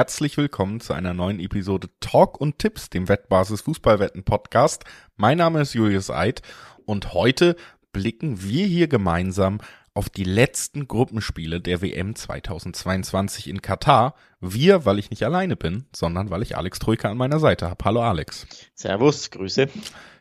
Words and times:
herzlich 0.00 0.38
willkommen 0.38 0.80
zu 0.80 0.94
einer 0.94 1.12
neuen 1.12 1.40
Episode 1.40 1.90
Talk 2.00 2.40
und 2.40 2.58
Tipps, 2.58 2.88
dem 2.88 3.10
Wettbasis 3.10 3.60
Fußballwetten 3.60 4.24
Podcast. 4.24 4.84
Mein 5.18 5.36
Name 5.36 5.60
ist 5.60 5.74
Julius 5.74 6.08
Eid 6.08 6.40
und 6.86 7.12
heute 7.12 7.54
blicken 7.92 8.42
wir 8.42 8.64
hier 8.64 8.88
gemeinsam 8.88 9.58
auf 9.92 10.08
die 10.08 10.24
letzten 10.24 10.88
Gruppenspiele 10.88 11.60
der 11.60 11.82
WM 11.82 12.14
2022 12.14 13.46
in 13.46 13.60
Katar. 13.60 14.14
Wir, 14.40 14.86
weil 14.86 14.98
ich 14.98 15.10
nicht 15.10 15.22
alleine 15.22 15.54
bin, 15.54 15.84
sondern 15.94 16.30
weil 16.30 16.40
ich 16.40 16.56
Alex 16.56 16.78
Troika 16.78 17.10
an 17.10 17.18
meiner 17.18 17.38
Seite 17.38 17.68
habe. 17.68 17.84
Hallo 17.84 18.00
Alex. 18.00 18.46
Servus, 18.74 19.30
Grüße. 19.30 19.68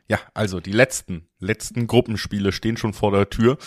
Ja, 0.09 0.19
also 0.33 0.59
die 0.59 0.73
letzten, 0.73 1.29
letzten 1.39 1.87
Gruppenspiele 1.87 2.51
stehen 2.51 2.75
schon 2.75 2.91
vor 2.91 3.13
der 3.13 3.29
Tür 3.29 3.57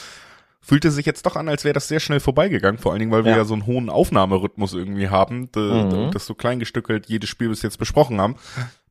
fühlte 0.63 0.93
sich 0.93 1.05
jetzt 1.05 1.27
doch 1.27 1.37
an, 1.37 1.49
als 1.49 1.65
wäre 1.65 1.75
das 1.75 1.89
sehr 1.89 2.01
schnell 2.01 2.21
vorbeigegangen, 2.21 2.79
vor 2.79 2.93
allen 2.93 3.01
Dingen, 3.01 3.11
weil 3.13 3.25
wir 3.25 3.37
ja 3.37 3.45
so 3.45 3.55
einen 3.55 3.67
hohen 3.67 3.91
Aufnahmerhythmus 3.91 4.73
irgendwie 4.73 5.09
haben, 5.09 5.51
mhm. 5.55 6.11
das 6.13 6.25
so 6.25 6.35
kleingestückelt 6.35 7.07
jedes 7.07 7.29
Spiel 7.29 7.49
bis 7.49 7.63
jetzt 7.63 7.79
besprochen 7.79 8.21
haben. 8.21 8.37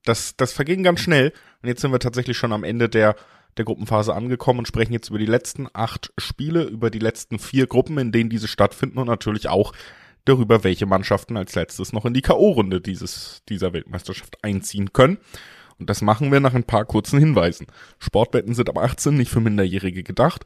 Das, 0.04 0.36
das 0.36 0.52
verging 0.52 0.84
ganz 0.84 1.00
schnell 1.00 1.32
und 1.62 1.70
jetzt 1.70 1.82
sind 1.82 1.92
wir 1.92 2.00
tatsächlich 2.00 2.38
schon 2.38 2.52
am 2.52 2.66
Ende 2.66 2.90
der, 2.90 3.16
der 3.58 3.66
Gruppenphase 3.66 4.14
angekommen 4.14 4.60
und 4.60 4.68
sprechen 4.68 4.94
jetzt 4.94 5.10
über 5.10 5.20
die 5.20 5.26
letzten 5.26 5.68
acht 5.72 6.12
Spiele, 6.18 6.64
über 6.64 6.90
die 6.90 7.00
letzten 7.00 7.40
vier 7.40 7.68
Gruppen, 7.68 7.98
in 7.98 8.12
denen 8.12 8.30
diese 8.30 8.50
stattfinden 8.50 8.98
und 8.98 9.08
natürlich 9.08 9.48
auch 9.48 9.74
darüber, 10.26 10.64
welche 10.64 10.86
Mannschaften 10.86 11.38
als 11.38 11.56
letztes 11.56 11.94
noch 11.94 12.06
in 12.06 12.14
die 12.14 12.22
K.O.-Runde 12.22 12.80
dieses, 12.80 13.44
dieser 13.48 13.74
Weltmeisterschaft 13.74 14.44
einziehen 14.44 14.92
können. 14.92 15.20
Und 15.80 15.90
das 15.90 16.02
machen 16.02 16.32
wir 16.32 16.40
nach 16.40 16.54
ein 16.54 16.64
paar 16.64 16.86
kurzen 16.86 17.18
Hinweisen. 17.18 17.66
Sportwetten 17.98 18.54
sind 18.54 18.70
ab 18.70 18.78
18 18.78 19.16
nicht 19.16 19.32
für 19.32 19.40
Minderjährige 19.40 20.04
gedacht 20.04 20.46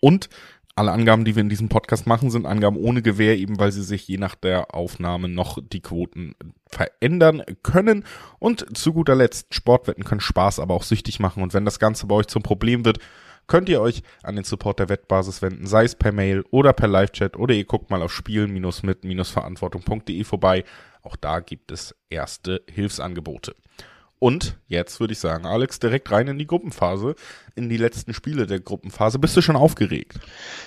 und 0.00 0.28
alle 0.76 0.92
Angaben, 0.92 1.24
die 1.24 1.34
wir 1.34 1.40
in 1.40 1.48
diesem 1.48 1.70
Podcast 1.70 2.06
machen, 2.06 2.30
sind 2.30 2.44
Angaben 2.44 2.76
ohne 2.76 3.00
Gewähr, 3.00 3.38
eben 3.38 3.58
weil 3.58 3.72
sie 3.72 3.82
sich 3.82 4.06
je 4.06 4.18
nach 4.18 4.34
der 4.34 4.74
Aufnahme 4.74 5.26
noch 5.28 5.58
die 5.60 5.80
Quoten 5.80 6.34
verändern 6.68 7.42
können. 7.62 8.04
Und 8.38 8.76
zu 8.76 8.92
guter 8.92 9.14
Letzt, 9.14 9.54
Sportwetten 9.54 10.04
können 10.04 10.20
Spaß, 10.20 10.60
aber 10.60 10.74
auch 10.74 10.82
süchtig 10.82 11.18
machen. 11.18 11.42
Und 11.42 11.54
wenn 11.54 11.64
das 11.64 11.78
Ganze 11.78 12.06
bei 12.06 12.16
euch 12.16 12.26
zum 12.26 12.42
Problem 12.42 12.84
wird, 12.84 12.98
könnt 13.46 13.70
ihr 13.70 13.80
euch 13.80 14.02
an 14.22 14.36
den 14.36 14.44
Support 14.44 14.80
der 14.80 14.90
Wettbasis 14.90 15.40
wenden, 15.40 15.66
sei 15.66 15.84
es 15.84 15.94
per 15.94 16.12
Mail 16.12 16.44
oder 16.50 16.74
per 16.74 16.88
Live-Chat 16.88 17.36
oder 17.36 17.54
ihr 17.54 17.64
guckt 17.64 17.90
mal 17.90 18.02
auf 18.02 18.12
spielen-mit-verantwortung.de 18.12 20.24
vorbei. 20.24 20.64
Auch 21.02 21.16
da 21.16 21.40
gibt 21.40 21.72
es 21.72 21.94
erste 22.10 22.62
Hilfsangebote. 22.70 23.54
Und 24.26 24.58
jetzt 24.66 24.98
würde 24.98 25.12
ich 25.12 25.20
sagen, 25.20 25.46
Alex, 25.46 25.78
direkt 25.78 26.10
rein 26.10 26.26
in 26.26 26.36
die 26.36 26.48
Gruppenphase, 26.48 27.14
in 27.54 27.68
die 27.68 27.76
letzten 27.76 28.12
Spiele 28.12 28.48
der 28.48 28.58
Gruppenphase. 28.58 29.20
Bist 29.20 29.36
du 29.36 29.40
schon 29.40 29.54
aufgeregt? 29.54 30.18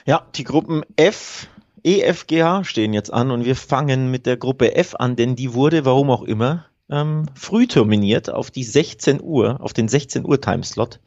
Ja, 0.06 0.26
die 0.36 0.46
Gruppen 0.46 0.84
F, 0.96 1.50
E, 1.84 2.00
F, 2.00 2.26
G, 2.26 2.42
H 2.42 2.64
stehen 2.64 2.94
jetzt 2.94 3.12
an 3.12 3.32
und 3.32 3.44
wir 3.44 3.58
fangen 3.58 4.12
mit 4.12 4.26
der 4.26 4.38
Gruppe 4.38 4.78
F 4.78 4.96
an, 4.96 5.18
denn 5.18 5.36
die 5.36 5.54
wurde, 5.54 5.84
warum 5.84 6.10
auch 6.10 6.24
immer, 6.24 6.68
ähm, 6.90 7.26
früh 7.36 7.68
terminiert 7.68 8.30
auf 8.30 8.50
die 8.50 8.64
16 8.64 9.20
Uhr, 9.22 9.60
auf 9.60 9.74
den 9.74 9.90
16 9.90 10.26
Uhr 10.26 10.40
Timeslot. 10.40 11.02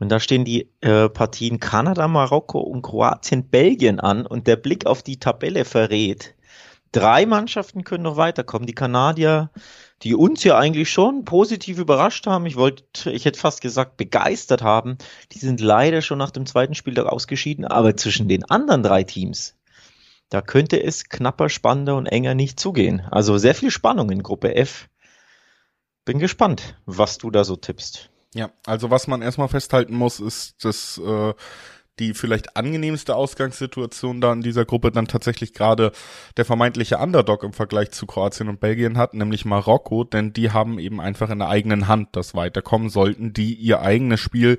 Und 0.00 0.08
da 0.08 0.18
stehen 0.18 0.44
die 0.44 0.68
äh, 0.80 1.08
Partien 1.08 1.60
Kanada, 1.60 2.08
Marokko 2.08 2.58
und 2.58 2.82
Kroatien, 2.82 3.48
Belgien 3.48 4.00
an 4.00 4.26
und 4.26 4.48
der 4.48 4.56
Blick 4.56 4.86
auf 4.86 5.04
die 5.04 5.20
Tabelle 5.20 5.64
verrät, 5.64 6.34
drei 6.90 7.26
Mannschaften 7.26 7.84
können 7.84 8.02
noch 8.02 8.16
weiterkommen. 8.16 8.66
Die 8.66 8.74
Kanadier 8.74 9.50
die 10.02 10.14
uns 10.14 10.44
ja 10.44 10.58
eigentlich 10.58 10.90
schon 10.90 11.24
positiv 11.24 11.78
überrascht 11.78 12.26
haben. 12.26 12.46
Ich 12.46 12.56
wollte, 12.56 13.10
ich 13.10 13.24
hätte 13.24 13.40
fast 13.40 13.60
gesagt, 13.60 13.96
begeistert 13.96 14.62
haben. 14.62 14.98
Die 15.32 15.38
sind 15.38 15.60
leider 15.60 16.02
schon 16.02 16.18
nach 16.18 16.30
dem 16.30 16.46
zweiten 16.46 16.74
Spieltag 16.74 17.06
ausgeschieden, 17.06 17.64
aber 17.64 17.96
zwischen 17.96 18.28
den 18.28 18.44
anderen 18.44 18.82
drei 18.82 19.04
Teams, 19.04 19.56
da 20.28 20.42
könnte 20.42 20.82
es 20.82 21.08
knapper, 21.08 21.48
spannender 21.48 21.96
und 21.96 22.06
enger 22.06 22.34
nicht 22.34 22.60
zugehen. 22.60 23.00
Also 23.10 23.38
sehr 23.38 23.54
viel 23.54 23.70
Spannung 23.70 24.10
in 24.10 24.22
Gruppe 24.22 24.54
F. 24.54 24.88
Bin 26.04 26.18
gespannt, 26.18 26.76
was 26.84 27.18
du 27.18 27.30
da 27.30 27.44
so 27.44 27.56
tippst. 27.56 28.10
Ja, 28.34 28.50
also 28.66 28.90
was 28.90 29.06
man 29.06 29.22
erstmal 29.22 29.48
festhalten 29.48 29.96
muss, 29.96 30.20
ist, 30.20 30.62
dass 30.64 30.98
äh, 30.98 31.32
die 31.98 32.14
vielleicht 32.14 32.56
angenehmste 32.56 33.16
Ausgangssituation 33.16 34.20
da 34.20 34.32
in 34.32 34.42
dieser 34.42 34.64
Gruppe 34.64 34.90
dann 34.90 35.06
tatsächlich 35.06 35.52
gerade 35.54 35.92
der 36.36 36.44
vermeintliche 36.44 36.98
Underdog 36.98 37.42
im 37.42 37.52
Vergleich 37.52 37.90
zu 37.90 38.06
Kroatien 38.06 38.48
und 38.48 38.60
Belgien 38.60 38.98
hat, 38.98 39.14
nämlich 39.14 39.44
Marokko, 39.44 40.04
denn 40.04 40.32
die 40.32 40.50
haben 40.50 40.78
eben 40.78 41.00
einfach 41.00 41.30
in 41.30 41.38
der 41.38 41.48
eigenen 41.48 41.88
Hand 41.88 42.10
das 42.12 42.34
Weiterkommen. 42.34 42.90
Sollten 42.90 43.32
die 43.32 43.54
ihr 43.54 43.80
eigenes 43.80 44.20
Spiel 44.20 44.58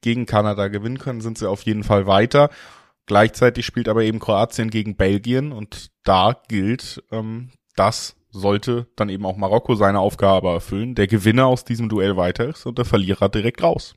gegen 0.00 0.26
Kanada 0.26 0.68
gewinnen 0.68 0.98
können, 0.98 1.20
sind 1.20 1.38
sie 1.38 1.48
auf 1.48 1.62
jeden 1.62 1.84
Fall 1.84 2.06
weiter. 2.06 2.50
Gleichzeitig 3.06 3.64
spielt 3.64 3.88
aber 3.88 4.02
eben 4.02 4.18
Kroatien 4.18 4.70
gegen 4.70 4.96
Belgien 4.96 5.52
und 5.52 5.90
da 6.04 6.40
gilt, 6.48 7.02
ähm, 7.10 7.50
das 7.76 8.16
sollte 8.30 8.86
dann 8.96 9.08
eben 9.08 9.24
auch 9.26 9.36
Marokko 9.36 9.74
seine 9.74 10.00
Aufgabe 10.00 10.48
erfüllen. 10.48 10.94
Der 10.94 11.06
Gewinner 11.06 11.46
aus 11.46 11.64
diesem 11.64 11.88
Duell 11.88 12.16
weiter 12.16 12.48
ist 12.48 12.66
und 12.66 12.78
der 12.78 12.84
Verlierer 12.84 13.28
direkt 13.28 13.62
raus. 13.62 13.94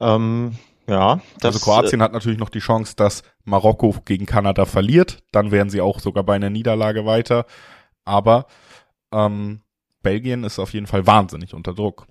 Ähm, 0.00 0.56
ja. 0.92 1.20
Das, 1.40 1.54
also 1.54 1.60
Kroatien 1.60 2.02
hat 2.02 2.12
natürlich 2.12 2.38
noch 2.38 2.50
die 2.50 2.60
Chance, 2.60 2.94
dass 2.96 3.22
Marokko 3.44 3.94
gegen 4.04 4.26
Kanada 4.26 4.66
verliert. 4.66 5.22
Dann 5.32 5.50
wären 5.50 5.70
sie 5.70 5.80
auch 5.80 5.98
sogar 5.98 6.22
bei 6.24 6.34
einer 6.34 6.50
Niederlage 6.50 7.06
weiter. 7.06 7.46
Aber 8.04 8.46
ähm, 9.12 9.62
Belgien 10.02 10.44
ist 10.44 10.58
auf 10.58 10.72
jeden 10.72 10.86
Fall 10.86 11.06
wahnsinnig 11.06 11.54
unter 11.54 11.74
Druck. 11.74 12.06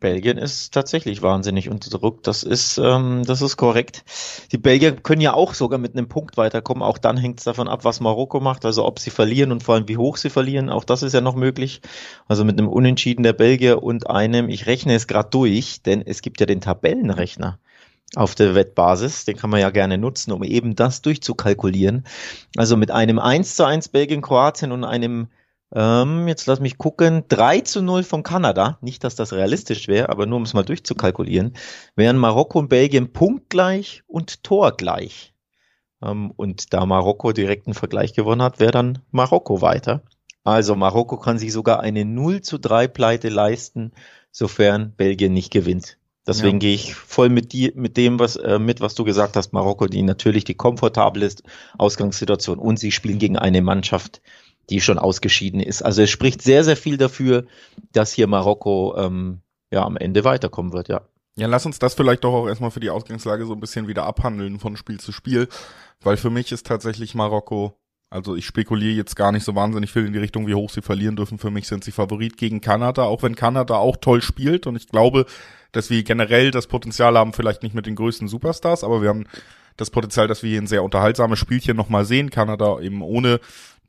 Belgien 0.00 0.38
ist 0.38 0.72
tatsächlich 0.72 1.20
wahnsinnig 1.20 1.68
unter 1.68 1.90
Druck. 1.90 2.22
Das 2.22 2.42
ist, 2.42 2.78
ähm, 2.78 3.22
das 3.26 3.42
ist 3.42 3.58
korrekt. 3.58 4.02
Die 4.50 4.58
Belgier 4.58 4.96
können 4.96 5.20
ja 5.20 5.34
auch 5.34 5.52
sogar 5.52 5.78
mit 5.78 5.94
einem 5.94 6.08
Punkt 6.08 6.38
weiterkommen. 6.38 6.82
Auch 6.82 6.98
dann 6.98 7.18
hängt 7.18 7.38
es 7.38 7.44
davon 7.44 7.68
ab, 7.68 7.84
was 7.84 8.00
Marokko 8.00 8.40
macht. 8.40 8.64
Also 8.64 8.86
ob 8.86 8.98
sie 8.98 9.10
verlieren 9.10 9.52
und 9.52 9.62
vor 9.62 9.74
allem 9.74 9.88
wie 9.88 9.98
hoch 9.98 10.16
sie 10.16 10.30
verlieren. 10.30 10.70
Auch 10.70 10.84
das 10.84 11.02
ist 11.02 11.12
ja 11.12 11.20
noch 11.20 11.36
möglich. 11.36 11.82
Also 12.26 12.44
mit 12.44 12.58
einem 12.58 12.68
Unentschieden 12.68 13.22
der 13.22 13.34
Belgier 13.34 13.82
und 13.82 14.08
einem, 14.08 14.48
ich 14.48 14.66
rechne 14.66 14.94
es 14.94 15.06
gerade 15.06 15.28
durch, 15.30 15.82
denn 15.82 16.02
es 16.04 16.22
gibt 16.22 16.40
ja 16.40 16.46
den 16.46 16.62
Tabellenrechner 16.62 17.58
auf 18.16 18.34
der 18.34 18.54
Wettbasis. 18.54 19.24
Den 19.24 19.36
kann 19.36 19.50
man 19.50 19.60
ja 19.60 19.70
gerne 19.70 19.98
nutzen, 19.98 20.32
um 20.32 20.42
eben 20.42 20.74
das 20.74 21.02
durchzukalkulieren. 21.02 22.04
Also 22.56 22.76
mit 22.76 22.90
einem 22.90 23.18
1 23.18 23.56
zu 23.56 23.64
1 23.64 23.88
Belgien-Kroatien 23.88 24.72
und 24.72 24.84
einem, 24.84 25.28
ähm, 25.72 26.26
jetzt 26.26 26.46
lass 26.46 26.60
mich 26.60 26.78
gucken, 26.78 27.24
3 27.28 27.60
zu 27.60 27.82
0 27.82 28.02
von 28.02 28.22
Kanada. 28.22 28.78
Nicht, 28.80 29.04
dass 29.04 29.14
das 29.14 29.32
realistisch 29.32 29.88
wäre, 29.88 30.08
aber 30.08 30.26
nur 30.26 30.38
um 30.38 30.42
es 30.42 30.54
mal 30.54 30.64
durchzukalkulieren, 30.64 31.54
wären 31.94 32.16
Marokko 32.16 32.58
und 32.58 32.68
Belgien 32.68 33.12
punktgleich 33.12 34.02
und 34.06 34.42
torgleich. 34.42 35.32
Ähm, 36.02 36.32
und 36.32 36.72
da 36.72 36.86
Marokko 36.86 37.32
direkten 37.32 37.74
Vergleich 37.74 38.14
gewonnen 38.14 38.42
hat, 38.42 38.58
wäre 38.58 38.72
dann 38.72 38.98
Marokko 39.10 39.62
weiter. 39.62 40.02
Also 40.42 40.74
Marokko 40.74 41.18
kann 41.18 41.38
sich 41.38 41.52
sogar 41.52 41.80
eine 41.80 42.04
0 42.04 42.40
zu 42.40 42.58
3 42.58 42.88
Pleite 42.88 43.28
leisten, 43.28 43.92
sofern 44.32 44.94
Belgien 44.96 45.32
nicht 45.32 45.52
gewinnt. 45.52 45.99
Deswegen 46.26 46.56
ja. 46.56 46.58
gehe 46.60 46.74
ich 46.74 46.94
voll 46.94 47.28
mit 47.28 47.52
die, 47.52 47.72
mit 47.74 47.96
dem, 47.96 48.18
was 48.18 48.36
äh, 48.36 48.58
mit, 48.58 48.80
was 48.80 48.94
du 48.94 49.04
gesagt 49.04 49.36
hast, 49.36 49.52
Marokko, 49.52 49.86
die 49.86 50.02
natürlich 50.02 50.44
die 50.44 50.54
komfortableste 50.54 51.42
Ausgangssituation 51.78 52.58
und 52.58 52.78
sie 52.78 52.92
spielen 52.92 53.18
gegen 53.18 53.38
eine 53.38 53.62
Mannschaft, 53.62 54.20
die 54.68 54.80
schon 54.80 54.98
ausgeschieden 54.98 55.60
ist. 55.60 55.82
Also 55.82 56.02
es 56.02 56.10
spricht 56.10 56.42
sehr, 56.42 56.62
sehr 56.62 56.76
viel 56.76 56.98
dafür, 56.98 57.46
dass 57.92 58.12
hier 58.12 58.26
Marokko 58.26 58.96
ähm, 58.98 59.40
ja 59.72 59.84
am 59.84 59.96
Ende 59.96 60.24
weiterkommen 60.24 60.72
wird, 60.72 60.88
ja. 60.88 61.02
Ja, 61.36 61.46
lass 61.46 61.64
uns 61.64 61.78
das 61.78 61.94
vielleicht 61.94 62.24
doch 62.24 62.34
auch 62.34 62.48
erstmal 62.48 62.70
für 62.70 62.80
die 62.80 62.90
Ausgangslage 62.90 63.46
so 63.46 63.54
ein 63.54 63.60
bisschen 63.60 63.88
wieder 63.88 64.04
abhandeln 64.04 64.58
von 64.58 64.76
Spiel 64.76 65.00
zu 65.00 65.12
Spiel, 65.12 65.48
weil 66.02 66.16
für 66.16 66.28
mich 66.28 66.52
ist 66.52 66.66
tatsächlich 66.66 67.14
Marokko 67.14 67.80
also 68.12 68.34
ich 68.34 68.44
spekuliere 68.44 68.96
jetzt 68.96 69.14
gar 69.14 69.30
nicht 69.30 69.44
so 69.44 69.54
wahnsinnig 69.54 69.92
viel 69.92 70.04
in 70.04 70.12
die 70.12 70.18
Richtung, 70.18 70.48
wie 70.48 70.54
hoch 70.54 70.68
sie 70.68 70.82
verlieren 70.82 71.14
dürfen. 71.14 71.38
Für 71.38 71.52
mich 71.52 71.68
sind 71.68 71.84
sie 71.84 71.92
Favorit 71.92 72.36
gegen 72.36 72.60
Kanada, 72.60 73.04
auch 73.04 73.22
wenn 73.22 73.36
Kanada 73.36 73.76
auch 73.76 73.96
toll 73.96 74.20
spielt. 74.20 74.66
Und 74.66 74.74
ich 74.74 74.88
glaube, 74.88 75.26
dass 75.72 75.90
wir 75.90 76.02
generell 76.02 76.50
das 76.50 76.66
Potenzial 76.66 77.16
haben, 77.16 77.32
vielleicht 77.32 77.62
nicht 77.62 77.74
mit 77.74 77.86
den 77.86 77.96
größten 77.96 78.28
Superstars, 78.28 78.84
aber 78.84 79.02
wir 79.02 79.08
haben 79.08 79.26
das 79.76 79.90
Potenzial, 79.90 80.28
dass 80.28 80.42
wir 80.42 80.50
hier 80.50 80.60
ein 80.60 80.66
sehr 80.66 80.84
unterhaltsames 80.84 81.38
Spielchen 81.38 81.76
nochmal 81.76 82.04
sehen. 82.04 82.30
Kanada 82.30 82.80
eben 82.80 83.02
ohne 83.02 83.40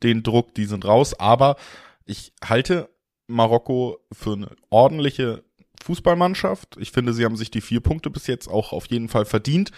den 0.02 0.22
Druck, 0.22 0.54
die 0.54 0.64
sind 0.64 0.84
raus. 0.84 1.18
Aber 1.18 1.56
ich 2.04 2.32
halte 2.44 2.88
Marokko 3.26 3.98
für 4.10 4.32
eine 4.32 4.48
ordentliche 4.70 5.44
Fußballmannschaft. 5.82 6.76
Ich 6.78 6.92
finde, 6.92 7.12
sie 7.12 7.24
haben 7.24 7.36
sich 7.36 7.50
die 7.50 7.60
vier 7.60 7.80
Punkte 7.80 8.10
bis 8.10 8.26
jetzt 8.26 8.48
auch 8.48 8.72
auf 8.72 8.86
jeden 8.86 9.08
Fall 9.08 9.24
verdient. 9.24 9.70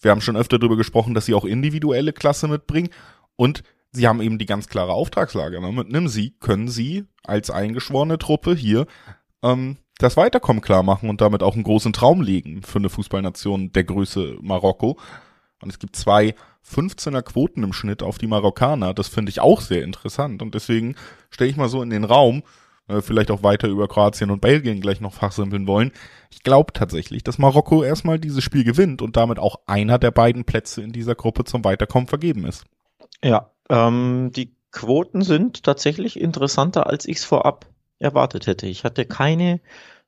Wir 0.00 0.10
haben 0.10 0.20
schon 0.20 0.36
öfter 0.36 0.58
darüber 0.58 0.76
gesprochen, 0.76 1.14
dass 1.14 1.26
sie 1.26 1.34
auch 1.34 1.44
individuelle 1.44 2.12
Klasse 2.12 2.48
mitbringen. 2.48 2.90
Und 3.36 3.62
sie 3.92 4.08
haben 4.08 4.20
eben 4.20 4.38
die 4.38 4.46
ganz 4.46 4.68
klare 4.68 4.92
Auftragslage. 4.92 5.60
Ne? 5.60 5.72
Mit 5.72 5.88
einem 5.88 6.08
Sieg 6.08 6.40
können 6.40 6.68
sie 6.68 7.04
als 7.24 7.50
eingeschworene 7.50 8.18
Truppe 8.18 8.54
hier 8.54 8.86
ähm, 9.42 9.76
das 9.98 10.16
Weiterkommen 10.16 10.62
klar 10.62 10.82
machen 10.82 11.08
und 11.08 11.20
damit 11.20 11.42
auch 11.42 11.54
einen 11.54 11.64
großen 11.64 11.92
Traum 11.92 12.22
legen 12.22 12.62
für 12.62 12.78
eine 12.78 12.88
Fußballnation 12.88 13.72
der 13.72 13.84
Größe 13.84 14.36
Marokko. 14.40 14.98
Und 15.60 15.70
es 15.70 15.78
gibt 15.78 15.96
zwei 15.96 16.34
15er 16.68 17.22
Quoten 17.22 17.62
im 17.62 17.72
Schnitt 17.72 18.02
auf 18.02 18.18
die 18.18 18.26
Marokkaner. 18.26 18.94
Das 18.94 19.08
finde 19.08 19.30
ich 19.30 19.40
auch 19.40 19.60
sehr 19.60 19.84
interessant. 19.84 20.42
Und 20.42 20.54
deswegen 20.54 20.96
stelle 21.30 21.50
ich 21.50 21.56
mal 21.56 21.68
so 21.68 21.82
in 21.82 21.90
den 21.90 22.04
Raum, 22.04 22.42
äh, 22.88 23.00
vielleicht 23.00 23.30
auch 23.30 23.42
weiter 23.42 23.68
über 23.68 23.88
Kroatien 23.88 24.30
und 24.30 24.40
Belgien 24.40 24.80
gleich 24.80 25.00
noch 25.00 25.12
fachsimpeln 25.12 25.66
wollen. 25.66 25.92
Ich 26.30 26.42
glaube 26.42 26.72
tatsächlich, 26.72 27.22
dass 27.22 27.38
Marokko 27.38 27.84
erstmal 27.84 28.18
dieses 28.18 28.42
Spiel 28.42 28.64
gewinnt 28.64 29.02
und 29.02 29.16
damit 29.16 29.38
auch 29.38 29.60
einer 29.66 29.98
der 29.98 30.10
beiden 30.10 30.44
Plätze 30.44 30.82
in 30.82 30.92
dieser 30.92 31.14
Gruppe 31.14 31.44
zum 31.44 31.64
Weiterkommen 31.64 32.08
vergeben 32.08 32.44
ist. 32.44 32.64
Ja, 33.22 33.50
ähm, 33.68 34.30
die 34.34 34.54
Quoten 34.72 35.22
sind 35.22 35.62
tatsächlich 35.62 36.18
interessanter, 36.18 36.86
als 36.86 37.06
ich 37.06 37.18
es 37.18 37.24
vorab 37.24 37.66
erwartet 38.02 38.46
hätte. 38.46 38.66
Ich 38.66 38.84
hatte 38.84 39.04
keine 39.06 39.60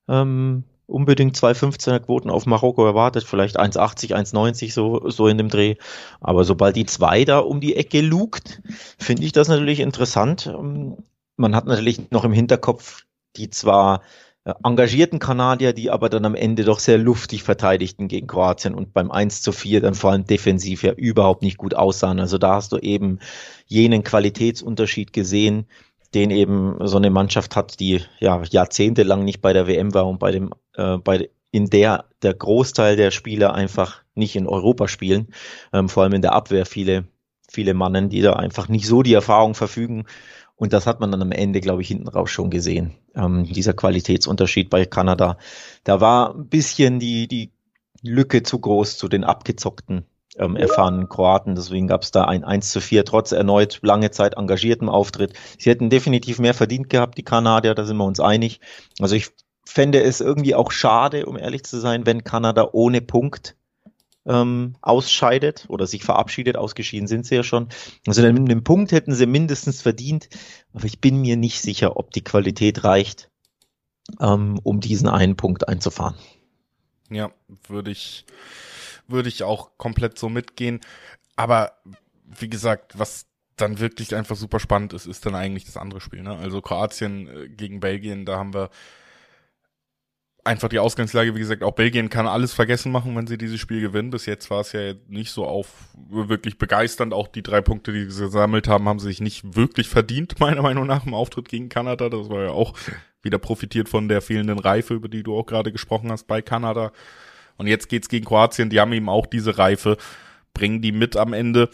ähm, 0.08 0.64
unbedingt 0.86 1.36
2,15er 1.36 2.00
Quoten 2.00 2.30
auf 2.30 2.46
Marokko 2.46 2.84
erwartet, 2.84 3.24
vielleicht 3.24 3.58
1,80, 3.58 4.14
1,90 4.14 4.72
so, 4.72 5.08
so 5.08 5.28
in 5.28 5.38
dem 5.38 5.48
Dreh. 5.48 5.76
Aber 6.20 6.44
sobald 6.44 6.76
die 6.76 6.86
zwei 6.86 7.24
da 7.24 7.38
um 7.38 7.60
die 7.60 7.76
Ecke 7.76 8.00
lugt, 8.00 8.60
finde 8.98 9.24
ich 9.24 9.32
das 9.32 9.48
natürlich 9.48 9.80
interessant. 9.80 10.46
Ähm, 10.46 10.98
man 11.36 11.56
hat 11.56 11.66
natürlich 11.66 12.10
noch 12.10 12.24
im 12.24 12.32
Hinterkopf 12.32 13.04
die 13.36 13.50
zwar 13.50 14.02
äh, 14.44 14.52
engagierten 14.62 15.18
Kanadier, 15.18 15.72
die 15.72 15.90
aber 15.90 16.08
dann 16.08 16.24
am 16.24 16.34
Ende 16.34 16.64
doch 16.64 16.78
sehr 16.78 16.98
luftig 16.98 17.42
verteidigten 17.42 18.08
gegen 18.08 18.26
Kroatien 18.26 18.74
und 18.74 18.92
beim 18.92 19.10
1 19.10 19.42
zu 19.42 19.52
4 19.52 19.80
dann 19.80 19.94
vor 19.94 20.12
allem 20.12 20.26
defensiv 20.26 20.82
ja 20.82 20.92
überhaupt 20.92 21.42
nicht 21.42 21.58
gut 21.58 21.74
aussahen. 21.74 22.20
Also 22.20 22.38
da 22.38 22.56
hast 22.56 22.72
du 22.72 22.78
eben 22.78 23.18
jenen 23.66 24.04
Qualitätsunterschied 24.04 25.12
gesehen, 25.12 25.66
den 26.14 26.30
eben 26.30 26.76
so 26.86 26.96
eine 26.96 27.10
Mannschaft 27.10 27.56
hat, 27.56 27.80
die 27.80 28.02
ja 28.20 28.42
jahrzehntelang 28.42 29.24
nicht 29.24 29.40
bei 29.40 29.52
der 29.52 29.66
WM 29.66 29.94
war 29.94 30.06
und 30.06 30.18
bei 30.18 30.30
dem, 30.30 30.50
äh, 30.74 30.98
bei, 30.98 31.30
in 31.50 31.70
der 31.70 32.06
der 32.22 32.34
Großteil 32.34 32.96
der 32.96 33.10
Spieler 33.10 33.54
einfach 33.54 34.02
nicht 34.14 34.36
in 34.36 34.46
Europa 34.46 34.88
spielen, 34.88 35.28
ähm, 35.72 35.88
vor 35.88 36.04
allem 36.04 36.14
in 36.14 36.22
der 36.22 36.32
Abwehr 36.32 36.66
viele, 36.66 37.04
viele 37.48 37.74
Mannen, 37.74 38.08
die 38.08 38.22
da 38.22 38.34
einfach 38.34 38.68
nicht 38.68 38.86
so 38.86 39.02
die 39.02 39.14
Erfahrung 39.14 39.54
verfügen. 39.54 40.04
Und 40.56 40.72
das 40.72 40.86
hat 40.86 41.00
man 41.00 41.10
dann 41.10 41.22
am 41.22 41.32
Ende, 41.32 41.60
glaube 41.60 41.82
ich, 41.82 41.88
hinten 41.88 42.08
raus 42.08 42.30
schon 42.30 42.48
gesehen. 42.48 42.94
Ähm, 43.16 43.44
dieser 43.44 43.72
Qualitätsunterschied 43.72 44.70
bei 44.70 44.86
Kanada. 44.86 45.36
Da 45.82 46.00
war 46.00 46.34
ein 46.34 46.48
bisschen 46.48 47.00
die, 47.00 47.26
die 47.26 47.52
Lücke 48.02 48.44
zu 48.44 48.60
groß 48.60 48.96
zu 48.96 49.08
den 49.08 49.24
abgezockten 49.24 50.06
ähm, 50.38 50.56
erfahrenen 50.56 51.08
Kroaten. 51.08 51.54
Deswegen 51.54 51.86
gab 51.86 52.02
es 52.02 52.10
da 52.10 52.24
ein 52.24 52.44
1 52.44 52.70
zu 52.70 52.80
4, 52.80 53.04
trotz 53.04 53.32
erneut 53.32 53.80
lange 53.82 54.10
Zeit 54.10 54.34
engagiertem 54.34 54.88
Auftritt. 54.88 55.34
Sie 55.58 55.70
hätten 55.70 55.90
definitiv 55.90 56.38
mehr 56.38 56.54
verdient 56.54 56.90
gehabt, 56.90 57.18
die 57.18 57.22
Kanadier, 57.22 57.74
da 57.74 57.84
sind 57.84 57.96
wir 57.96 58.04
uns 58.04 58.20
einig. 58.20 58.60
Also 59.00 59.14
ich 59.14 59.30
fände 59.64 60.02
es 60.02 60.20
irgendwie 60.20 60.54
auch 60.54 60.70
schade, 60.70 61.26
um 61.26 61.36
ehrlich 61.36 61.64
zu 61.64 61.78
sein, 61.78 62.06
wenn 62.06 62.24
Kanada 62.24 62.68
ohne 62.72 63.00
Punkt 63.00 63.56
ähm, 64.26 64.76
ausscheidet 64.80 65.66
oder 65.68 65.86
sich 65.86 66.04
verabschiedet. 66.04 66.56
Ausgeschieden 66.56 67.06
sind 67.06 67.26
sie 67.26 67.36
ja 67.36 67.42
schon. 67.42 67.68
Also 68.06 68.22
mit 68.22 68.36
einem 68.36 68.64
Punkt 68.64 68.92
hätten 68.92 69.14
sie 69.14 69.26
mindestens 69.26 69.82
verdient. 69.82 70.28
Aber 70.72 70.84
ich 70.84 71.00
bin 71.00 71.20
mir 71.20 71.36
nicht 71.36 71.60
sicher, 71.60 71.96
ob 71.96 72.10
die 72.10 72.24
Qualität 72.24 72.84
reicht, 72.84 73.30
ähm, 74.20 74.58
um 74.62 74.80
diesen 74.80 75.08
einen 75.08 75.36
Punkt 75.36 75.68
einzufahren. 75.68 76.14
Ja, 77.10 77.30
würde 77.68 77.90
ich, 77.90 78.24
würde 79.08 79.28
ich 79.28 79.42
auch 79.42 79.76
komplett 79.78 80.18
so 80.18 80.28
mitgehen. 80.28 80.80
Aber 81.36 81.72
wie 82.24 82.48
gesagt, 82.48 82.98
was 82.98 83.26
dann 83.56 83.78
wirklich 83.78 84.14
einfach 84.14 84.36
super 84.36 84.58
spannend 84.58 84.92
ist, 84.92 85.06
ist 85.06 85.24
dann 85.26 85.34
eigentlich 85.34 85.64
das 85.64 85.76
andere 85.76 86.00
Spiel. 86.00 86.22
Ne? 86.22 86.36
Also 86.36 86.60
Kroatien 86.60 87.28
äh, 87.28 87.48
gegen 87.48 87.80
Belgien, 87.80 88.24
da 88.24 88.36
haben 88.38 88.52
wir 88.54 88.70
einfach 90.44 90.68
die 90.68 90.78
Ausgangslage, 90.78 91.34
wie 91.34 91.38
gesagt, 91.38 91.62
auch 91.62 91.72
Belgien 91.72 92.10
kann 92.10 92.26
alles 92.26 92.52
vergessen 92.52 92.92
machen, 92.92 93.16
wenn 93.16 93.26
sie 93.26 93.38
dieses 93.38 93.58
Spiel 93.58 93.80
gewinnen. 93.80 94.10
Bis 94.10 94.26
jetzt 94.26 94.50
war 94.50 94.60
es 94.60 94.72
ja 94.72 94.94
nicht 95.08 95.30
so 95.30 95.46
auf 95.46 95.68
wirklich 96.10 96.58
begeisternd. 96.58 97.14
Auch 97.14 97.28
die 97.28 97.42
drei 97.42 97.60
Punkte, 97.60 97.92
die 97.92 98.10
sie 98.10 98.24
gesammelt 98.24 98.68
haben, 98.68 98.88
haben 98.88 98.98
sie 98.98 99.08
sich 99.08 99.20
nicht 99.20 99.56
wirklich 99.56 99.88
verdient, 99.88 100.38
meiner 100.40 100.62
Meinung 100.62 100.86
nach, 100.86 101.06
im 101.06 101.14
Auftritt 101.14 101.48
gegen 101.48 101.68
Kanada. 101.68 102.08
Das 102.08 102.28
war 102.28 102.44
ja 102.44 102.50
auch 102.50 102.74
wieder 103.22 103.38
profitiert 103.38 103.88
von 103.88 104.08
der 104.08 104.20
fehlenden 104.20 104.58
Reife, 104.58 104.94
über 104.94 105.08
die 105.08 105.22
du 105.22 105.36
auch 105.36 105.46
gerade 105.46 105.72
gesprochen 105.72 106.12
hast 106.12 106.26
bei 106.26 106.42
Kanada. 106.42 106.92
Und 107.56 107.66
jetzt 107.66 107.88
geht's 107.88 108.08
gegen 108.08 108.24
Kroatien, 108.24 108.70
die 108.70 108.80
haben 108.80 108.92
eben 108.92 109.08
auch 109.08 109.26
diese 109.26 109.58
Reife, 109.58 109.96
bringen 110.52 110.82
die 110.82 110.92
mit 110.92 111.16
am 111.16 111.32
Ende. 111.32 111.70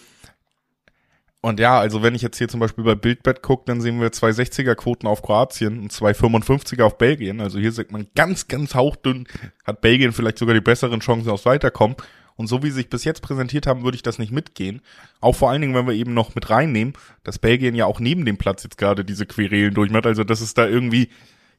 Und 1.42 1.58
ja, 1.58 1.80
also 1.80 2.02
wenn 2.02 2.14
ich 2.14 2.20
jetzt 2.20 2.36
hier 2.36 2.48
zum 2.48 2.60
Beispiel 2.60 2.84
bei 2.84 2.94
Bildbett 2.94 3.40
gucke, 3.40 3.64
dann 3.66 3.80
sehen 3.80 4.00
wir 4.00 4.12
zwei 4.12 4.30
60er 4.30 4.74
Quoten 4.74 5.06
auf 5.06 5.22
Kroatien 5.22 5.78
und 5.80 5.90
zwei 5.90 6.12
55er 6.12 6.82
auf 6.82 6.98
Belgien. 6.98 7.40
Also 7.40 7.58
hier 7.58 7.72
sieht 7.72 7.92
man 7.92 8.08
ganz, 8.14 8.46
ganz 8.46 8.74
hauchdünn, 8.74 9.26
hat 9.64 9.80
Belgien 9.80 10.12
vielleicht 10.12 10.38
sogar 10.38 10.54
die 10.54 10.60
besseren 10.60 11.00
Chancen 11.00 11.30
aufs 11.30 11.46
Weiterkommen. 11.46 11.96
Und 12.36 12.46
so 12.46 12.62
wie 12.62 12.68
sie 12.68 12.76
sich 12.76 12.90
bis 12.90 13.04
jetzt 13.04 13.20
präsentiert 13.22 13.66
haben, 13.66 13.84
würde 13.84 13.96
ich 13.96 14.02
das 14.02 14.18
nicht 14.18 14.32
mitgehen. 14.32 14.80
Auch 15.20 15.34
vor 15.34 15.50
allen 15.50 15.60
Dingen, 15.60 15.74
wenn 15.74 15.86
wir 15.86 15.94
eben 15.94 16.14
noch 16.14 16.34
mit 16.34 16.48
reinnehmen, 16.48 16.94
dass 17.22 17.38
Belgien 17.38 17.74
ja 17.74 17.86
auch 17.86 18.00
neben 18.00 18.24
dem 18.24 18.38
Platz 18.38 18.62
jetzt 18.62 18.78
gerade 18.78 19.04
diese 19.04 19.26
Querelen 19.26 19.74
durchmacht. 19.74 20.06
Also 20.06 20.24
dass 20.24 20.40
es 20.40 20.54
da 20.54 20.66
irgendwie 20.66 21.10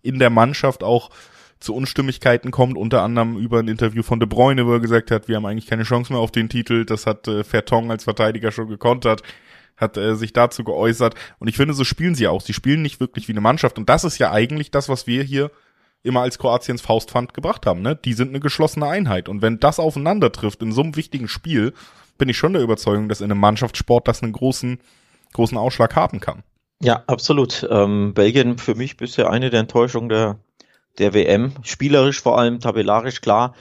in 0.01 0.19
der 0.19 0.29
Mannschaft 0.29 0.83
auch 0.83 1.09
zu 1.61 1.73
Unstimmigkeiten 1.73 2.51
kommt, 2.51 2.77
unter 2.77 3.01
anderem 3.01 3.37
über 3.37 3.59
ein 3.59 3.67
Interview 3.67 4.03
von 4.03 4.19
De 4.19 4.27
Bruyne, 4.27 4.67
wo 4.67 4.73
er 4.73 4.79
gesagt 4.79 5.11
hat, 5.11 5.27
wir 5.27 5.37
haben 5.37 5.45
eigentlich 5.45 5.67
keine 5.67 5.83
Chance 5.83 6.11
mehr 6.11 6.21
auf 6.21 6.31
den 6.31 6.49
Titel. 6.49 6.85
Das 6.85 7.05
hat 7.05 7.27
äh, 7.27 7.43
Vertong 7.43 7.91
als 7.91 8.03
Verteidiger 8.03 8.51
schon 8.51 8.67
gekontert 8.67 9.23
hat 9.81 9.97
äh, 9.97 10.15
sich 10.15 10.31
dazu 10.31 10.63
geäußert. 10.63 11.15
Und 11.39 11.47
ich 11.47 11.57
finde, 11.57 11.73
so 11.73 11.83
spielen 11.83 12.15
sie 12.15 12.27
auch. 12.27 12.41
Sie 12.41 12.53
spielen 12.53 12.81
nicht 12.81 12.99
wirklich 12.99 13.27
wie 13.27 13.33
eine 13.33 13.41
Mannschaft. 13.41 13.77
Und 13.77 13.89
das 13.89 14.03
ist 14.03 14.19
ja 14.19 14.31
eigentlich 14.31 14.71
das, 14.71 14.87
was 14.87 15.07
wir 15.07 15.23
hier 15.23 15.51
immer 16.03 16.21
als 16.21 16.37
Kroatiens 16.37 16.81
Faustpfand 16.81 17.33
gebracht 17.33 17.65
haben. 17.65 17.81
Ne? 17.81 17.95
Die 17.95 18.13
sind 18.13 18.29
eine 18.29 18.39
geschlossene 18.39 18.87
Einheit. 18.87 19.27
Und 19.27 19.41
wenn 19.41 19.59
das 19.59 19.79
aufeinander 19.79 20.31
trifft 20.31 20.61
in 20.61 20.71
so 20.71 20.81
einem 20.81 20.95
wichtigen 20.95 21.27
Spiel, 21.27 21.73
bin 22.17 22.29
ich 22.29 22.37
schon 22.37 22.53
der 22.53 22.61
Überzeugung, 22.61 23.09
dass 23.09 23.21
in 23.21 23.31
einem 23.31 23.39
Mannschaftssport 23.39 24.07
das 24.07 24.23
einen 24.23 24.31
großen, 24.31 24.79
großen 25.33 25.57
Ausschlag 25.57 25.95
haben 25.95 26.19
kann. 26.19 26.43
Ja, 26.83 27.03
absolut. 27.07 27.67
Ähm, 27.69 28.13
Belgien 28.13 28.57
für 28.57 28.75
mich 28.75 28.97
bisher 28.97 29.29
eine 29.29 29.49
der 29.51 29.59
Enttäuschungen 29.59 30.09
der, 30.09 30.39
der 30.97 31.13
WM. 31.13 31.53
Spielerisch 31.63 32.21
vor 32.21 32.37
allem, 32.37 32.59
tabellarisch 32.59 33.21
klar 33.21 33.53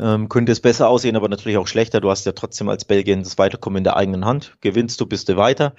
ähm, 0.00 0.28
könnte 0.28 0.52
es 0.52 0.60
besser 0.60 0.88
aussehen, 0.88 1.16
aber 1.16 1.28
natürlich 1.28 1.58
auch 1.58 1.66
schlechter. 1.66 2.00
Du 2.00 2.10
hast 2.10 2.24
ja 2.24 2.32
trotzdem 2.32 2.68
als 2.68 2.84
Belgien 2.84 3.24
das 3.24 3.36
Weiterkommen 3.36 3.78
in 3.78 3.84
der 3.84 3.96
eigenen 3.96 4.24
Hand. 4.24 4.56
Gewinnst 4.60 5.00
du, 5.00 5.06
bist 5.06 5.28
du 5.28 5.36
weiter. 5.36 5.74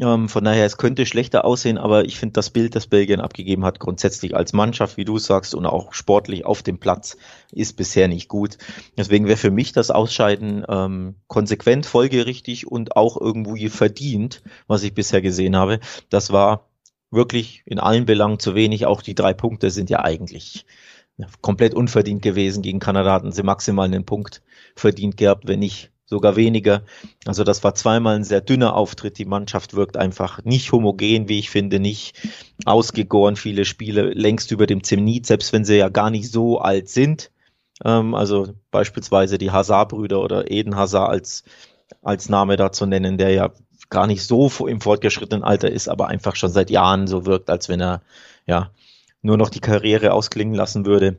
Ähm, 0.00 0.28
von 0.28 0.44
daher, 0.44 0.64
es 0.64 0.76
könnte 0.76 1.06
schlechter 1.06 1.44
aussehen, 1.44 1.76
aber 1.76 2.04
ich 2.04 2.18
finde 2.18 2.34
das 2.34 2.50
Bild, 2.50 2.76
das 2.76 2.86
Belgien 2.86 3.20
abgegeben 3.20 3.64
hat, 3.64 3.80
grundsätzlich 3.80 4.36
als 4.36 4.52
Mannschaft, 4.52 4.96
wie 4.96 5.04
du 5.04 5.18
sagst, 5.18 5.54
und 5.54 5.66
auch 5.66 5.92
sportlich 5.92 6.46
auf 6.46 6.62
dem 6.62 6.78
Platz, 6.78 7.16
ist 7.50 7.76
bisher 7.76 8.06
nicht 8.06 8.28
gut. 8.28 8.58
Deswegen 8.96 9.26
wäre 9.26 9.36
für 9.36 9.50
mich 9.50 9.72
das 9.72 9.90
Ausscheiden 9.90 10.64
ähm, 10.68 11.16
konsequent, 11.26 11.84
folgerichtig 11.84 12.70
und 12.70 12.96
auch 12.96 13.20
irgendwo 13.20 13.56
verdient, 13.68 14.42
was 14.68 14.84
ich 14.84 14.94
bisher 14.94 15.20
gesehen 15.20 15.56
habe. 15.56 15.80
Das 16.10 16.32
war 16.32 16.68
wirklich 17.14 17.62
in 17.66 17.78
allen 17.78 18.06
Belangen 18.06 18.38
zu 18.38 18.54
wenig. 18.54 18.86
Auch 18.86 19.02
die 19.02 19.14
drei 19.14 19.32
Punkte 19.32 19.70
sind 19.70 19.90
ja 19.90 20.00
eigentlich 20.04 20.66
komplett 21.42 21.74
unverdient 21.74 22.22
gewesen. 22.22 22.62
Gegen 22.62 22.80
Kanada 22.80 23.12
hatten 23.12 23.32
sie 23.32 23.42
maximal 23.42 23.86
einen 23.86 24.04
Punkt 24.04 24.42
verdient 24.74 25.16
gehabt, 25.16 25.46
wenn 25.46 25.60
nicht 25.60 25.90
sogar 26.06 26.36
weniger. 26.36 26.82
Also 27.24 27.44
das 27.44 27.64
war 27.64 27.74
zweimal 27.74 28.16
ein 28.16 28.24
sehr 28.24 28.40
dünner 28.40 28.76
Auftritt. 28.76 29.18
Die 29.18 29.24
Mannschaft 29.24 29.74
wirkt 29.74 29.96
einfach 29.96 30.44
nicht 30.44 30.72
homogen, 30.72 31.28
wie 31.28 31.38
ich 31.38 31.50
finde, 31.50 31.80
nicht 31.80 32.16
ausgegoren. 32.64 33.36
Viele 33.36 33.64
Spiele 33.64 34.12
längst 34.12 34.50
über 34.50 34.66
dem 34.66 34.84
Zenit, 34.84 35.26
selbst 35.26 35.52
wenn 35.52 35.64
sie 35.64 35.76
ja 35.76 35.88
gar 35.88 36.10
nicht 36.10 36.30
so 36.30 36.58
alt 36.58 36.88
sind. 36.88 37.30
Ähm, 37.84 38.14
also 38.14 38.54
beispielsweise 38.70 39.38
die 39.38 39.50
Hazard-Brüder 39.50 40.20
oder 40.20 40.50
Eden 40.50 40.76
Hazard 40.76 41.10
als, 41.10 41.44
als 42.02 42.28
Name 42.28 42.56
da 42.56 42.70
zu 42.72 42.86
nennen, 42.86 43.18
der 43.18 43.30
ja 43.30 43.52
gar 43.90 44.06
nicht 44.06 44.24
so 44.24 44.48
im 44.66 44.80
fortgeschrittenen 44.80 45.44
Alter 45.44 45.70
ist, 45.70 45.88
aber 45.88 46.08
einfach 46.08 46.36
schon 46.36 46.50
seit 46.50 46.70
Jahren 46.70 47.06
so 47.06 47.26
wirkt, 47.26 47.50
als 47.50 47.68
wenn 47.68 47.80
er 47.80 48.02
ja 48.46 48.70
nur 49.22 49.38
noch 49.38 49.48
die 49.48 49.60
Karriere 49.60 50.12
ausklingen 50.12 50.54
lassen 50.54 50.84
würde. 50.84 51.16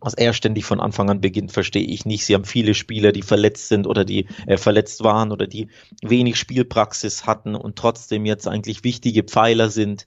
Was 0.00 0.14
er 0.14 0.34
ständig 0.34 0.66
von 0.66 0.80
Anfang 0.80 1.08
an 1.08 1.22
beginnt, 1.22 1.50
verstehe 1.50 1.82
ich 1.82 2.04
nicht. 2.04 2.26
Sie 2.26 2.34
haben 2.34 2.44
viele 2.44 2.74
Spieler, 2.74 3.10
die 3.10 3.22
verletzt 3.22 3.68
sind 3.68 3.86
oder 3.86 4.04
die 4.04 4.26
äh, 4.46 4.58
verletzt 4.58 5.02
waren 5.02 5.32
oder 5.32 5.46
die 5.46 5.68
wenig 6.02 6.36
Spielpraxis 6.36 7.24
hatten 7.24 7.54
und 7.54 7.76
trotzdem 7.76 8.26
jetzt 8.26 8.46
eigentlich 8.46 8.84
wichtige 8.84 9.22
Pfeiler 9.24 9.70
sind. 9.70 10.06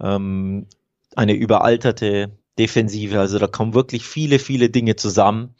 Ähm, 0.00 0.66
eine 1.14 1.34
überalterte 1.34 2.30
Defensive. 2.58 3.20
Also 3.20 3.38
da 3.38 3.46
kommen 3.46 3.74
wirklich 3.74 4.04
viele, 4.04 4.38
viele 4.38 4.70
Dinge 4.70 4.96
zusammen, 4.96 5.54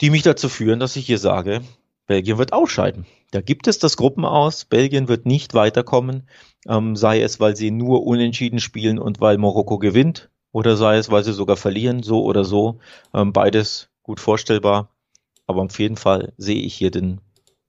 die 0.00 0.08
mich 0.08 0.22
dazu 0.22 0.48
führen, 0.48 0.80
dass 0.80 0.96
ich 0.96 1.06
hier 1.06 1.18
sage, 1.18 1.60
Belgien 2.06 2.38
wird 2.38 2.52
ausscheiden. 2.52 3.06
Da 3.30 3.40
gibt 3.40 3.66
es 3.66 3.78
das 3.78 3.96
Gruppenaus. 3.96 4.64
Belgien 4.64 5.08
wird 5.08 5.26
nicht 5.26 5.54
weiterkommen, 5.54 6.28
ähm, 6.68 6.96
sei 6.96 7.22
es, 7.22 7.40
weil 7.40 7.56
sie 7.56 7.70
nur 7.70 8.04
unentschieden 8.06 8.60
spielen 8.60 8.98
und 8.98 9.20
weil 9.20 9.38
Marokko 9.38 9.78
gewinnt, 9.78 10.30
oder 10.52 10.76
sei 10.76 10.98
es, 10.98 11.10
weil 11.10 11.24
sie 11.24 11.32
sogar 11.32 11.56
verlieren, 11.56 12.02
so 12.02 12.22
oder 12.24 12.44
so. 12.44 12.78
Ähm, 13.14 13.32
beides 13.32 13.88
gut 14.02 14.20
vorstellbar. 14.20 14.90
Aber 15.46 15.62
auf 15.62 15.78
jeden 15.78 15.96
Fall 15.96 16.32
sehe 16.36 16.60
ich 16.62 16.74
hier 16.74 16.90
den, 16.90 17.20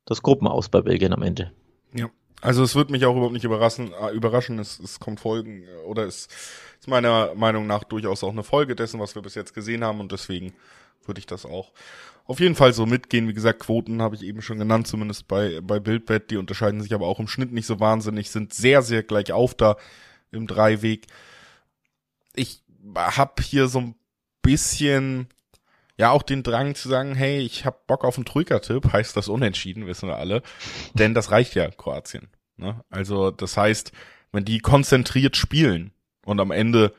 das 0.05 0.21
Gruppenaus 0.21 0.69
bei 0.69 0.81
Belgien 0.81 1.13
am 1.13 1.23
Ende. 1.23 1.51
Ja. 1.93 2.09
Also 2.41 2.61
es 2.61 2.75
wird 2.75 2.89
mich 2.89 3.05
auch 3.05 3.13
überhaupt 3.13 3.33
nicht 3.33 3.45
überraschen. 3.45 3.93
Äh, 3.93 4.11
überraschen. 4.11 4.59
Es, 4.59 4.77
es 4.79 4.99
kommt 4.99 5.21
Folgen 5.21 5.63
äh, 5.63 5.85
oder 5.85 6.03
es 6.03 6.27
ist 6.77 6.89
meiner 6.89 7.33
Meinung 7.35 7.67
nach 7.67 7.85
durchaus 7.85 8.23
auch 8.23 8.31
eine 8.31 8.43
Folge 8.43 8.75
dessen, 8.75 8.99
was 8.99 9.15
wir 9.15 9.21
bis 9.21 9.35
jetzt 9.35 9.53
gesehen 9.53 9.83
haben 9.85 10.01
und 10.01 10.11
deswegen 10.11 10.53
würde 11.05 11.19
ich 11.19 11.25
das 11.25 11.45
auch 11.45 11.71
auf 12.25 12.39
jeden 12.39 12.55
Fall 12.55 12.73
so 12.73 12.85
mitgehen. 12.85 13.27
Wie 13.27 13.33
gesagt, 13.33 13.59
Quoten 13.59 14.01
habe 14.01 14.15
ich 14.15 14.23
eben 14.23 14.41
schon 14.41 14.59
genannt, 14.59 14.87
zumindest 14.87 15.27
bei, 15.27 15.59
bei 15.61 15.79
Bildbett. 15.79 16.31
Die 16.31 16.37
unterscheiden 16.37 16.81
sich 16.81 16.93
aber 16.93 17.07
auch 17.07 17.19
im 17.19 17.27
Schnitt 17.27 17.51
nicht 17.51 17.65
so 17.65 17.79
wahnsinnig, 17.79 18.31
sind 18.31 18.53
sehr, 18.53 18.81
sehr 18.81 19.03
gleich 19.03 19.31
auf 19.31 19.53
da 19.53 19.77
im 20.31 20.47
Dreiweg. 20.47 21.07
Ich 22.33 22.63
habe 22.95 23.41
hier 23.41 23.67
so 23.67 23.79
ein 23.79 23.95
bisschen, 24.41 25.27
ja, 25.97 26.11
auch 26.11 26.23
den 26.23 26.43
Drang 26.43 26.75
zu 26.75 26.89
sagen, 26.89 27.13
hey, 27.13 27.39
ich 27.39 27.65
habe 27.65 27.77
Bock 27.87 28.05
auf 28.05 28.17
einen 28.17 28.25
Troika-Tipp, 28.25 28.91
heißt 28.93 29.15
das 29.17 29.27
unentschieden, 29.27 29.85
wissen 29.85 30.07
wir 30.07 30.17
alle. 30.17 30.41
Denn 30.93 31.13
das 31.13 31.31
reicht 31.31 31.55
ja 31.55 31.69
Kroatien. 31.69 32.29
Ne? 32.57 32.83
Also 32.89 33.31
das 33.31 33.57
heißt, 33.57 33.91
wenn 34.31 34.45
die 34.45 34.59
konzentriert 34.59 35.35
spielen 35.35 35.91
und 36.25 36.39
am 36.39 36.51
Ende 36.51 36.93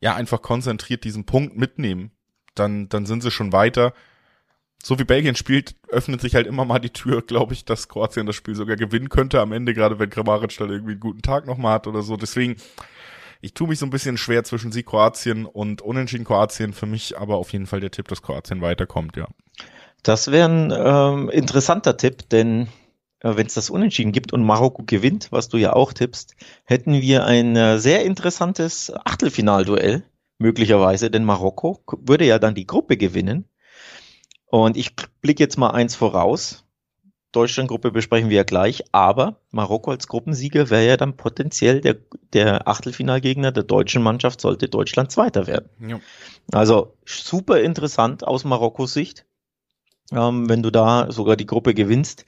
ja 0.00 0.14
einfach 0.14 0.42
konzentriert 0.42 1.04
diesen 1.04 1.24
Punkt 1.26 1.56
mitnehmen, 1.56 2.10
dann, 2.54 2.88
dann 2.88 3.06
sind 3.06 3.22
sie 3.22 3.30
schon 3.30 3.52
weiter. 3.52 3.94
So 4.82 4.98
wie 4.98 5.04
Belgien 5.04 5.34
spielt, 5.34 5.74
öffnet 5.88 6.20
sich 6.20 6.34
halt 6.34 6.46
immer 6.46 6.64
mal 6.64 6.78
die 6.78 6.90
Tür, 6.90 7.22
glaube 7.22 7.52
ich, 7.52 7.64
dass 7.64 7.88
Kroatien 7.88 8.26
das 8.26 8.36
Spiel 8.36 8.54
sogar 8.54 8.76
gewinnen 8.76 9.08
könnte 9.08 9.40
am 9.40 9.52
Ende, 9.52 9.74
gerade 9.74 9.98
wenn 9.98 10.10
Kramaric 10.10 10.56
dann 10.56 10.70
irgendwie 10.70 10.92
einen 10.92 11.00
guten 11.00 11.22
Tag 11.22 11.46
nochmal 11.46 11.74
hat 11.74 11.86
oder 11.86 12.02
so. 12.02 12.16
Deswegen, 12.16 12.56
ich 13.40 13.54
tue 13.54 13.68
mich 13.68 13.78
so 13.78 13.86
ein 13.86 13.90
bisschen 13.90 14.16
schwer 14.16 14.44
zwischen 14.44 14.70
Sieg 14.70 14.86
Kroatien 14.86 15.46
und 15.46 15.82
Unentschieden 15.82 16.24
Kroatien. 16.24 16.72
Für 16.72 16.86
mich 16.86 17.18
aber 17.18 17.36
auf 17.36 17.52
jeden 17.52 17.66
Fall 17.66 17.80
der 17.80 17.90
Tipp, 17.90 18.08
dass 18.08 18.22
Kroatien 18.22 18.60
weiterkommt, 18.60 19.16
ja. 19.16 19.26
Das 20.04 20.30
wäre 20.30 20.48
ein 20.48 20.72
ähm, 20.72 21.28
interessanter 21.28 21.96
Tipp, 21.96 22.28
denn 22.28 22.68
äh, 23.20 23.36
wenn 23.36 23.46
es 23.46 23.54
das 23.54 23.70
Unentschieden 23.70 24.12
gibt 24.12 24.32
und 24.32 24.44
Marokko 24.44 24.84
gewinnt, 24.86 25.28
was 25.30 25.48
du 25.48 25.56
ja 25.56 25.72
auch 25.72 25.92
tippst, 25.92 26.36
hätten 26.64 27.00
wir 27.00 27.24
ein 27.24 27.56
äh, 27.56 27.78
sehr 27.78 28.04
interessantes 28.04 28.92
Achtelfinalduell 29.04 30.04
möglicherweise, 30.38 31.10
denn 31.10 31.24
Marokko 31.24 31.82
würde 32.00 32.24
ja 32.24 32.38
dann 32.38 32.54
die 32.54 32.66
Gruppe 32.66 32.96
gewinnen. 32.96 33.44
Und 34.50 34.76
ich 34.76 34.94
blicke 35.20 35.42
jetzt 35.42 35.58
mal 35.58 35.70
eins 35.70 35.94
voraus. 35.94 36.64
Deutschland-Gruppe 37.32 37.90
besprechen 37.90 38.30
wir 38.30 38.38
ja 38.38 38.42
gleich, 38.42 38.84
aber 38.92 39.36
Marokko 39.50 39.90
als 39.90 40.08
Gruppensieger 40.08 40.70
wäre 40.70 40.86
ja 40.86 40.96
dann 40.96 41.16
potenziell 41.16 41.82
der, 41.82 41.96
der 42.32 42.66
Achtelfinalgegner 42.66 43.52
der 43.52 43.64
deutschen 43.64 44.02
Mannschaft, 44.02 44.40
sollte 44.40 44.68
Deutschland 44.68 45.12
Zweiter 45.12 45.46
werden. 45.46 45.68
Ja. 45.86 46.00
Also 46.52 46.94
super 47.04 47.60
interessant 47.60 48.26
aus 48.26 48.44
Marokkos 48.44 48.94
Sicht, 48.94 49.26
ähm, 50.10 50.48
wenn 50.48 50.62
du 50.62 50.70
da 50.70 51.12
sogar 51.12 51.36
die 51.36 51.46
Gruppe 51.46 51.74
gewinnst. 51.74 52.24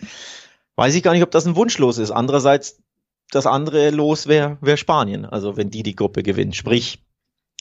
Weiß 0.76 0.94
ich 0.94 1.02
gar 1.02 1.12
nicht, 1.12 1.22
ob 1.22 1.30
das 1.30 1.46
ein 1.46 1.56
Wunschlos 1.56 1.96
ist. 1.96 2.10
Andererseits, 2.10 2.82
das 3.30 3.46
andere 3.46 3.90
Los 3.90 4.26
wäre 4.26 4.58
wär 4.60 4.76
Spanien, 4.76 5.24
also 5.24 5.56
wenn 5.56 5.70
die 5.70 5.82
die 5.82 5.96
Gruppe 5.96 6.22
gewinnen. 6.22 6.52
Sprich, 6.52 7.02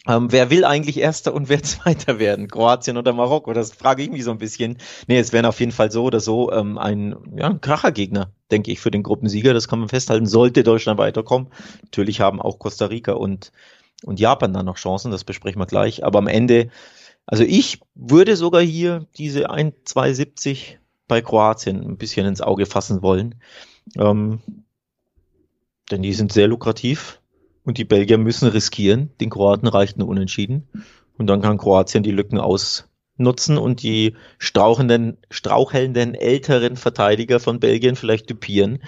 ähm, 0.08 0.32
wer 0.32 0.50
will 0.50 0.64
eigentlich 0.64 0.98
Erster 0.98 1.34
und 1.34 1.50
wer 1.50 1.62
Zweiter 1.64 2.20
werden? 2.20 2.48
Kroatien 2.48 2.98
oder 2.98 3.14
Marokko? 3.14 3.54
Das 3.54 3.72
frage 3.74 4.04
ich 4.04 4.10
mich 4.10 4.24
so 4.24 4.32
ein 4.32 4.38
bisschen. 4.38 4.78
Nee, 5.08 5.20
es 5.20 5.34
wären 5.34 5.46
auf 5.46 5.60
jeden 5.60 5.72
Fall 5.72 5.92
so 5.92 6.06
oder 6.06 6.20
so 6.20 6.52
ähm, 6.52 6.78
ein, 6.78 7.16
ja, 7.36 7.48
ein 7.48 7.62
Krachergegner, 7.62 8.32
denke 8.52 8.72
ich, 8.72 8.80
für 8.80 8.92
den 8.92 9.04
Gruppensieger. 9.04 9.54
Das 9.54 9.68
kann 9.68 9.80
man 9.80 9.90
festhalten. 9.90 10.26
Sollte 10.26 10.64
Deutschland 10.64 11.00
weiterkommen. 11.00 11.50
Natürlich 11.84 12.22
haben 12.22 12.42
auch 12.42 12.60
Costa 12.60 12.86
Rica 12.86 13.14
und, 13.14 13.52
und 14.04 14.20
Japan 14.20 14.54
dann 14.54 14.66
noch 14.66 14.78
Chancen. 14.78 15.12
Das 15.12 15.26
besprechen 15.26 15.60
wir 15.60 15.66
gleich. 15.66 16.06
Aber 16.06 16.20
am 16.20 16.28
Ende, 16.28 16.70
also 17.26 17.44
ich 17.44 17.82
würde 17.94 18.38
sogar 18.38 18.62
hier 18.62 19.06
diese 19.18 19.50
1, 19.50 19.74
270 19.84 20.80
bei 21.10 21.22
Kroatien 21.22 21.84
ein 21.84 21.98
bisschen 21.98 22.26
ins 22.26 22.42
Auge 22.42 22.66
fassen 22.66 23.02
wollen. 23.02 23.36
Ähm, 23.98 24.40
denn 25.92 26.04
die 26.04 26.14
sind 26.14 26.32
sehr 26.32 26.48
lukrativ 26.48 27.19
und 27.70 27.78
die 27.78 27.86
Belgier 27.86 28.18
müssen 28.18 28.50
riskieren. 28.50 29.12
Den 29.22 29.30
Kroaten 29.30 29.68
reicht 29.68 29.96
ein 29.96 30.02
Unentschieden. 30.02 30.68
Und 31.20 31.28
dann 31.28 31.40
kann 31.40 31.60
Kroatien 31.60 32.02
die 32.02 32.10
Lücken 32.10 32.40
ausnutzen 32.40 33.60
und 33.60 33.84
die 33.84 34.16
strauchenden, 34.40 35.18
strauchelnden 35.30 36.16
älteren 36.16 36.78
Verteidiger 36.78 37.40
von 37.40 37.60
Belgien 37.60 37.96
vielleicht 37.96 38.28
dupieren. 38.28 38.80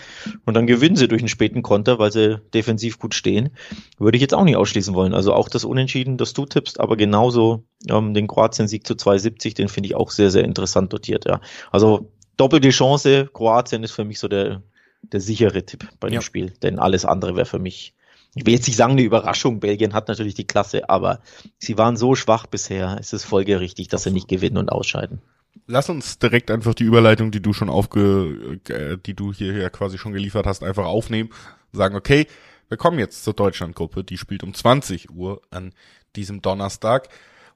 Und 0.45 0.55
dann 0.55 0.65
gewinnen 0.65 0.95
sie 0.95 1.07
durch 1.07 1.21
einen 1.21 1.29
späten 1.29 1.61
Konter, 1.61 1.99
weil 1.99 2.11
sie 2.11 2.41
defensiv 2.55 2.97
gut 2.97 3.13
stehen. 3.13 3.51
Würde 3.99 4.15
ich 4.15 4.21
jetzt 4.23 4.33
auch 4.33 4.45
nicht 4.45 4.55
ausschließen 4.55 4.95
wollen. 4.95 5.13
Also 5.13 5.35
auch 5.35 5.47
das 5.47 5.63
Unentschieden, 5.63 6.17
das 6.17 6.33
du 6.33 6.47
tippst, 6.47 6.79
aber 6.79 6.97
genauso 6.97 7.63
ähm, 7.87 8.15
den 8.15 8.25
Kroatien-Sieg 8.25 8.87
zu 8.87 8.95
2,70, 8.95 9.53
den 9.53 9.67
finde 9.67 9.85
ich 9.85 9.95
auch 9.95 10.09
sehr, 10.09 10.31
sehr 10.31 10.43
interessant 10.43 10.91
dotiert. 10.91 11.25
Ja. 11.25 11.39
Also 11.69 12.11
doppelte 12.35 12.69
Chance. 12.69 13.29
Kroatien 13.31 13.83
ist 13.83 13.91
für 13.91 14.05
mich 14.05 14.17
so 14.17 14.27
der, 14.27 14.63
der 15.03 15.21
sichere 15.21 15.63
Tipp 15.67 15.87
bei 15.99 16.07
dem 16.07 16.15
ja. 16.15 16.21
Spiel. 16.21 16.53
Denn 16.63 16.79
alles 16.79 17.05
andere 17.05 17.35
wäre 17.35 17.45
für 17.45 17.59
mich 17.59 17.93
ich 18.33 18.45
will 18.45 18.53
jetzt 18.53 18.67
nicht 18.67 18.77
sagen, 18.77 18.93
eine 18.93 19.01
Überraschung. 19.01 19.59
Belgien 19.59 19.93
hat 19.93 20.07
natürlich 20.07 20.35
die 20.35 20.47
Klasse, 20.47 20.89
aber 20.89 21.19
sie 21.57 21.77
waren 21.77 21.97
so 21.97 22.15
schwach 22.15 22.45
bisher. 22.45 22.97
Es 22.99 23.11
ist 23.13 23.25
folgerichtig, 23.25 23.89
dass 23.89 24.03
sie 24.03 24.11
nicht 24.11 24.27
gewinnen 24.27 24.57
und 24.57 24.71
ausscheiden. 24.71 25.21
Lass 25.67 25.89
uns 25.89 26.17
direkt 26.17 26.49
einfach 26.49 26.73
die 26.73 26.85
Überleitung, 26.85 27.31
die 27.31 27.41
du 27.41 27.51
schon 27.53 27.69
aufge, 27.69 28.59
äh, 28.69 28.97
die 28.97 29.13
du 29.13 29.33
hier 29.33 29.57
ja 29.57 29.69
quasi 29.69 29.97
schon 29.97 30.13
geliefert 30.13 30.45
hast, 30.45 30.63
einfach 30.63 30.85
aufnehmen. 30.85 31.29
Sagen, 31.73 31.95
okay, 31.95 32.27
wir 32.69 32.77
kommen 32.77 32.99
jetzt 32.99 33.23
zur 33.25 33.33
Deutschlandgruppe. 33.33 34.03
Die 34.03 34.17
spielt 34.17 34.43
um 34.43 34.53
20 34.53 35.11
Uhr 35.11 35.41
an 35.49 35.73
diesem 36.15 36.41
Donnerstag. 36.41 37.09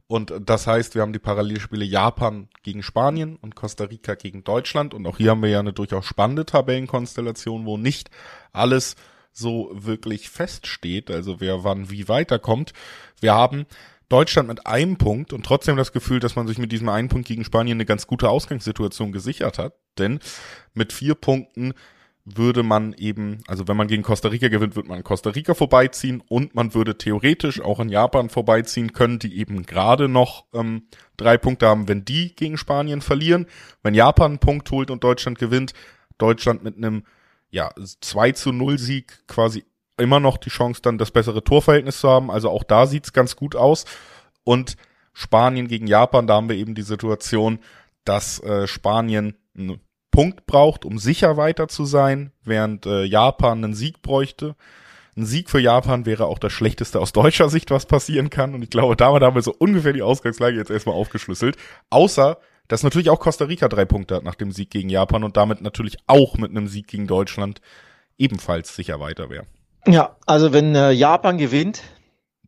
Und 0.07 0.33
das 0.45 0.67
heißt, 0.67 0.93
wir 0.93 1.01
haben 1.01 1.13
die 1.13 1.19
Parallelspiele 1.19 1.85
Japan 1.85 2.49
gegen 2.63 2.83
Spanien 2.83 3.37
und 3.37 3.55
Costa 3.55 3.85
Rica 3.85 4.15
gegen 4.15 4.43
Deutschland. 4.43 4.93
Und 4.93 5.07
auch 5.07 5.17
hier 5.17 5.31
haben 5.31 5.41
wir 5.41 5.49
ja 5.49 5.59
eine 5.59 5.73
durchaus 5.73 6.05
spannende 6.05 6.45
Tabellenkonstellation, 6.45 7.65
wo 7.65 7.77
nicht 7.77 8.11
alles 8.51 8.95
so 9.35 9.69
wirklich 9.73 10.29
feststeht, 10.29 11.11
also 11.11 11.39
wer 11.39 11.63
wann 11.63 11.89
wie 11.91 12.07
weiterkommt. 12.07 12.73
Wir 13.19 13.33
haben 13.33 13.65
Deutschland 14.07 14.47
mit 14.47 14.65
einem 14.65 14.97
Punkt 14.97 15.33
und 15.33 15.45
trotzdem 15.45 15.75
das 15.75 15.91
Gefühl, 15.91 16.19
dass 16.19 16.35
man 16.35 16.47
sich 16.47 16.57
mit 16.57 16.71
diesem 16.71 16.89
einen 16.89 17.09
Punkt 17.09 17.27
gegen 17.27 17.43
Spanien 17.43 17.77
eine 17.77 17.85
ganz 17.85 18.07
gute 18.07 18.29
Ausgangssituation 18.29 19.11
gesichert 19.11 19.59
hat. 19.59 19.73
Denn 19.97 20.19
mit 20.73 20.93
vier 20.93 21.15
Punkten 21.15 21.73
würde 22.23 22.63
man 22.63 22.93
eben, 22.93 23.43
also 23.47 23.67
wenn 23.67 23.77
man 23.77 23.87
gegen 23.87 24.03
Costa 24.03 24.29
Rica 24.29 24.47
gewinnt, 24.47 24.75
wird 24.75 24.87
man 24.87 25.03
Costa 25.03 25.31
Rica 25.31 25.53
vorbeiziehen 25.53 26.23
und 26.27 26.55
man 26.55 26.73
würde 26.73 26.97
theoretisch 26.97 27.61
auch 27.61 27.79
in 27.79 27.89
Japan 27.89 28.29
vorbeiziehen 28.29 28.93
können, 28.93 29.19
die 29.19 29.37
eben 29.37 29.65
gerade 29.65 30.07
noch 30.07 30.45
ähm, 30.53 30.87
drei 31.17 31.37
Punkte 31.37 31.67
haben, 31.67 31.87
wenn 31.87 32.05
die 32.05 32.35
gegen 32.35 32.57
Spanien 32.57 33.01
verlieren. 33.01 33.45
Wenn 33.83 33.93
Japan 33.93 34.31
einen 34.31 34.39
Punkt 34.39 34.71
holt 34.71 34.89
und 34.89 35.03
Deutschland 35.03 35.37
gewinnt, 35.37 35.73
Deutschland 36.17 36.63
mit 36.63 36.77
einem 36.77 37.03
ja, 37.55 37.71
2 38.01 38.33
zu 38.33 38.51
0 38.51 38.77
Sieg 38.77 39.25
quasi 39.27 39.63
immer 39.97 40.19
noch 40.19 40.35
die 40.35 40.49
Chance, 40.49 40.81
dann 40.81 40.97
das 40.97 41.11
bessere 41.11 41.41
Torverhältnis 41.41 42.01
zu 42.01 42.09
haben. 42.09 42.29
Also 42.29 42.49
auch 42.49 42.63
da 42.63 42.85
sieht's 42.85 43.13
ganz 43.13 43.37
gut 43.37 43.55
aus. 43.55 43.85
Und 44.43 44.75
Spanien 45.13 45.69
gegen 45.69 45.87
Japan, 45.87 46.27
da 46.27 46.35
haben 46.35 46.49
wir 46.49 46.57
eben 46.57 46.75
die 46.75 46.81
Situation, 46.81 47.59
dass 48.03 48.43
äh, 48.43 48.67
Spanien 48.67 49.37
einen 49.57 49.79
Punkt 50.11 50.45
braucht, 50.47 50.83
um 50.83 50.99
sicher 50.99 51.37
weiter 51.37 51.69
zu 51.69 51.85
sein, 51.85 52.33
während 52.43 52.85
äh, 52.87 53.05
Japan 53.05 53.63
einen 53.63 53.73
Sieg 53.73 54.01
bräuchte. 54.01 54.57
Ein 55.15 55.25
Sieg 55.25 55.49
für 55.49 55.61
Japan 55.61 56.05
wäre 56.05 56.25
auch 56.25 56.39
das 56.39 56.51
Schlechteste 56.51 56.99
aus 56.99 57.13
deutscher 57.13 57.47
Sicht, 57.47 57.71
was 57.71 57.85
passieren 57.85 58.29
kann. 58.29 58.53
Und 58.53 58.63
ich 58.63 58.69
glaube, 58.69 58.97
damit 58.97 59.23
haben 59.23 59.35
wir 59.35 59.41
so 59.41 59.55
ungefähr 59.57 59.93
die 59.93 60.01
Ausgangslage 60.01 60.57
jetzt 60.57 60.71
erstmal 60.71 60.95
aufgeschlüsselt. 60.95 61.55
Außer 61.89 62.37
dass 62.67 62.83
natürlich 62.83 63.09
auch 63.09 63.19
Costa 63.19 63.45
Rica 63.45 63.67
drei 63.67 63.85
Punkte 63.85 64.15
hat 64.15 64.23
nach 64.23 64.35
dem 64.35 64.51
Sieg 64.51 64.69
gegen 64.69 64.89
Japan 64.89 65.23
und 65.23 65.37
damit 65.37 65.61
natürlich 65.61 65.97
auch 66.07 66.37
mit 66.37 66.51
einem 66.51 66.67
Sieg 66.67 66.87
gegen 66.87 67.07
Deutschland 67.07 67.61
ebenfalls 68.17 68.75
sicher 68.75 68.99
weiter 68.99 69.29
wäre. 69.29 69.45
Ja, 69.87 70.15
also 70.25 70.51
wenn 70.51 70.73
äh, 70.75 70.91
Japan 70.91 71.37
gewinnt, 71.37 71.83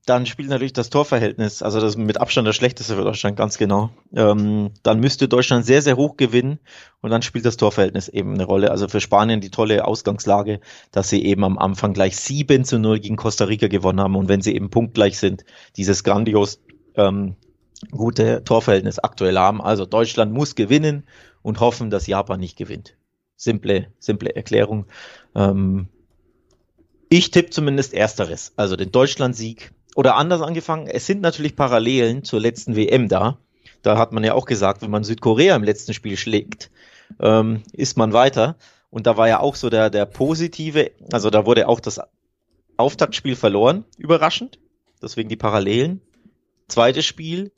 dann 0.08 0.26
spielt 0.26 0.50
natürlich 0.50 0.74
das 0.74 0.90
Torverhältnis, 0.90 1.62
also 1.62 1.82
das 1.82 1.98
mit 1.98 2.20
Abstand 2.20 2.48
das 2.48 2.56
schlechteste 2.56 2.96
für 2.96 3.04
Deutschland, 3.04 3.36
ganz 3.36 3.58
genau. 3.58 3.90
Ähm, 4.16 4.72
dann 4.82 5.02
müsste 5.02 5.28
Deutschland 5.28 5.66
sehr, 5.66 5.82
sehr 5.82 5.98
hoch 5.98 6.16
gewinnen 6.16 6.60
und 7.02 7.10
dann 7.10 7.22
spielt 7.22 7.46
das 7.46 7.58
Torverhältnis 7.58 8.08
eben 8.08 8.34
eine 8.34 8.46
Rolle. 8.46 8.72
Also 8.72 8.88
für 8.88 9.02
Spanien 9.02 9.42
die 9.42 9.52
tolle 9.52 9.86
Ausgangslage, 9.86 10.62
dass 10.92 11.10
sie 11.10 11.26
eben 11.26 11.44
am 11.44 11.58
Anfang 11.58 11.94
gleich 11.94 12.16
7 12.16 12.64
zu 12.64 12.80
0 12.80 13.02
gegen 13.02 13.18
Costa 13.18 13.46
Rica 13.46 13.68
gewonnen 13.68 14.00
haben 14.00 14.16
und 14.16 14.30
wenn 14.30 14.42
sie 14.42 14.56
eben 14.56 14.70
punktgleich 14.70 15.20
sind, 15.20 15.44
dieses 15.76 16.06
grandios 16.06 16.62
ähm, 16.96 17.36
gute 17.92 18.44
Torverhältnis 18.44 19.00
aktuell 19.00 19.38
haben. 19.38 19.62
Also 19.62 19.86
Deutschland 19.86 20.34
muss 20.34 20.56
gewinnen 20.56 21.04
und 21.42 21.60
hoffen, 21.60 21.90
dass 21.90 22.08
Japan 22.08 22.40
nicht 22.40 22.58
gewinnt. 22.58 22.98
Simple, 23.36 23.88
simple 24.00 24.36
Erklärung. 24.36 24.86
Ähm, 25.36 25.88
ich 27.10 27.32
tippe 27.32 27.52
zumindest 27.52 27.94
ersteres, 27.94 28.54
also 28.58 28.76
den 28.76 28.92
Deutschland-Sieg. 28.92 29.72
Oder 29.96 30.16
anders 30.16 30.42
angefangen, 30.42 30.88
es 30.88 31.06
sind 31.06 31.22
natürlich 31.22 31.56
Parallelen 31.56 32.24
zur 32.24 32.40
letzten 32.40 32.76
WM 32.76 33.08
da. 33.08 33.38
Da 33.82 33.98
hat 33.98 34.12
man 34.12 34.24
ja 34.24 34.34
auch 34.34 34.46
gesagt, 34.46 34.82
wenn 34.82 34.92
man 34.92 35.04
Südkorea 35.04 35.56
im 35.56 35.64
letzten 35.64 35.94
Spiel 35.94 36.18
schlägt, 36.18 36.70
ähm, 37.20 37.64
ist 37.72 37.98
man 37.98 38.14
weiter. 38.14 38.58
Und 38.90 39.08
da 39.08 39.18
war 39.18 39.28
ja 39.28 39.40
auch 39.40 39.56
so 39.56 39.70
der, 39.70 39.90
der 39.90 40.06
positive, 40.06 40.92
also 41.12 41.30
da 41.30 41.46
wurde 41.46 41.68
auch 41.68 41.80
das 41.80 42.02
Auftaktspiel 42.78 43.36
verloren, 43.36 43.86
überraschend. 43.98 44.60
Deswegen 45.02 45.30
die 45.30 45.36
Parallelen. 45.36 46.02
Zweites 46.68 47.06
Spiel, 47.06 47.52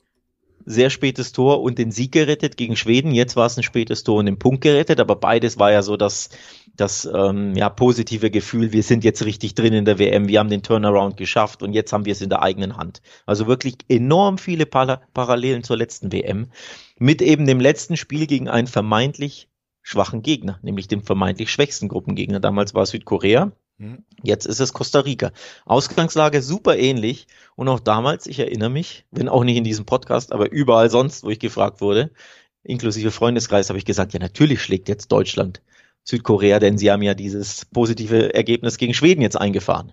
sehr 0.64 0.90
spätes 0.90 1.32
Tor 1.32 1.62
und 1.62 1.78
den 1.78 1.90
Sieg 1.90 2.12
gerettet 2.12 2.56
gegen 2.56 2.76
Schweden. 2.76 3.12
Jetzt 3.12 3.36
war 3.36 3.46
es 3.46 3.56
ein 3.56 3.62
spätes 3.62 4.04
Tor 4.04 4.18
und 4.18 4.26
den 4.26 4.38
Punkt 4.38 4.60
gerettet, 4.62 5.00
aber 5.00 5.16
beides 5.16 5.58
war 5.58 5.72
ja 5.72 5.82
so 5.82 5.96
das, 5.96 6.30
das 6.76 7.08
ähm, 7.12 7.54
ja, 7.54 7.68
positive 7.68 8.30
Gefühl, 8.30 8.72
wir 8.72 8.82
sind 8.82 9.04
jetzt 9.04 9.24
richtig 9.24 9.54
drin 9.54 9.72
in 9.72 9.84
der 9.84 9.98
WM, 9.98 10.28
wir 10.28 10.38
haben 10.38 10.50
den 10.50 10.62
Turnaround 10.62 11.16
geschafft 11.16 11.62
und 11.62 11.72
jetzt 11.72 11.92
haben 11.92 12.04
wir 12.04 12.12
es 12.12 12.20
in 12.20 12.30
der 12.30 12.42
eigenen 12.42 12.76
Hand. 12.76 13.02
Also 13.26 13.46
wirklich 13.46 13.76
enorm 13.88 14.38
viele 14.38 14.66
Par 14.66 15.02
Parallelen 15.14 15.62
zur 15.62 15.76
letzten 15.76 16.12
WM 16.12 16.50
mit 16.98 17.22
eben 17.22 17.46
dem 17.46 17.60
letzten 17.60 17.96
Spiel 17.96 18.26
gegen 18.26 18.48
einen 18.48 18.66
vermeintlich 18.66 19.48
schwachen 19.82 20.22
Gegner, 20.22 20.58
nämlich 20.62 20.88
dem 20.88 21.02
vermeintlich 21.02 21.50
schwächsten 21.50 21.88
Gruppengegner. 21.88 22.40
Damals 22.40 22.74
war 22.74 22.86
Südkorea. 22.86 23.52
Jetzt 24.22 24.46
ist 24.46 24.60
es 24.60 24.72
Costa 24.72 25.00
Rica. 25.00 25.32
Ausgangslage 25.64 26.42
super 26.42 26.76
ähnlich. 26.76 27.26
Und 27.56 27.68
auch 27.68 27.80
damals, 27.80 28.26
ich 28.26 28.38
erinnere 28.38 28.70
mich, 28.70 29.06
wenn 29.10 29.28
auch 29.28 29.44
nicht 29.44 29.56
in 29.56 29.64
diesem 29.64 29.86
Podcast, 29.86 30.32
aber 30.32 30.50
überall 30.50 30.90
sonst, 30.90 31.24
wo 31.24 31.30
ich 31.30 31.38
gefragt 31.38 31.80
wurde, 31.80 32.10
inklusive 32.62 33.10
Freundeskreis, 33.10 33.70
habe 33.70 33.78
ich 33.78 33.84
gesagt, 33.84 34.12
ja, 34.12 34.20
natürlich 34.20 34.62
schlägt 34.62 34.88
jetzt 34.88 35.10
Deutschland 35.10 35.62
Südkorea, 36.04 36.58
denn 36.58 36.78
sie 36.78 36.90
haben 36.90 37.02
ja 37.02 37.14
dieses 37.14 37.64
positive 37.66 38.34
Ergebnis 38.34 38.78
gegen 38.78 38.94
Schweden 38.94 39.22
jetzt 39.22 39.38
eingefahren. 39.38 39.92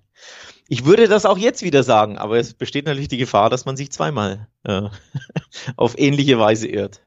Ich 0.69 0.85
würde 0.85 1.07
das 1.07 1.25
auch 1.25 1.37
jetzt 1.37 1.63
wieder 1.63 1.83
sagen, 1.83 2.17
aber 2.17 2.37
es 2.37 2.53
besteht 2.53 2.85
natürlich 2.85 3.07
die 3.07 3.17
Gefahr, 3.17 3.49
dass 3.49 3.65
man 3.65 3.77
sich 3.77 3.91
zweimal 3.91 4.47
äh, 4.63 4.89
auf 5.77 5.97
ähnliche 5.97 6.39
Weise 6.39 6.67
irrt. 6.67 7.01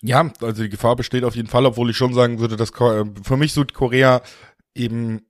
Ja, 0.00 0.32
also 0.40 0.62
die 0.64 0.68
Gefahr 0.68 0.96
besteht 0.96 1.22
auf 1.22 1.36
jeden 1.36 1.48
Fall, 1.48 1.64
obwohl 1.64 1.90
ich 1.90 1.96
schon 1.96 2.12
sagen 2.12 2.40
würde, 2.40 2.56
dass 2.56 2.70
äh, 2.70 3.04
für 3.22 3.36
mich 3.36 3.52
Südkorea 3.52 4.22
eben 4.74 5.24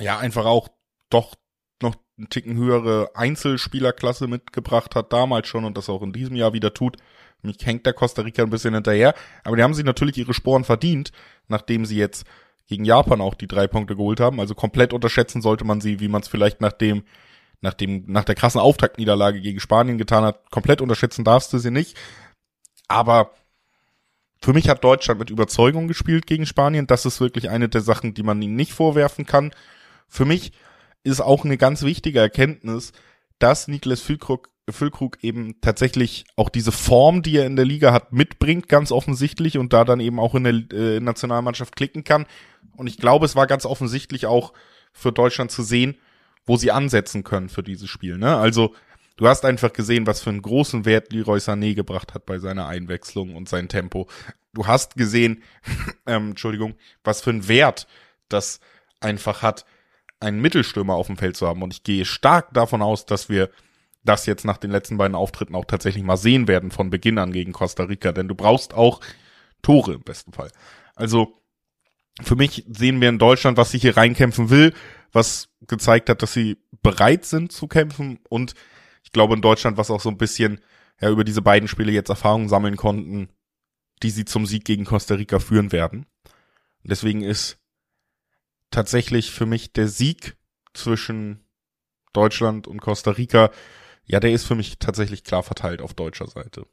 ja 0.00 0.18
einfach 0.18 0.44
auch 0.44 0.68
doch 1.10 1.34
noch 1.82 1.96
einen 2.18 2.30
Ticken 2.30 2.56
höhere 2.56 3.10
Einzelspielerklasse 3.14 4.26
mitgebracht 4.26 4.94
hat, 4.94 5.12
damals 5.12 5.48
schon 5.48 5.64
und 5.64 5.76
das 5.76 5.88
auch 5.88 6.02
in 6.02 6.12
diesem 6.12 6.36
Jahr 6.36 6.52
wieder 6.52 6.74
tut. 6.74 6.96
Mich 7.42 7.58
hängt 7.64 7.86
der 7.86 7.92
Costa 7.92 8.22
Rica 8.22 8.42
ein 8.42 8.50
bisschen 8.50 8.74
hinterher, 8.74 9.14
aber 9.44 9.56
die 9.56 9.62
haben 9.62 9.74
sich 9.74 9.84
natürlich 9.84 10.16
ihre 10.18 10.34
Sporen 10.34 10.64
verdient, 10.64 11.12
nachdem 11.48 11.84
sie 11.84 11.96
jetzt 11.96 12.26
gegen 12.66 12.84
Japan 12.84 13.20
auch 13.20 13.34
die 13.34 13.46
drei 13.46 13.66
Punkte 13.66 13.96
geholt 13.96 14.20
haben. 14.20 14.40
Also 14.40 14.54
komplett 14.54 14.92
unterschätzen 14.92 15.42
sollte 15.42 15.64
man 15.64 15.80
sie, 15.80 16.00
wie 16.00 16.08
man 16.08 16.22
es 16.22 16.28
vielleicht 16.28 16.60
nach 16.60 16.72
dem, 16.72 17.04
nach 17.60 17.74
dem, 17.74 18.04
nach 18.06 18.24
der 18.24 18.34
krassen 18.34 18.60
Auftaktniederlage 18.60 19.40
gegen 19.40 19.60
Spanien 19.60 19.98
getan 19.98 20.24
hat. 20.24 20.50
Komplett 20.50 20.80
unterschätzen 20.80 21.24
darfst 21.24 21.52
du 21.52 21.58
sie 21.58 21.70
nicht. 21.70 21.96
Aber 22.88 23.30
für 24.40 24.52
mich 24.52 24.68
hat 24.68 24.84
Deutschland 24.84 25.20
mit 25.20 25.30
Überzeugung 25.30 25.88
gespielt 25.88 26.26
gegen 26.26 26.46
Spanien. 26.46 26.86
Das 26.86 27.06
ist 27.06 27.20
wirklich 27.20 27.50
eine 27.50 27.68
der 27.68 27.80
Sachen, 27.80 28.14
die 28.14 28.22
man 28.22 28.42
ihnen 28.42 28.56
nicht 28.56 28.72
vorwerfen 28.72 29.26
kann. 29.26 29.52
Für 30.08 30.24
mich 30.24 30.52
ist 31.02 31.20
auch 31.20 31.44
eine 31.44 31.56
ganz 31.56 31.82
wichtige 31.82 32.18
Erkenntnis, 32.18 32.92
dass 33.38 33.68
Niklas 33.68 34.00
Füllkrug, 34.00 34.50
Füllkrug 34.68 35.18
eben 35.22 35.60
tatsächlich 35.60 36.24
auch 36.34 36.48
diese 36.48 36.72
Form, 36.72 37.22
die 37.22 37.36
er 37.36 37.46
in 37.46 37.56
der 37.56 37.64
Liga 37.64 37.92
hat, 37.92 38.12
mitbringt, 38.12 38.68
ganz 38.68 38.90
offensichtlich 38.90 39.58
und 39.58 39.72
da 39.72 39.84
dann 39.84 40.00
eben 40.00 40.18
auch 40.18 40.34
in 40.34 40.44
der 40.44 40.78
äh, 40.78 41.00
Nationalmannschaft 41.00 41.76
klicken 41.76 42.02
kann. 42.02 42.26
Und 42.76 42.88
ich 42.88 42.98
glaube, 42.98 43.24
es 43.24 43.36
war 43.36 43.46
ganz 43.46 43.66
offensichtlich 43.66 44.26
auch 44.26 44.52
für 44.92 45.12
Deutschland 45.12 45.50
zu 45.50 45.62
sehen, 45.62 45.96
wo 46.44 46.56
sie 46.56 46.72
ansetzen 46.72 47.24
können 47.24 47.48
für 47.48 47.62
dieses 47.62 47.88
Spiel. 47.88 48.18
Ne? 48.18 48.36
Also 48.36 48.74
du 49.16 49.28
hast 49.28 49.44
einfach 49.44 49.72
gesehen, 49.72 50.06
was 50.06 50.22
für 50.22 50.30
einen 50.30 50.42
großen 50.42 50.84
Wert 50.84 51.12
Leroy 51.12 51.38
Sané 51.38 51.74
gebracht 51.74 52.14
hat 52.14 52.26
bei 52.26 52.38
seiner 52.38 52.66
Einwechslung 52.66 53.34
und 53.36 53.48
sein 53.48 53.68
Tempo. 53.68 54.08
Du 54.54 54.66
hast 54.66 54.96
gesehen, 54.96 55.42
ähm, 56.06 56.30
Entschuldigung, 56.30 56.74
was 57.04 57.20
für 57.20 57.30
einen 57.30 57.48
Wert 57.48 57.86
das 58.28 58.60
einfach 59.00 59.42
hat, 59.42 59.66
einen 60.20 60.40
Mittelstürmer 60.40 60.94
auf 60.94 61.06
dem 61.06 61.16
Feld 61.16 61.36
zu 61.36 61.46
haben. 61.46 61.62
Und 61.62 61.74
ich 61.74 61.82
gehe 61.82 62.04
stark 62.04 62.52
davon 62.54 62.82
aus, 62.82 63.06
dass 63.06 63.28
wir 63.28 63.50
das 64.02 64.26
jetzt 64.26 64.44
nach 64.44 64.56
den 64.56 64.70
letzten 64.70 64.96
beiden 64.96 65.14
Auftritten 65.14 65.54
auch 65.54 65.64
tatsächlich 65.64 66.04
mal 66.04 66.16
sehen 66.16 66.48
werden 66.48 66.70
von 66.70 66.90
Beginn 66.90 67.18
an 67.18 67.32
gegen 67.32 67.52
Costa 67.52 67.84
Rica. 67.84 68.12
Denn 68.12 68.28
du 68.28 68.34
brauchst 68.34 68.74
auch 68.74 69.00
Tore 69.62 69.94
im 69.94 70.02
besten 70.02 70.32
Fall. 70.32 70.50
Also 70.94 71.42
für 72.22 72.36
mich 72.36 72.64
sehen 72.68 73.00
wir 73.00 73.08
in 73.08 73.18
Deutschland, 73.18 73.58
was 73.58 73.72
sich 73.72 73.82
hier 73.82 73.96
reinkämpfen 73.96 74.48
will, 74.48 74.72
was 75.12 75.48
gezeigt 75.66 76.08
hat, 76.08 76.22
dass 76.22 76.32
sie 76.32 76.58
bereit 76.82 77.24
sind 77.24 77.52
zu 77.52 77.66
kämpfen 77.66 78.20
und 78.28 78.54
ich 79.02 79.12
glaube 79.12 79.34
in 79.34 79.42
Deutschland, 79.42 79.76
was 79.76 79.90
auch 79.90 80.00
so 80.00 80.08
ein 80.08 80.18
bisschen 80.18 80.60
ja 81.00 81.10
über 81.10 81.24
diese 81.24 81.42
beiden 81.42 81.68
Spiele 81.68 81.92
jetzt 81.92 82.08
Erfahrungen 82.08 82.48
sammeln 82.48 82.76
konnten, 82.76 83.28
die 84.02 84.10
sie 84.10 84.24
zum 84.24 84.46
Sieg 84.46 84.64
gegen 84.64 84.84
Costa 84.84 85.14
Rica 85.14 85.38
führen 85.38 85.72
werden. 85.72 86.06
Deswegen 86.84 87.22
ist 87.22 87.58
tatsächlich 88.70 89.30
für 89.30 89.46
mich 89.46 89.72
der 89.72 89.88
Sieg 89.88 90.36
zwischen 90.74 91.44
Deutschland 92.12 92.66
und 92.66 92.80
Costa 92.80 93.12
Rica, 93.12 93.50
ja, 94.04 94.20
der 94.20 94.32
ist 94.32 94.44
für 94.44 94.54
mich 94.54 94.78
tatsächlich 94.78 95.24
klar 95.24 95.42
verteilt 95.42 95.80
auf 95.80 95.94
deutscher 95.94 96.26
Seite. 96.28 96.66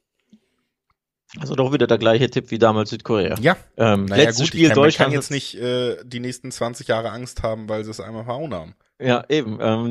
Also 1.38 1.56
doch 1.56 1.72
wieder 1.72 1.86
der 1.86 1.98
gleiche 1.98 2.30
Tipp 2.30 2.50
wie 2.50 2.58
damals 2.58 2.90
Südkorea. 2.90 3.36
Ja. 3.40 3.56
Ähm, 3.76 4.04
naja, 4.04 4.24
letztes 4.24 4.44
gut, 4.44 4.48
Spiel 4.48 4.68
kann, 4.68 4.76
Deutschland. 4.76 5.06
kann 5.10 5.12
jetzt 5.12 5.30
nicht 5.30 5.56
äh, 5.56 5.96
die 6.04 6.20
nächsten 6.20 6.52
20 6.52 6.86
Jahre 6.86 7.10
Angst 7.10 7.42
haben, 7.42 7.68
weil 7.68 7.84
sie 7.84 7.90
es 7.90 8.00
einmal 8.00 8.24
verhauen 8.24 8.54
haben. 8.54 8.74
Ja, 9.00 9.24
eben. 9.28 9.58
Ähm, 9.60 9.90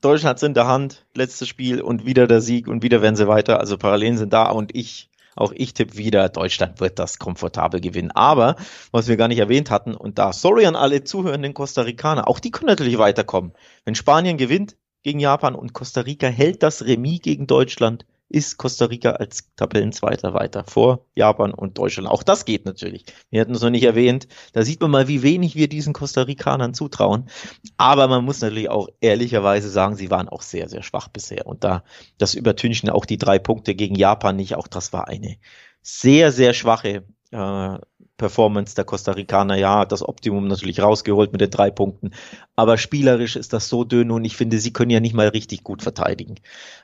Deutschland 0.00 0.30
hat 0.30 0.36
es 0.38 0.42
in 0.42 0.54
der 0.54 0.66
Hand, 0.66 1.06
letztes 1.14 1.48
Spiel 1.48 1.80
und 1.80 2.06
wieder 2.06 2.26
der 2.26 2.40
Sieg 2.40 2.66
und 2.66 2.82
wieder 2.82 3.02
werden 3.02 3.16
sie 3.16 3.28
weiter. 3.28 3.60
Also 3.60 3.78
Parallelen 3.78 4.18
sind 4.18 4.32
da 4.32 4.50
und 4.50 4.74
ich, 4.74 5.07
auch 5.38 5.52
ich 5.54 5.74
tippe 5.74 5.96
wieder, 5.96 6.28
Deutschland 6.28 6.80
wird 6.80 6.98
das 6.98 7.18
komfortabel 7.18 7.80
gewinnen. 7.80 8.10
Aber, 8.10 8.56
was 8.90 9.08
wir 9.08 9.16
gar 9.16 9.28
nicht 9.28 9.38
erwähnt 9.38 9.70
hatten, 9.70 9.94
und 9.94 10.18
da, 10.18 10.32
sorry 10.32 10.66
an 10.66 10.76
alle 10.76 11.04
zuhörenden 11.04 11.54
Costa 11.54 11.82
Ricaner, 11.82 12.28
auch 12.28 12.40
die 12.40 12.50
können 12.50 12.68
natürlich 12.68 12.98
weiterkommen. 12.98 13.52
Wenn 13.84 13.94
Spanien 13.94 14.36
gewinnt 14.36 14.76
gegen 15.02 15.20
Japan 15.20 15.54
und 15.54 15.72
Costa 15.72 16.02
Rica 16.02 16.26
hält 16.26 16.62
das 16.62 16.84
Remis 16.84 17.22
gegen 17.22 17.46
Deutschland, 17.46 18.04
ist 18.28 18.58
Costa 18.58 18.86
Rica 18.86 19.12
als 19.12 19.48
Tabellenzweiter 19.56 20.34
weiter 20.34 20.64
vor 20.64 21.06
Japan 21.14 21.52
und 21.52 21.78
Deutschland. 21.78 22.08
Auch 22.08 22.22
das 22.22 22.44
geht 22.44 22.66
natürlich. 22.66 23.04
Wir 23.30 23.40
hatten 23.40 23.54
es 23.54 23.62
noch 23.62 23.70
nicht 23.70 23.84
erwähnt. 23.84 24.28
Da 24.52 24.62
sieht 24.62 24.80
man 24.80 24.90
mal, 24.90 25.08
wie 25.08 25.22
wenig 25.22 25.56
wir 25.56 25.68
diesen 25.68 25.94
Costa 25.94 26.22
Ricanern 26.22 26.74
zutrauen. 26.74 27.28
Aber 27.76 28.08
man 28.08 28.24
muss 28.24 28.40
natürlich 28.40 28.68
auch 28.68 28.88
ehrlicherweise 29.00 29.70
sagen, 29.70 29.96
sie 29.96 30.10
waren 30.10 30.28
auch 30.28 30.42
sehr, 30.42 30.68
sehr 30.68 30.82
schwach 30.82 31.08
bisher. 31.08 31.46
Und 31.46 31.64
da, 31.64 31.84
das 32.18 32.34
übertünchen 32.34 32.90
auch 32.90 33.06
die 33.06 33.18
drei 33.18 33.38
Punkte 33.38 33.74
gegen 33.74 33.94
Japan 33.94 34.36
nicht. 34.36 34.56
Auch 34.56 34.68
das 34.68 34.92
war 34.92 35.08
eine 35.08 35.38
sehr, 35.80 36.32
sehr 36.32 36.52
schwache 36.52 37.04
äh, 37.30 37.78
Performance 38.18 38.74
der 38.74 38.84
Costa 38.84 39.12
Ricaner, 39.12 39.56
ja, 39.56 39.86
das 39.86 40.06
Optimum 40.06 40.48
natürlich 40.48 40.82
rausgeholt 40.82 41.32
mit 41.32 41.40
den 41.40 41.50
drei 41.50 41.70
Punkten. 41.70 42.10
Aber 42.56 42.76
spielerisch 42.76 43.36
ist 43.36 43.52
das 43.52 43.68
so 43.68 43.84
dünn 43.84 44.10
und 44.10 44.24
ich 44.24 44.36
finde, 44.36 44.58
sie 44.58 44.72
können 44.72 44.90
ja 44.90 45.00
nicht 45.00 45.14
mal 45.14 45.28
richtig 45.28 45.64
gut 45.64 45.82
verteidigen. 45.82 46.34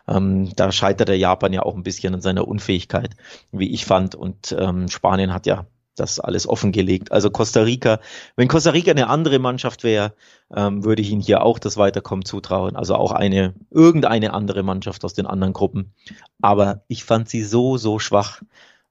Ähm, 0.08 0.50
da 0.56 0.72
scheitert 0.72 1.08
der 1.08 1.18
Japan 1.18 1.52
ja 1.52 1.62
auch 1.62 1.74
ein 1.74 1.82
bisschen 1.82 2.14
an 2.14 2.22
seiner 2.22 2.48
Unfähigkeit, 2.48 3.16
wie 3.52 3.72
ich 3.72 3.84
fand. 3.84 4.14
Und 4.14 4.56
ähm, 4.58 4.88
Spanien 4.88 5.34
hat 5.34 5.46
ja 5.46 5.66
das 5.96 6.20
alles 6.20 6.48
offengelegt. 6.48 7.12
Also 7.12 7.30
Costa 7.30 7.62
Rica, 7.62 8.00
wenn 8.36 8.48
Costa 8.48 8.70
Rica 8.70 8.90
eine 8.90 9.08
andere 9.08 9.38
Mannschaft 9.38 9.84
wäre, 9.84 10.14
ähm, 10.54 10.84
würde 10.84 11.02
ich 11.02 11.10
ihnen 11.10 11.20
hier 11.20 11.42
auch 11.42 11.58
das 11.58 11.76
Weiterkommen 11.76 12.24
zutrauen. 12.24 12.76
Also 12.76 12.94
auch 12.94 13.12
eine, 13.12 13.54
irgendeine 13.70 14.32
andere 14.32 14.62
Mannschaft 14.62 15.04
aus 15.04 15.14
den 15.14 15.26
anderen 15.26 15.52
Gruppen. 15.52 15.92
Aber 16.40 16.82
ich 16.88 17.04
fand 17.04 17.28
sie 17.28 17.42
so, 17.42 17.76
so 17.76 17.98
schwach 17.98 18.40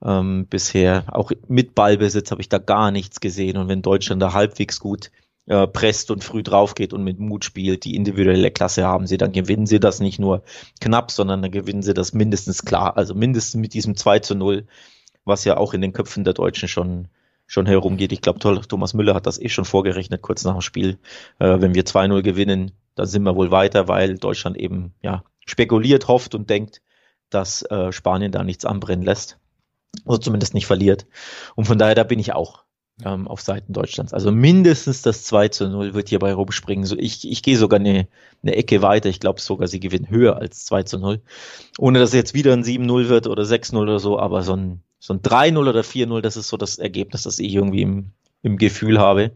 ähm, 0.03 0.47
bisher. 0.47 1.05
Auch 1.11 1.31
mit 1.47 1.75
Ballbesitz 1.75 2.31
habe 2.31 2.41
ich 2.41 2.49
da 2.49 2.57
gar 2.57 2.91
nichts 2.91 3.19
gesehen. 3.19 3.57
Und 3.57 3.67
wenn 3.67 3.81
Deutschland 3.81 4.21
da 4.21 4.33
halbwegs 4.33 4.79
gut 4.79 5.11
äh, 5.45 5.67
presst 5.67 6.11
und 6.11 6.23
früh 6.23 6.43
drauf 6.43 6.75
geht 6.75 6.93
und 6.93 7.03
mit 7.03 7.19
Mut 7.19 7.45
spielt, 7.45 7.85
die 7.85 7.95
individuelle 7.95 8.51
Klasse 8.51 8.85
haben 8.85 9.07
sie, 9.07 9.17
dann 9.17 9.31
gewinnen 9.31 9.65
sie 9.65 9.79
das 9.79 9.99
nicht 9.99 10.19
nur 10.19 10.43
knapp, 10.79 11.11
sondern 11.11 11.41
dann 11.41 11.51
gewinnen 11.51 11.83
sie 11.83 11.93
das 11.93 12.13
mindestens 12.13 12.63
klar. 12.63 12.97
Also 12.97 13.15
mindestens 13.15 13.59
mit 13.59 13.73
diesem 13.73 13.95
2 13.95 14.19
zu 14.19 14.35
0, 14.35 14.65
was 15.25 15.45
ja 15.45 15.57
auch 15.57 15.73
in 15.73 15.81
den 15.81 15.93
Köpfen 15.93 16.23
der 16.23 16.33
Deutschen 16.33 16.67
schon 16.67 17.07
schon 17.45 17.65
herumgeht. 17.65 18.11
Ich 18.11 18.21
glaube, 18.21 18.39
Thomas 18.39 18.93
Müller 18.93 19.13
hat 19.13 19.27
das 19.27 19.39
eh 19.39 19.49
schon 19.49 19.65
vorgerechnet, 19.65 20.21
kurz 20.21 20.43
nach 20.43 20.53
dem 20.53 20.61
Spiel. 20.61 20.97
Äh, 21.39 21.59
wenn 21.59 21.75
wir 21.75 21.83
2-0 21.83 22.21
gewinnen, 22.21 22.71
dann 22.95 23.05
sind 23.05 23.23
wir 23.23 23.35
wohl 23.35 23.51
weiter, 23.51 23.87
weil 23.87 24.15
Deutschland 24.15 24.57
eben 24.57 24.93
ja 25.01 25.23
spekuliert, 25.45 26.07
hofft 26.07 26.35
und 26.35 26.49
denkt, 26.49 26.81
dass 27.29 27.63
äh, 27.63 27.91
Spanien 27.91 28.31
da 28.31 28.43
nichts 28.43 28.65
anbrennen 28.65 29.03
lässt. 29.03 29.39
Oder 30.05 30.21
zumindest 30.21 30.53
nicht 30.53 30.65
verliert. 30.65 31.05
Und 31.55 31.65
von 31.65 31.77
daher, 31.77 31.95
da 31.95 32.03
bin 32.03 32.19
ich 32.19 32.33
auch 32.33 32.63
ähm, 33.03 33.27
auf 33.27 33.41
Seiten 33.41 33.73
Deutschlands. 33.73 34.13
Also 34.13 34.31
mindestens 34.31 35.01
das 35.01 35.23
2 35.23 35.47
zu 35.49 35.69
0 35.69 35.93
wird 35.93 36.09
hierbei 36.09 36.33
rumspringen. 36.33 36.85
So, 36.85 36.95
ich, 36.97 37.29
ich 37.29 37.43
gehe 37.43 37.57
sogar 37.57 37.79
eine, 37.79 38.07
eine 38.41 38.55
Ecke 38.55 38.81
weiter. 38.81 39.09
Ich 39.09 39.19
glaube 39.19 39.41
sogar, 39.41 39.67
sie 39.67 39.79
gewinnen 39.79 40.09
höher 40.09 40.37
als 40.37 40.65
2 40.65 40.83
zu 40.83 40.99
0. 40.99 41.21
Ohne 41.77 41.99
dass 41.99 42.13
jetzt 42.13 42.33
wieder 42.33 42.53
ein 42.53 42.63
7-0 42.63 43.09
wird 43.09 43.27
oder 43.27 43.43
6-0 43.43 43.77
oder 43.77 43.99
so, 43.99 44.19
aber 44.19 44.43
so 44.43 44.55
ein, 44.55 44.83
so 44.99 45.13
ein 45.13 45.21
3-0 45.21 45.57
oder 45.57 45.81
4-0, 45.81 46.21
das 46.21 46.37
ist 46.37 46.47
so 46.47 46.57
das 46.57 46.77
Ergebnis, 46.77 47.23
das 47.23 47.39
ich 47.39 47.53
irgendwie 47.53 47.81
im, 47.81 48.11
im 48.41 48.57
Gefühl 48.57 48.99
habe. 48.99 49.31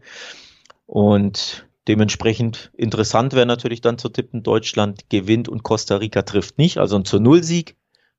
Und 0.86 1.66
dementsprechend 1.88 2.70
interessant 2.76 3.32
wäre 3.32 3.46
natürlich 3.46 3.80
dann 3.80 3.98
zu 3.98 4.08
tippen, 4.08 4.42
Deutschland 4.42 5.10
gewinnt 5.10 5.48
und 5.48 5.62
Costa 5.62 5.96
Rica 5.96 6.22
trifft 6.22 6.58
nicht. 6.58 6.78
Also 6.78 6.96
ein 6.96 7.04
zu 7.04 7.18
Null-Sieg 7.18 7.76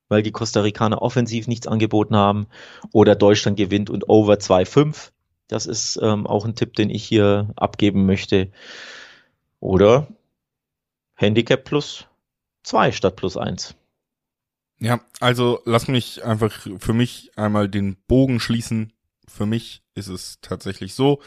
weil 0.10 0.24
die 0.24 0.32
Costa 0.32 0.62
Ricaner 0.62 1.02
offensiv 1.02 1.48
nichts 1.48 1.68
angeboten 1.68 2.16
haben. 2.16 2.48
Oder 2.92 3.16
Deutschland 3.16 3.58
gewinnt 3.58 3.90
und 3.90 4.10
over 4.10 4.34
2-5. 4.34 5.12
Das 5.48 5.66
ist 5.66 5.98
ähm, 6.02 6.28
auch 6.28 6.46
ein 6.46 6.56
Tipp, 6.56 6.74
den 6.74 6.90
ich 6.90 7.04
hier 7.04 7.52
abgeben 7.56 8.06
möchte. 8.06 8.52
Oder 9.60 10.08
Handicap 11.16 11.64
plus 11.64 12.06
2 12.64 12.92
statt 12.92 13.16
plus 13.16 13.38
1. 13.38 13.76
Ja, 14.80 15.02
also 15.20 15.60
lass 15.66 15.88
mich 15.88 16.24
einfach 16.24 16.68
für 16.80 16.94
mich 16.94 17.32
einmal 17.36 17.68
den 17.68 17.98
Bogen 18.08 18.40
schließen. 18.40 18.94
Für 19.28 19.46
mich 19.46 19.84
ist 19.94 20.08
es 20.08 20.40
tatsächlich 20.42 20.94
so, 20.94 21.22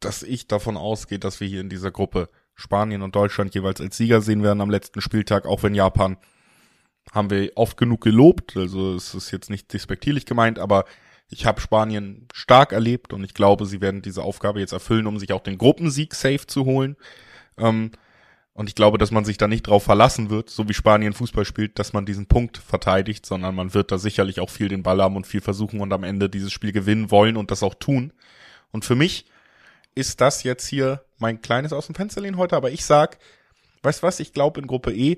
dass 0.00 0.22
ich 0.22 0.46
davon 0.46 0.76
ausgehe, 0.76 1.18
dass 1.18 1.40
wir 1.40 1.48
hier 1.48 1.60
in 1.60 1.68
dieser 1.68 1.90
Gruppe 1.90 2.28
Spanien 2.54 3.02
und 3.02 3.16
Deutschland 3.16 3.54
jeweils 3.54 3.80
als 3.80 3.96
Sieger 3.96 4.20
sehen 4.20 4.42
werden 4.42 4.60
am 4.60 4.70
letzten 4.70 5.00
Spieltag, 5.00 5.46
auch 5.46 5.62
wenn 5.62 5.74
Japan 5.74 6.16
haben 7.10 7.30
wir 7.30 7.52
oft 7.56 7.76
genug 7.76 8.02
gelobt. 8.02 8.56
Also 8.56 8.94
es 8.94 9.14
ist 9.14 9.30
jetzt 9.30 9.50
nicht 9.50 9.72
despektierlich 9.72 10.26
gemeint, 10.26 10.58
aber 10.58 10.84
ich 11.28 11.46
habe 11.46 11.60
Spanien 11.60 12.28
stark 12.32 12.72
erlebt 12.72 13.12
und 13.12 13.24
ich 13.24 13.34
glaube, 13.34 13.66
sie 13.66 13.80
werden 13.80 14.02
diese 14.02 14.22
Aufgabe 14.22 14.60
jetzt 14.60 14.72
erfüllen, 14.72 15.06
um 15.06 15.18
sich 15.18 15.32
auch 15.32 15.42
den 15.42 15.58
Gruppensieg 15.58 16.14
safe 16.14 16.46
zu 16.46 16.64
holen. 16.64 16.96
Ähm, 17.56 17.90
und 18.54 18.68
ich 18.68 18.74
glaube, 18.74 18.98
dass 18.98 19.10
man 19.10 19.24
sich 19.24 19.38
da 19.38 19.48
nicht 19.48 19.66
drauf 19.66 19.84
verlassen 19.84 20.28
wird, 20.28 20.50
so 20.50 20.68
wie 20.68 20.74
Spanien 20.74 21.14
Fußball 21.14 21.46
spielt, 21.46 21.78
dass 21.78 21.94
man 21.94 22.04
diesen 22.04 22.26
Punkt 22.26 22.58
verteidigt, 22.58 23.24
sondern 23.24 23.54
man 23.54 23.72
wird 23.72 23.90
da 23.90 23.96
sicherlich 23.96 24.40
auch 24.40 24.50
viel 24.50 24.68
den 24.68 24.82
Ball 24.82 25.00
haben 25.00 25.16
und 25.16 25.26
viel 25.26 25.40
versuchen 25.40 25.80
und 25.80 25.92
am 25.92 26.04
Ende 26.04 26.28
dieses 26.28 26.52
Spiel 26.52 26.72
gewinnen 26.72 27.10
wollen 27.10 27.38
und 27.38 27.50
das 27.50 27.62
auch 27.62 27.74
tun. 27.74 28.12
Und 28.70 28.84
für 28.84 28.94
mich 28.94 29.24
ist 29.94 30.20
das 30.20 30.42
jetzt 30.42 30.66
hier 30.66 31.02
mein 31.18 31.40
kleines 31.40 31.72
aus 31.72 31.86
dem 31.86 31.94
Fenster 31.94 32.20
lehnen 32.20 32.36
heute, 32.36 32.56
aber 32.56 32.70
ich 32.70 32.84
sag, 32.84 33.18
weißt 33.82 34.02
was, 34.02 34.20
ich 34.20 34.34
glaube 34.34 34.60
in 34.60 34.66
Gruppe 34.66 34.92
E 34.92 35.16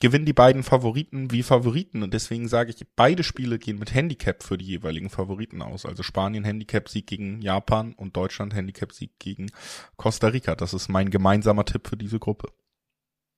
gewinnen 0.00 0.26
die 0.26 0.32
beiden 0.32 0.62
Favoriten 0.62 1.30
wie 1.30 1.42
Favoriten 1.42 2.02
und 2.02 2.14
deswegen 2.14 2.48
sage 2.48 2.70
ich, 2.70 2.86
beide 2.94 3.24
Spiele 3.24 3.58
gehen 3.58 3.78
mit 3.78 3.94
Handicap 3.94 4.42
für 4.42 4.58
die 4.58 4.66
jeweiligen 4.66 5.10
Favoriten 5.10 5.62
aus. 5.62 5.86
Also 5.86 6.02
Spanien 6.02 6.44
Handicap-Sieg 6.44 7.06
gegen 7.06 7.40
Japan 7.40 7.94
und 7.94 8.16
Deutschland 8.16 8.54
Handicap-Sieg 8.54 9.18
gegen 9.18 9.50
Costa 9.96 10.28
Rica. 10.28 10.54
Das 10.54 10.74
ist 10.74 10.88
mein 10.88 11.10
gemeinsamer 11.10 11.64
Tipp 11.64 11.88
für 11.88 11.96
diese 11.96 12.18
Gruppe. 12.18 12.48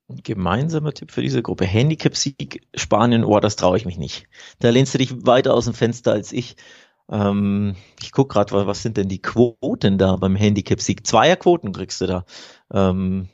Gemeinsamer 0.07 0.93
Tipp 0.93 1.11
für 1.11 1.21
diese 1.21 1.41
Gruppe. 1.41 1.65
Handicap-Sieg 1.65 2.67
Spanien, 2.75 3.23
oh, 3.23 3.39
das 3.39 3.55
traue 3.55 3.77
ich 3.77 3.85
mich 3.85 3.97
nicht. 3.97 4.27
Da 4.59 4.69
lehnst 4.69 4.93
du 4.93 4.97
dich 4.97 5.25
weiter 5.25 5.53
aus 5.53 5.65
dem 5.65 5.73
Fenster 5.73 6.11
als 6.11 6.31
ich. 6.31 6.57
Ähm, 7.09 7.75
ich 8.01 8.11
guck 8.11 8.29
gerade, 8.29 8.67
was 8.67 8.83
sind 8.83 8.97
denn 8.97 9.09
die 9.09 9.21
Quoten 9.21 9.97
da 9.97 10.15
beim 10.17 10.35
Handicap-Sieg? 10.35 11.07
Zweierquoten 11.07 11.73
kriegst 11.73 12.01
du 12.01 12.07
da. 12.07 12.25
Ähm, 12.71 13.29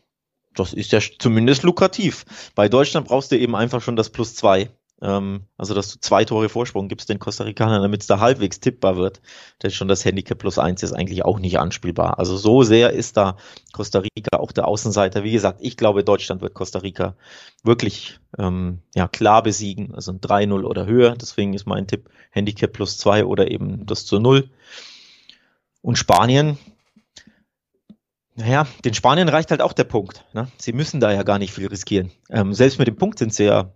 das 0.60 0.74
ist 0.74 0.92
ja 0.92 1.00
zumindest 1.20 1.64
lukrativ. 1.64 2.26
Bei 2.56 2.70
Deutschland 2.70 3.08
brauchst 3.08 3.32
du 3.32 3.38
eben 3.38 3.56
einfach 3.56 3.82
schon 3.82 3.96
das 3.96 4.10
Plus 4.10 4.36
zwei. 4.36 4.70
Ähm, 5.00 5.44
also, 5.58 5.74
dass 5.76 5.94
du 5.94 6.00
zwei 6.00 6.26
Tore 6.26 6.50
Vorsprung 6.50 6.88
gibst 6.88 7.10
den 7.10 7.20
Costa 7.20 7.44
Ricanern, 7.44 7.84
damit 7.84 8.02
es 8.02 8.08
da 8.08 8.20
halbwegs 8.20 8.60
tippbar 8.60 8.98
wird. 8.98 9.22
Denn 9.62 9.70
schon 9.70 9.88
das 9.88 10.04
Handicap 10.04 10.40
Plus 10.40 10.58
eins 10.58 10.82
ist 10.82 10.94
eigentlich 10.94 11.24
auch 11.24 11.40
nicht 11.40 11.60
anspielbar. 11.60 12.18
Also, 12.18 12.36
so 12.36 12.64
sehr 12.64 12.92
ist 12.92 13.16
da 13.16 13.38
Costa 13.74 14.00
Rica 14.00 14.38
auch 14.38 14.52
der 14.52 14.68
Außenseiter. 14.68 15.24
Wie 15.24 15.32
gesagt, 15.32 15.60
ich 15.62 15.78
glaube, 15.78 16.04
Deutschland 16.04 16.42
wird 16.42 16.56
Costa 16.56 16.80
Rica 16.80 17.16
wirklich 17.64 18.20
ähm, 18.40 18.80
ja, 18.96 19.08
klar 19.08 19.44
besiegen. 19.44 19.94
Also 19.94 20.12
ein 20.14 20.20
3-0 20.20 20.64
oder 20.64 20.86
höher. 20.88 21.16
Deswegen 21.16 21.54
ist 21.54 21.68
mein 21.68 21.88
Tipp 21.88 22.10
Handicap 22.32 22.74
Plus 22.74 22.98
zwei 22.98 23.26
oder 23.26 23.52
eben 23.52 23.86
das 23.86 24.06
zu 24.06 24.20
Null. 24.20 24.50
Und 25.82 25.98
Spanien, 25.98 26.58
naja, 28.38 28.68
den 28.86 28.94
Spanien 28.94 29.30
reicht 29.30 29.50
halt 29.50 29.64
auch 29.64 29.74
der 29.74 29.84
Punkt. 29.84 30.24
Ne? 30.34 30.48
Sie 30.58 30.72
müssen 30.72 31.00
da 31.00 31.12
ja 31.12 31.24
gar 31.24 31.40
nicht 31.40 31.54
viel 31.54 31.68
riskieren. 31.68 32.12
Ähm, 32.30 32.54
selbst 32.54 32.78
mit 32.78 32.88
dem 32.88 32.96
Punkt 32.96 33.18
sind 33.18 33.34
sie 33.34 33.46
ja, 33.46 33.74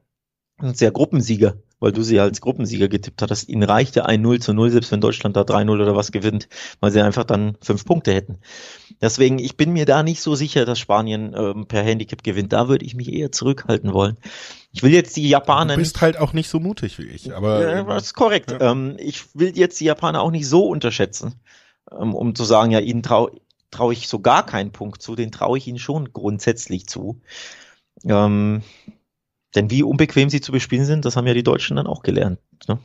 sind 0.60 0.78
sie 0.78 0.86
ja 0.86 0.92
Gruppensieger, 0.92 1.56
weil 1.80 1.92
du 1.92 2.04
sie 2.04 2.20
als 2.20 2.42
Gruppensieger 2.42 2.88
getippt 2.88 3.24
hattest. 3.24 3.50
Ihnen 3.50 3.64
reicht 3.64 3.96
ja 3.96 4.06
ein 4.06 4.22
0 4.22 4.40
zu 4.40 4.54
0, 4.54 4.70
selbst 4.70 4.92
wenn 4.92 5.02
Deutschland 5.02 5.36
da 5.36 5.42
3-0 5.42 5.72
oder 5.72 5.96
was 5.96 6.12
gewinnt, 6.12 6.48
weil 6.80 6.92
sie 6.92 7.02
einfach 7.02 7.24
dann 7.24 7.58
fünf 7.60 7.86
Punkte 7.86 8.14
hätten. 8.14 8.38
Deswegen, 9.02 9.40
ich 9.40 9.58
bin 9.58 9.74
mir 9.74 9.86
da 9.86 10.04
nicht 10.04 10.22
so 10.22 10.36
sicher, 10.36 10.64
dass 10.64 10.78
Spanien 10.78 11.34
ähm, 11.36 11.66
per 11.66 11.82
Handicap 11.82 12.24
gewinnt. 12.24 12.54
Da 12.54 12.68
würde 12.68 12.86
ich 12.86 12.94
mich 12.94 13.12
eher 13.12 13.32
zurückhalten 13.32 13.94
wollen. 13.94 14.18
Ich 14.72 14.84
will 14.84 14.94
jetzt 14.94 15.18
die 15.18 15.28
Japaner. 15.28 15.74
Du 15.74 15.80
bist 15.80 16.02
halt 16.02 16.20
auch 16.20 16.34
nicht 16.34 16.50
so 16.50 16.60
mutig 16.60 17.00
wie 17.00 17.08
ich, 17.08 17.34
aber. 17.34 17.68
Ja, 17.68 17.84
das 17.84 18.04
ist 18.04 18.14
korrekt. 18.14 18.52
Ja. 18.52 18.72
Ähm, 18.72 18.96
ich 19.00 19.34
will 19.34 19.58
jetzt 19.58 19.80
die 19.80 19.86
Japaner 19.86 20.22
auch 20.22 20.30
nicht 20.30 20.48
so 20.48 20.68
unterschätzen, 20.68 21.42
ähm, 21.92 22.14
um 22.14 22.36
zu 22.36 22.44
sagen, 22.44 22.70
ja, 22.70 22.80
ihnen 22.80 23.02
trau 23.02 23.32
traue 23.72 23.94
ich 23.94 24.08
so 24.08 24.20
gar 24.20 24.46
keinen 24.46 24.72
Punkt 24.72 25.02
zu, 25.02 25.16
den 25.16 25.32
traue 25.32 25.58
ich 25.58 25.68
ihnen 25.68 25.80
schon 25.80 26.14
grundsätzlich 26.14 26.88
zu. 26.88 27.22
Ähm, 28.04 28.64
denn 29.56 29.70
wie 29.70 29.84
unbequem 29.84 30.30
sie 30.30 30.42
zu 30.42 30.52
bespielen 30.52 30.86
sind, 30.86 31.06
das 31.06 31.16
haben 31.16 31.28
ja 31.28 31.34
die 31.34 31.44
Deutschen 31.44 31.78
dann 31.78 31.88
auch 31.88 32.04
gelernt. 32.04 32.40
Ne? 32.68 32.80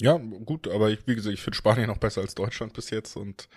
Ja, 0.00 0.16
gut, 0.16 0.68
aber 0.68 0.90
ich, 0.90 1.00
wie 1.06 1.14
gesagt, 1.14 1.34
ich 1.34 1.42
finde 1.42 1.56
Spanien 1.56 1.88
noch 1.88 1.98
besser 1.98 2.20
als 2.20 2.34
Deutschland 2.34 2.72
bis 2.72 2.90
jetzt 2.90 3.16
und 3.16 3.48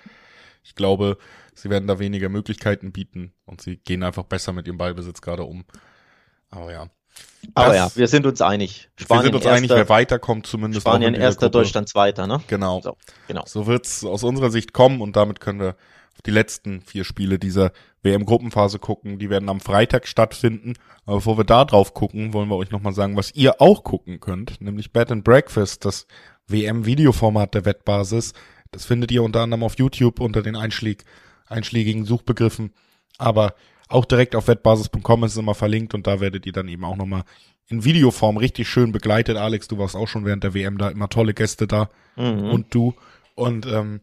ich 0.63 0.75
glaube, 0.75 1.17
sie 1.56 1.69
werden 1.69 1.88
da 1.88 1.99
weniger 1.99 2.30
Möglichkeiten 2.30 2.91
bieten 2.91 3.34
und 3.45 3.62
sie 3.62 3.77
gehen 3.77 4.04
einfach 4.04 4.23
besser 4.23 4.54
mit 4.54 4.67
ihrem 4.67 4.77
Ballbesitz 4.77 5.21
gerade 5.21 5.43
um. 5.43 5.65
Aber 6.49 6.71
ja. 6.71 6.89
Aber 7.56 7.75
ja, 7.75 7.91
wir 7.95 8.08
sind 8.08 8.25
uns 8.25 8.41
einig. 8.41 8.89
Spanien 8.95 9.23
wir 9.23 9.25
sind 9.25 9.36
uns 9.36 9.45
erster, 9.45 9.58
einig, 9.58 9.69
wer 9.71 9.89
weiterkommt 9.89 10.45
zumindest. 10.47 10.82
Spanien 10.82 11.13
erster, 11.13 11.47
Gruppe. 11.47 11.60
Deutschland 11.60 11.89
zweiter, 11.89 12.27
ne? 12.27 12.41
Genau. 12.47 12.82
So, 12.82 12.97
genau. 13.27 13.43
so 13.45 13.67
wird's 13.67 14.04
aus 14.06 14.23
unserer 14.23 14.51
Sicht 14.51 14.73
kommen 14.73 15.01
und 15.01 15.15
damit 15.15 15.39
können 15.39 15.60
wir 15.60 15.75
die 16.25 16.31
letzten 16.31 16.81
vier 16.81 17.03
Spiele 17.03 17.39
dieser 17.39 17.71
WM-Gruppenphase 18.03 18.79
gucken. 18.79 19.19
Die 19.19 19.29
werden 19.29 19.49
am 19.49 19.60
Freitag 19.60 20.07
stattfinden. 20.07 20.73
Aber 21.05 21.17
bevor 21.17 21.38
wir 21.38 21.43
da 21.43 21.65
drauf 21.65 21.93
gucken, 21.93 22.34
wollen 22.34 22.49
wir 22.49 22.57
euch 22.57 22.71
nochmal 22.71 22.93
sagen, 22.93 23.15
was 23.15 23.34
ihr 23.34 23.62
auch 23.62 23.84
gucken 23.84 24.19
könnt, 24.19 24.62
nämlich 24.62 24.91
Bed 24.91 25.12
and 25.12 25.23
Breakfast, 25.23 25.86
das 25.86 26.07
WM-Videoformat 26.47 27.53
der 27.53 27.65
Wettbasis. 27.65 28.34
Das 28.71 28.86
findet 28.86 29.12
ihr 29.12 29.23
unter 29.23 29.41
anderem 29.41 29.63
auf 29.63 29.77
YouTube 29.77 30.19
unter 30.19 30.41
den 30.41 30.55
Einschläg 30.55 31.03
einschlägigen 31.47 32.05
Suchbegriffen. 32.05 32.73
Aber 33.17 33.55
auch 33.89 34.05
direkt 34.05 34.36
auf 34.36 34.47
wettbasis.com 34.47 35.23
ist 35.25 35.34
es 35.34 35.38
immer 35.38 35.55
verlinkt 35.55 35.93
und 35.93 36.07
da 36.07 36.19
werdet 36.19 36.45
ihr 36.45 36.53
dann 36.53 36.69
eben 36.69 36.86
auch 36.86 36.95
nochmal 36.95 37.23
in 37.67 37.84
Videoform 37.84 38.38
richtig 38.38 38.67
schön 38.67 38.91
begleitet. 38.91 39.38
Alex, 39.38 39.67
du 39.67 39.77
warst 39.77 39.95
auch 39.95 40.07
schon 40.07 40.25
während 40.25 40.43
der 40.43 40.53
WM 40.53 40.77
da, 40.77 40.89
immer 40.89 41.10
tolle 41.10 41.34
Gäste 41.34 41.67
da. 41.67 41.89
Mhm. 42.15 42.49
Und 42.49 42.73
du. 42.73 42.93
Und 43.36 43.65
ähm, 43.65 44.01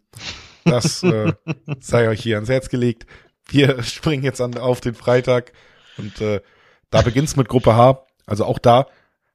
das 0.71 1.03
äh, 1.03 1.33
sei 1.81 2.09
euch 2.09 2.23
hier 2.23 2.37
ans 2.37 2.49
Herz 2.49 2.69
gelegt. 2.69 3.07
Wir 3.49 3.83
springen 3.83 4.25
jetzt 4.25 4.41
an, 4.41 4.57
auf 4.59 4.81
den 4.81 4.95
Freitag 4.95 5.53
und 5.97 6.21
äh, 6.21 6.41
da 6.91 7.03
beginnt's 7.03 7.37
mit 7.37 7.49
Gruppe 7.49 7.77
H. 7.77 8.05
Also 8.27 8.45
auch 8.45 8.59
da 8.59 8.87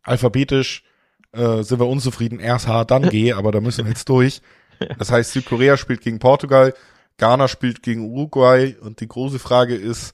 alphabetisch 0.03 0.83
äh, 1.31 1.63
sind 1.63 1.79
wir 1.79 1.87
unzufrieden. 1.87 2.39
Erst 2.39 2.67
H, 2.67 2.85
dann 2.85 3.09
G, 3.09 3.33
aber 3.33 3.51
da 3.51 3.61
müssen 3.61 3.85
wir 3.85 3.91
jetzt 3.91 4.09
durch. 4.09 4.41
Das 4.97 5.11
heißt, 5.11 5.31
Südkorea 5.31 5.77
spielt 5.77 6.01
gegen 6.01 6.19
Portugal, 6.19 6.73
Ghana 7.17 7.47
spielt 7.47 7.83
gegen 7.83 8.01
Uruguay 8.11 8.75
und 8.81 8.99
die 8.99 9.07
große 9.07 9.39
Frage 9.39 9.75
ist, 9.75 10.13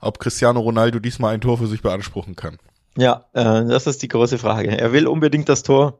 ob 0.00 0.18
Cristiano 0.18 0.60
Ronaldo 0.60 0.98
diesmal 0.98 1.34
ein 1.34 1.40
Tor 1.40 1.58
für 1.58 1.66
sich 1.66 1.80
beanspruchen 1.80 2.36
kann. 2.36 2.58
Ja, 2.96 3.24
äh, 3.32 3.64
das 3.64 3.86
ist 3.86 4.02
die 4.02 4.08
große 4.08 4.38
Frage. 4.38 4.78
Er 4.78 4.92
will 4.92 5.06
unbedingt 5.06 5.48
das 5.48 5.62
Tor 5.62 5.98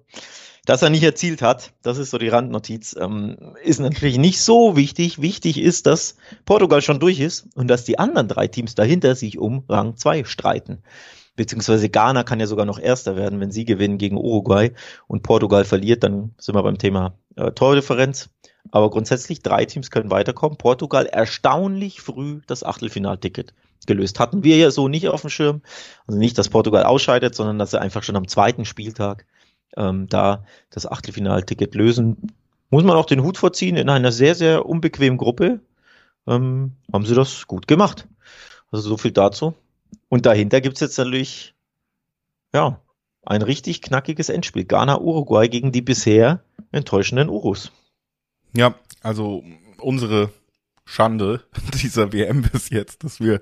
dass 0.64 0.82
er 0.82 0.90
nicht 0.90 1.02
erzielt 1.02 1.42
hat, 1.42 1.72
das 1.82 1.98
ist 1.98 2.10
so 2.10 2.18
die 2.18 2.28
Randnotiz, 2.28 2.96
ähm, 2.98 3.36
ist 3.62 3.80
natürlich 3.80 4.18
nicht 4.18 4.40
so 4.40 4.76
wichtig. 4.76 5.20
Wichtig 5.20 5.60
ist, 5.60 5.86
dass 5.86 6.16
Portugal 6.46 6.80
schon 6.80 7.00
durch 7.00 7.20
ist 7.20 7.48
und 7.54 7.68
dass 7.68 7.84
die 7.84 7.98
anderen 7.98 8.28
drei 8.28 8.46
Teams 8.46 8.74
dahinter 8.74 9.14
sich 9.14 9.38
um 9.38 9.64
Rang 9.68 9.96
2 9.96 10.24
streiten. 10.24 10.82
Beziehungsweise 11.36 11.88
Ghana 11.88 12.22
kann 12.22 12.40
ja 12.40 12.46
sogar 12.46 12.64
noch 12.64 12.78
Erster 12.78 13.16
werden, 13.16 13.40
wenn 13.40 13.50
sie 13.50 13.64
gewinnen 13.64 13.98
gegen 13.98 14.16
Uruguay 14.16 14.72
und 15.08 15.22
Portugal 15.22 15.64
verliert, 15.64 16.04
dann 16.04 16.34
sind 16.38 16.54
wir 16.54 16.62
beim 16.62 16.78
Thema 16.78 17.18
äh, 17.36 17.50
Tordifferenz. 17.50 18.30
Aber 18.70 18.88
grundsätzlich 18.88 19.42
drei 19.42 19.64
Teams 19.66 19.90
können 19.90 20.10
weiterkommen. 20.10 20.56
Portugal 20.56 21.06
erstaunlich 21.06 22.00
früh 22.00 22.40
das 22.46 22.62
Achtelfinalticket 22.62 23.52
gelöst. 23.86 24.20
Hatten 24.20 24.44
wir 24.44 24.56
ja 24.56 24.70
so 24.70 24.88
nicht 24.88 25.08
auf 25.08 25.20
dem 25.20 25.30
Schirm. 25.30 25.60
Also 26.06 26.18
nicht, 26.18 26.38
dass 26.38 26.48
Portugal 26.48 26.84
ausscheidet, 26.84 27.34
sondern 27.34 27.58
dass 27.58 27.72
er 27.72 27.82
einfach 27.82 28.02
schon 28.02 28.16
am 28.16 28.28
zweiten 28.28 28.64
Spieltag 28.64 29.26
ähm, 29.76 30.08
da 30.08 30.44
das 30.70 30.86
Achtelfinalticket 30.86 31.74
lösen. 31.74 32.32
Muss 32.70 32.84
man 32.84 32.96
auch 32.96 33.06
den 33.06 33.22
Hut 33.22 33.38
vorziehen, 33.38 33.76
in 33.76 33.88
einer 33.88 34.12
sehr, 34.12 34.34
sehr 34.34 34.66
unbequemen 34.66 35.18
Gruppe 35.18 35.60
ähm, 36.26 36.72
haben 36.92 37.06
sie 37.06 37.14
das 37.14 37.46
gut 37.46 37.68
gemacht. 37.68 38.08
Also 38.70 38.88
so 38.88 38.96
viel 38.96 39.12
dazu. 39.12 39.54
Und 40.08 40.26
dahinter 40.26 40.60
gibt's 40.60 40.80
jetzt 40.80 40.98
natürlich, 40.98 41.54
ja, 42.52 42.80
ein 43.22 43.42
richtig 43.42 43.82
knackiges 43.82 44.28
Endspiel. 44.28 44.64
Ghana-Uruguay 44.64 45.48
gegen 45.48 45.72
die 45.72 45.82
bisher 45.82 46.42
enttäuschenden 46.72 47.28
Urus. 47.28 47.72
Ja, 48.54 48.74
also 49.02 49.42
unsere 49.78 50.30
Schande 50.84 51.42
dieser 51.82 52.12
WM 52.12 52.42
bis 52.42 52.70
jetzt, 52.70 53.04
dass 53.04 53.20
wir 53.20 53.40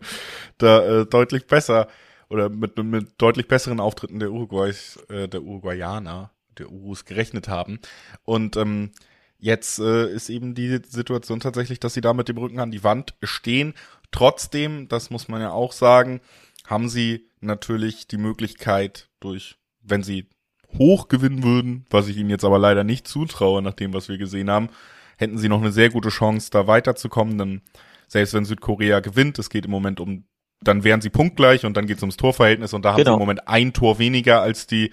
da 0.59 1.01
äh, 1.01 1.07
deutlich 1.07 1.47
besser 1.47 1.89
oder 2.33 2.49
mit, 2.49 2.77
mit 2.79 3.13
deutlich 3.19 3.47
besseren 3.47 3.79
Auftritten 3.79 4.19
der 4.19 4.33
Uruguays, 4.33 4.97
äh, 5.09 5.29
der 5.29 5.43
Uruguayaner, 5.43 6.31
der 6.59 6.71
Urus 6.71 7.05
gerechnet 7.05 7.47
haben. 7.47 7.79
Und 8.25 8.57
ähm, 8.57 8.91
jetzt 9.39 9.79
äh, 9.79 10.11
ist 10.11 10.31
eben 10.31 10.55
die 10.55 10.81
Situation 10.89 11.41
tatsächlich, 11.41 11.79
dass 11.79 11.95
sie 11.95 12.01
da 12.01 12.15
mit 12.15 12.29
dem 12.29 12.39
Rücken 12.39 12.59
an 12.59 12.71
die 12.71 12.85
Wand 12.85 13.15
stehen. 13.23 13.75
Trotzdem, 14.11 14.89
das 14.89 15.11
muss 15.11 15.29
man 15.29 15.43
ja 15.43 15.51
auch 15.51 15.73
sagen, 15.73 16.21
haben 16.67 16.89
sie 16.89 17.29
natürlich 17.41 18.07
die 18.07 18.19
Möglichkeit 18.19 19.11
durch, 19.21 19.59
wenn 19.83 20.03
sie 20.03 20.27
hoch 20.79 21.09
gewinnen 21.09 21.43
würden, 21.43 21.85
was 21.91 22.09
ich 22.09 22.17
ihnen 22.17 22.31
jetzt 22.31 22.45
aber 22.45 22.59
leider 22.59 22.83
nicht 22.83 23.07
zutraue, 23.07 23.61
nach 23.61 23.75
dem, 23.75 23.93
was 23.93 24.09
wir 24.09 24.17
gesehen 24.17 24.51
haben, 24.51 24.71
hätten 25.19 25.37
sie 25.37 25.51
noch 25.51 25.61
eine 25.61 25.73
sehr 25.73 25.91
gute 25.91 26.09
Chance, 26.09 26.49
da 26.51 26.67
weiterzukommen, 26.67 27.37
denn 27.37 27.61
selbst 28.09 28.33
wenn 28.33 28.45
Südkorea 28.45 29.01
gewinnt, 29.01 29.39
es 29.39 29.51
geht 29.51 29.67
im 29.67 29.71
Moment 29.71 30.01
um 30.01 30.25
dann 30.63 30.85
wären 30.85 31.01
sie 31.01 31.11
punktgleich 31.11 31.65
und 31.67 31.77
dann 31.77 31.87
geht 31.87 31.99
es 31.99 32.03
ums 32.03 32.17
Torverhältnis 32.17 32.73
und 32.75 32.85
da 32.85 32.93
haben 32.93 32.99
genau. 32.99 33.13
sie 33.13 33.15
im 33.15 33.21
Moment 33.21 33.49
ein 33.49 33.73
Tor 33.73 33.99
weniger 33.99 34.43
als 34.43 34.67
die 34.67 34.91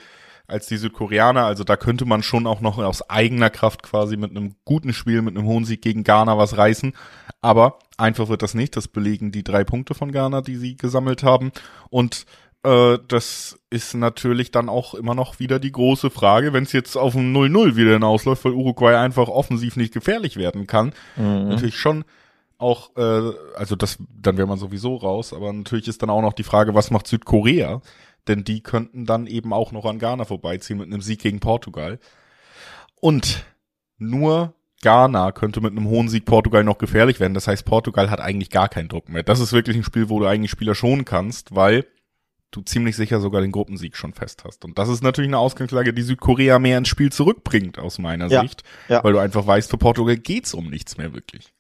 als 0.49 0.65
die 0.65 0.77
Südkoreaner. 0.77 1.45
Also 1.45 1.63
da 1.63 1.77
könnte 1.77 2.05
man 2.05 2.23
schon 2.23 2.47
auch 2.47 2.60
noch 2.60 2.77
aus 2.79 3.08
eigener 3.10 3.49
Kraft 3.49 3.84
quasi 3.84 4.17
mit 4.17 4.32
einem 4.32 4.55
guten 4.65 4.93
Spiel, 4.93 5.21
mit 5.21 5.38
einem 5.38 5.45
hohen 5.45 5.65
Sieg 5.65 5.82
gegen 5.82 6.03
Ghana 6.03 6.38
was 6.38 6.58
reißen. 6.58 6.93
Aber 7.41 7.79
einfach 7.97 8.29
wird 8.29 8.41
das 8.41 8.55
nicht. 8.55 8.75
Das 8.75 8.88
belegen 8.88 9.32
die 9.32 9.43
drei 9.43 9.63
Punkte 9.63 9.93
von 9.93 10.12
Ghana, 10.12 10.41
die 10.41 10.55
sie 10.55 10.75
gesammelt 10.75 11.23
haben. 11.23 11.51
Und 11.89 12.25
äh, 12.63 12.97
das 13.08 13.60
ist 13.69 13.93
natürlich 13.93 14.51
dann 14.51 14.67
auch 14.67 14.93
immer 14.93 15.15
noch 15.15 15.39
wieder 15.39 15.60
die 15.60 15.71
große 15.71 16.10
Frage, 16.10 16.51
wenn 16.51 16.63
es 16.63 16.73
jetzt 16.73 16.97
auf 16.97 17.15
ein 17.15 17.34
0-0 17.34 17.75
wieder 17.75 17.93
hinausläuft, 17.93 18.43
weil 18.43 18.53
Uruguay 18.53 18.95
einfach 18.95 19.29
offensiv 19.29 19.77
nicht 19.77 19.93
gefährlich 19.93 20.36
werden 20.36 20.67
kann. 20.67 20.93
Mhm. 21.15 21.49
Natürlich 21.49 21.77
schon 21.77 22.03
auch, 22.60 22.95
äh, 22.98 23.32
also 23.56 23.76
das, 23.76 23.98
dann 24.22 24.38
wäre 24.38 24.48
man 24.48 24.60
sowieso 24.60 24.98
raus, 24.98 25.34
aber 25.34 25.52
natürlich 25.52 25.88
ist 25.88 26.04
dann 26.04 26.10
auch 26.10 26.22
noch 26.22 26.34
die 26.34 26.43
Frage, 26.43 26.76
was 26.76 26.91
macht 26.91 27.08
Südkorea? 27.08 27.82
Denn 28.28 28.43
die 28.43 28.62
könnten 28.62 29.06
dann 29.06 29.26
eben 29.26 29.54
auch 29.54 29.72
noch 29.72 29.86
an 29.86 29.98
Ghana 29.98 30.26
vorbeiziehen 30.26 30.78
mit 30.78 30.88
einem 30.88 31.02
Sieg 31.02 31.22
gegen 31.22 31.39
Portugal. 31.39 32.00
Und 33.00 33.45
nur 33.98 34.54
Ghana 34.82 35.32
könnte 35.32 35.62
mit 35.62 35.72
einem 35.72 35.88
hohen 35.88 36.10
Sieg 36.10 36.26
Portugal 36.26 36.63
noch 36.63 36.78
gefährlich 36.78 37.19
werden. 37.19 37.34
Das 37.34 37.48
heißt, 37.48 37.65
Portugal 37.65 38.10
hat 38.10 38.19
eigentlich 38.19 38.50
gar 38.50 38.69
keinen 38.69 38.89
Druck 38.89 39.10
mehr. 39.10 39.24
Das 39.24 39.39
ist 39.39 39.54
wirklich 39.54 39.78
ein 39.78 39.84
Spiel, 39.84 40.10
wo 40.10 40.19
du 40.19 40.28
eigentlich 40.28 40.52
Spieler 40.52 40.76
schonen 40.76 41.06
kannst, 41.06 41.56
weil 41.56 41.86
du 42.52 42.62
ziemlich 42.62 42.95
sicher 42.95 43.19
sogar 43.19 43.41
den 43.41 43.52
Gruppensieg 43.52 43.95
schon 43.95 44.13
fest 44.13 44.43
hast. 44.43 44.65
Und 44.65 44.78
das 44.80 44.89
ist 44.89 45.04
natürlich 45.04 45.30
eine 45.30 45.38
Ausgangslage, 45.38 45.93
die 45.93 46.02
Südkorea 46.02 46.60
mehr 46.60 46.78
ins 46.78 46.88
Spiel 46.88 47.12
zurückbringt, 47.12 47.78
aus 47.80 48.00
meiner 48.00 48.28
ja, 48.28 48.41
Sicht. 48.41 48.63
Ja. 48.88 49.04
Weil 49.04 49.13
du 49.13 49.19
einfach 49.19 49.45
weißt, 49.45 49.69
für 49.69 49.78
Portugal 49.78 50.17
geht's 50.17 50.54
um 50.54 50.69
nichts 50.69 50.98
mehr 50.98 51.13
wirklich. 51.13 51.54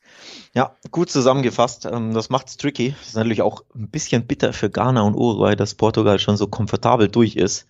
Ja, 0.53 0.75
gut 0.91 1.09
zusammengefasst. 1.09 1.85
Ähm, 1.85 2.13
das 2.13 2.29
macht's 2.29 2.57
tricky. 2.57 2.95
Das 2.99 3.09
ist 3.09 3.15
natürlich 3.15 3.41
auch 3.41 3.63
ein 3.75 3.89
bisschen 3.89 4.25
bitter 4.27 4.53
für 4.53 4.69
Ghana 4.69 5.01
und 5.01 5.15
Uruguay, 5.15 5.55
dass 5.55 5.75
Portugal 5.75 6.19
schon 6.19 6.37
so 6.37 6.47
komfortabel 6.47 7.07
durch 7.07 7.35
ist. 7.35 7.67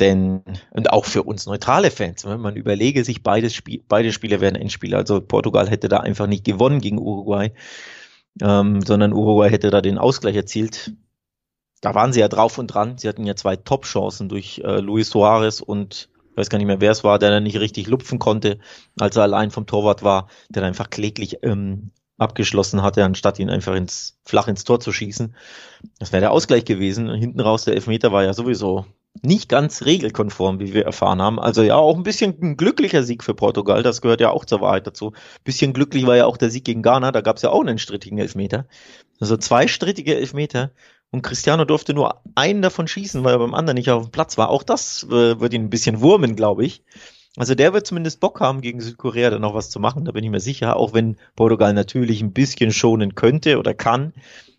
Denn, 0.00 0.42
und 0.70 0.90
auch 0.90 1.04
für 1.04 1.22
uns 1.22 1.46
neutrale 1.46 1.90
Fans, 1.90 2.24
wenn 2.24 2.40
man 2.40 2.56
überlege 2.56 3.04
sich, 3.04 3.22
beides 3.22 3.54
Spiel, 3.54 3.82
beide 3.86 4.12
Spiele 4.12 4.40
werden 4.40 4.56
Endspiele. 4.56 4.96
Also 4.96 5.20
Portugal 5.20 5.68
hätte 5.68 5.88
da 5.88 6.00
einfach 6.00 6.26
nicht 6.26 6.44
gewonnen 6.44 6.80
gegen 6.80 6.98
Uruguay, 6.98 7.52
ähm, 8.40 8.80
sondern 8.82 9.12
Uruguay 9.12 9.50
hätte 9.50 9.70
da 9.70 9.80
den 9.80 9.98
Ausgleich 9.98 10.36
erzielt 10.36 10.92
da 11.82 11.96
waren 11.96 12.12
sie 12.12 12.20
ja 12.20 12.28
drauf 12.28 12.56
und 12.58 12.68
dran. 12.68 12.96
Sie 12.96 13.08
hatten 13.08 13.26
ja 13.26 13.34
zwei 13.34 13.56
Top-Chancen 13.56 14.28
durch 14.28 14.62
äh, 14.64 14.78
Luis 14.78 15.10
Suarez 15.10 15.60
und 15.60 16.08
ich 16.32 16.36
weiß 16.36 16.48
gar 16.48 16.58
nicht 16.58 16.66
mehr, 16.66 16.80
wer 16.80 16.90
es 16.90 17.04
war, 17.04 17.18
der 17.18 17.30
dann 17.30 17.42
nicht 17.42 17.60
richtig 17.60 17.86
lupfen 17.88 18.18
konnte, 18.18 18.58
als 18.98 19.16
er 19.16 19.24
allein 19.24 19.50
vom 19.50 19.66
Torwart 19.66 20.02
war, 20.02 20.28
der 20.48 20.64
einfach 20.64 20.88
kläglich 20.88 21.38
ähm, 21.42 21.90
abgeschlossen 22.16 22.82
hatte, 22.82 23.04
anstatt 23.04 23.38
ihn 23.38 23.50
einfach 23.50 23.74
ins 23.74 24.18
flach 24.24 24.48
ins 24.48 24.64
Tor 24.64 24.80
zu 24.80 24.92
schießen. 24.92 25.34
Das 25.98 26.12
wäre 26.12 26.20
der 26.22 26.30
Ausgleich 26.30 26.64
gewesen. 26.64 27.10
Und 27.10 27.18
hinten 27.18 27.40
raus, 27.40 27.64
der 27.64 27.74
Elfmeter 27.74 28.12
war 28.12 28.24
ja 28.24 28.32
sowieso 28.32 28.86
nicht 29.20 29.50
ganz 29.50 29.84
regelkonform, 29.84 30.58
wie 30.58 30.72
wir 30.72 30.86
erfahren 30.86 31.20
haben. 31.20 31.38
Also 31.38 31.62
ja, 31.62 31.76
auch 31.76 31.96
ein 31.96 32.02
bisschen 32.02 32.34
ein 32.40 32.56
glücklicher 32.56 33.02
Sieg 33.02 33.22
für 33.22 33.34
Portugal, 33.34 33.82
das 33.82 34.00
gehört 34.00 34.22
ja 34.22 34.30
auch 34.30 34.46
zur 34.46 34.62
Wahrheit 34.62 34.86
dazu. 34.86 35.08
Ein 35.08 35.44
bisschen 35.44 35.74
glücklich 35.74 36.06
war 36.06 36.16
ja 36.16 36.24
auch 36.24 36.38
der 36.38 36.48
Sieg 36.48 36.64
gegen 36.64 36.82
Ghana, 36.82 37.12
da 37.12 37.20
gab 37.20 37.36
es 37.36 37.42
ja 37.42 37.50
auch 37.50 37.60
einen 37.60 37.78
strittigen 37.78 38.18
Elfmeter. 38.18 38.66
Also 39.20 39.36
zwei 39.36 39.68
strittige 39.68 40.16
Elfmeter 40.16 40.70
und 41.12 41.22
Cristiano 41.22 41.64
durfte 41.64 41.94
nur 41.94 42.22
einen 42.34 42.62
davon 42.62 42.88
schießen, 42.88 43.22
weil 43.22 43.34
er 43.34 43.38
beim 43.38 43.54
anderen 43.54 43.76
nicht 43.76 43.90
auf 43.90 44.04
dem 44.04 44.10
Platz 44.10 44.38
war. 44.38 44.48
Auch 44.48 44.62
das 44.62 45.04
äh, 45.04 45.38
wird 45.38 45.52
ihn 45.52 45.64
ein 45.64 45.70
bisschen 45.70 46.00
wurmen, 46.00 46.36
glaube 46.36 46.64
ich. 46.64 46.82
Also 47.36 47.54
der 47.54 47.72
wird 47.72 47.86
zumindest 47.86 48.20
Bock 48.20 48.40
haben, 48.40 48.62
gegen 48.62 48.80
Südkorea 48.80 49.30
dann 49.30 49.42
noch 49.42 49.54
was 49.54 49.70
zu 49.70 49.78
machen, 49.78 50.04
da 50.04 50.12
bin 50.12 50.24
ich 50.24 50.30
mir 50.30 50.40
sicher, 50.40 50.76
auch 50.76 50.92
wenn 50.92 51.16
Portugal 51.36 51.72
natürlich 51.72 52.20
ein 52.20 52.32
bisschen 52.32 52.72
schonen 52.72 53.14
könnte 53.14 53.58
oder 53.58 53.72
kann. 53.74 54.12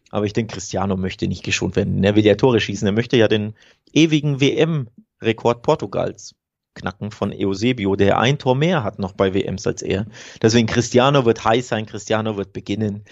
Aber 0.10 0.26
ich 0.26 0.34
denke, 0.34 0.54
Cristiano 0.54 0.96
möchte 0.96 1.28
nicht 1.28 1.44
geschont 1.44 1.76
werden. 1.76 2.04
Er 2.04 2.16
will 2.16 2.26
ja 2.26 2.36
Tore 2.36 2.60
schießen. 2.60 2.88
Er 2.88 2.94
möchte 2.94 3.18
ja 3.18 3.28
den 3.28 3.56
ewigen 3.92 4.40
WM-Rekord 4.40 5.64
Portugals 5.64 6.36
knacken 6.76 7.10
von 7.10 7.34
Eusebio, 7.34 7.96
der 7.96 8.20
ein 8.20 8.38
Tor 8.38 8.56
mehr 8.56 8.84
hat 8.84 9.00
noch 9.00 9.14
bei 9.14 9.34
WMs 9.34 9.66
als 9.66 9.82
er. 9.82 10.06
Deswegen 10.42 10.68
Cristiano 10.68 11.26
wird 11.26 11.44
heiß 11.44 11.68
sein, 11.68 11.88
Cristiano 11.88 12.38
wird 12.38 12.54
beginnen. 12.54 13.06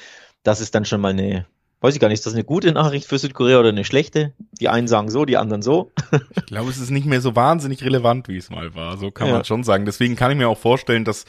Das 0.44 0.62
ist 0.62 0.76
dann 0.76 0.86
schon 0.86 1.02
mal 1.02 1.14
eine 1.14 1.48
weiß 1.82 1.96
ich 1.96 2.00
gar 2.00 2.08
nicht, 2.08 2.20
ist 2.20 2.26
das 2.26 2.34
eine 2.34 2.44
gute 2.44 2.72
Nachricht 2.72 3.08
für 3.08 3.18
Südkorea 3.18 3.60
oder 3.60 3.70
eine 3.70 3.84
schlechte? 3.84 4.34
Die 4.60 4.70
einen 4.70 4.88
sagen 4.88 5.10
so, 5.10 5.26
die 5.26 5.38
anderen 5.38 5.62
so. 5.62 5.92
ich 6.36 6.46
glaube, 6.46 6.70
es 6.70 6.78
ist 6.78 6.92
nicht 6.92 7.06
mehr 7.06 7.22
so 7.22 7.36
wahnsinnig 7.36 7.84
relevant, 7.84 8.28
wie 8.28 8.38
es 8.38 8.50
mal 8.50 8.74
war. 8.76 8.98
So 8.98 9.12
kann 9.12 9.28
ja. 9.28 9.34
man 9.34 9.46
schon 9.46 9.64
sagen. 9.64 9.86
Deswegen 9.86 10.16
kann 10.16 10.32
ich 10.32 10.38
mir 10.38 10.48
auch 10.48 10.58
vorstellen, 10.58 11.04
dass 11.04 11.26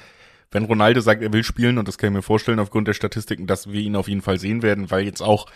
wenn 0.51 0.65
Ronaldo 0.65 1.01
sagt, 1.01 1.23
er 1.23 1.33
will 1.33 1.43
spielen, 1.43 1.79
und 1.79 1.89
das 1.89 1.97
kann 1.97 2.11
ich 2.11 2.17
mir 2.17 2.23
vorstellen 2.23 2.61
aufgrund 2.61 2.87
der 2.87 2.93
Statistiken, 2.93 3.47
dass 3.47 3.73
wir 3.73 3.81
ihn 3.81 3.97
auf 3.97 4.09
jeden 4.09 4.21
Fall 4.21 4.39
sehen 4.39 4.63
werden, 4.63 4.91
weil 4.91 5.05
jetzt 5.05 5.23
auch 5.23 5.47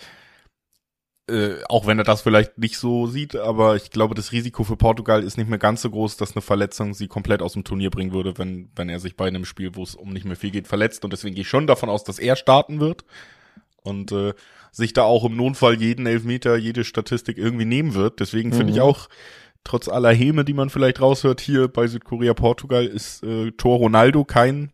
äh, 1.28 1.56
auch 1.68 1.88
wenn 1.88 1.98
er 1.98 2.04
das 2.04 2.22
vielleicht 2.22 2.56
nicht 2.56 2.78
so 2.78 3.09
sieht, 3.09 3.35
aber 3.35 3.74
ich 3.74 3.90
glaube, 3.90 4.14
das 4.14 4.30
Risiko 4.30 4.62
für 4.62 4.76
Portugal 4.76 5.24
ist 5.24 5.37
nicht 5.37 5.50
mehr 5.50 5.59
ganz 5.59 5.82
so 5.82 5.90
groß, 5.90 6.16
dass 6.16 6.37
eine 6.37 6.42
Verletzung 6.42 6.94
sie 6.94 7.09
komplett 7.09 7.42
aus 7.42 7.54
dem 7.54 7.64
Turnier 7.64 7.90
bringen 7.90 8.12
würde, 8.12 8.38
wenn, 8.38 8.70
wenn 8.76 8.88
er 8.88 9.00
sich 9.00 9.16
bei 9.16 9.26
einem 9.26 9.44
Spiel, 9.44 9.74
wo 9.74 9.82
es 9.82 9.96
um 9.96 10.11
nicht 10.12 10.24
mehr 10.24 10.37
viel 10.37 10.52
geht, 10.52 10.68
verletzt. 10.68 11.02
Und 11.02 11.12
deswegen 11.12 11.35
gehe 11.35 11.42
ich 11.42 11.48
schon 11.48 11.66
davon 11.66 11.88
aus, 11.88 12.04
dass 12.04 12.20
er 12.20 12.37
starten 12.37 12.78
wird. 12.78 13.04
Und 13.82 14.12
äh, 14.12 14.35
sich 14.76 14.92
da 14.92 15.04
auch 15.04 15.24
im 15.24 15.36
Notfall 15.36 15.80
jeden 15.80 16.06
Elfmeter, 16.06 16.56
jede 16.56 16.84
Statistik 16.84 17.38
irgendwie 17.38 17.64
nehmen 17.64 17.94
wird. 17.94 18.20
Deswegen 18.20 18.52
finde 18.52 18.72
mhm. 18.72 18.72
ich 18.72 18.80
auch, 18.82 19.08
trotz 19.64 19.88
aller 19.88 20.12
Häme, 20.12 20.44
die 20.44 20.52
man 20.52 20.68
vielleicht 20.68 21.00
raushört 21.00 21.40
hier 21.40 21.68
bei 21.68 21.86
Südkorea, 21.86 22.34
Portugal, 22.34 22.84
ist 22.84 23.22
äh, 23.22 23.52
Tor 23.52 23.78
Ronaldo 23.78 24.24
kein 24.24 24.70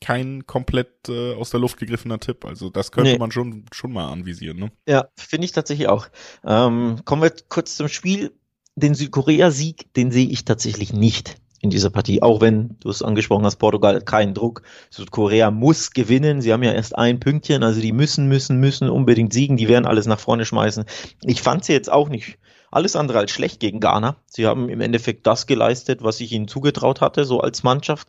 kein 0.00 0.44
komplett 0.46 1.08
äh, 1.08 1.34
aus 1.34 1.50
der 1.50 1.60
Luft 1.60 1.78
gegriffener 1.78 2.18
Tipp. 2.18 2.44
Also 2.44 2.68
das 2.68 2.90
könnte 2.90 3.12
nee. 3.12 3.18
man 3.18 3.30
schon 3.30 3.64
schon 3.72 3.92
mal 3.92 4.10
anvisieren. 4.10 4.58
Ne? 4.58 4.72
Ja, 4.88 5.06
finde 5.16 5.44
ich 5.44 5.52
tatsächlich 5.52 5.88
auch. 5.88 6.08
Ähm, 6.44 7.00
kommen 7.04 7.22
wir 7.22 7.32
kurz 7.48 7.76
zum 7.76 7.88
Spiel. 7.88 8.32
Den 8.74 8.94
Südkorea-Sieg, 8.94 9.94
den 9.94 10.10
sehe 10.10 10.26
ich 10.26 10.44
tatsächlich 10.44 10.92
nicht 10.92 11.36
in 11.64 11.70
dieser 11.70 11.90
Partie. 11.90 12.22
Auch 12.22 12.40
wenn, 12.42 12.76
du 12.80 12.90
es 12.90 13.02
angesprochen 13.02 13.44
hast, 13.44 13.56
Portugal 13.56 14.00
keinen 14.02 14.34
Druck. 14.34 14.62
Südkorea 14.90 15.50
muss 15.50 15.90
gewinnen. 15.90 16.42
Sie 16.42 16.52
haben 16.52 16.62
ja 16.62 16.72
erst 16.72 16.96
ein 16.96 17.18
Pünktchen, 17.18 17.64
also 17.64 17.80
die 17.80 17.92
müssen, 17.92 18.28
müssen, 18.28 18.60
müssen 18.60 18.90
unbedingt 18.90 19.32
siegen. 19.32 19.56
Die 19.56 19.66
werden 19.66 19.86
alles 19.86 20.06
nach 20.06 20.20
vorne 20.20 20.44
schmeißen. 20.44 20.84
Ich 21.22 21.42
fand 21.42 21.64
sie 21.64 21.72
jetzt 21.72 21.90
auch 21.90 22.10
nicht 22.10 22.38
alles 22.70 22.96
andere 22.96 23.18
als 23.18 23.30
schlecht 23.30 23.60
gegen 23.60 23.80
Ghana. 23.80 24.16
Sie 24.26 24.46
haben 24.46 24.68
im 24.68 24.80
Endeffekt 24.80 25.26
das 25.26 25.46
geleistet, 25.46 26.02
was 26.02 26.20
ich 26.20 26.32
ihnen 26.32 26.48
zugetraut 26.48 27.00
hatte, 27.00 27.24
so 27.24 27.40
als 27.40 27.62
Mannschaft. 27.62 28.08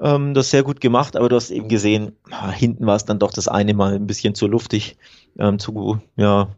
Ähm, 0.00 0.34
das 0.34 0.50
sehr 0.50 0.64
gut 0.64 0.80
gemacht, 0.80 1.16
aber 1.16 1.28
du 1.28 1.36
hast 1.36 1.50
eben 1.50 1.68
gesehen, 1.68 2.16
hinten 2.54 2.86
war 2.86 2.96
es 2.96 3.04
dann 3.04 3.18
doch 3.18 3.30
das 3.30 3.46
eine 3.46 3.74
Mal 3.74 3.94
ein 3.94 4.06
bisschen 4.06 4.34
zu 4.34 4.48
luftig, 4.48 4.96
ähm, 5.38 5.58
zu, 5.58 6.00
ja, 6.16 6.48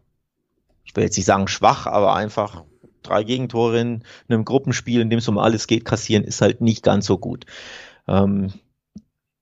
ich 0.85 0.97
will 0.97 1.05
jetzt 1.05 1.17
nicht 1.17 1.27
sagen 1.27 1.49
schwach, 1.49 1.87
aber 1.87 2.15
einfach 2.15 2.63
drei 3.03 3.25
Gegentore 3.25 3.81
in 3.81 4.05
einem 4.29 4.45
Gruppenspiel, 4.45 5.01
in 5.01 5.11
dem 5.11 5.19
es 5.19 5.29
um 5.29 5.39
alles 5.39 5.67
geht, 5.67 5.85
kassieren, 5.85 6.25
ist 6.25 6.41
halt 6.41 6.61
nicht 6.61 6.83
ganz 6.83 7.07
so 7.07 7.19
gut. 7.19 7.47
Ähm, 8.09 8.53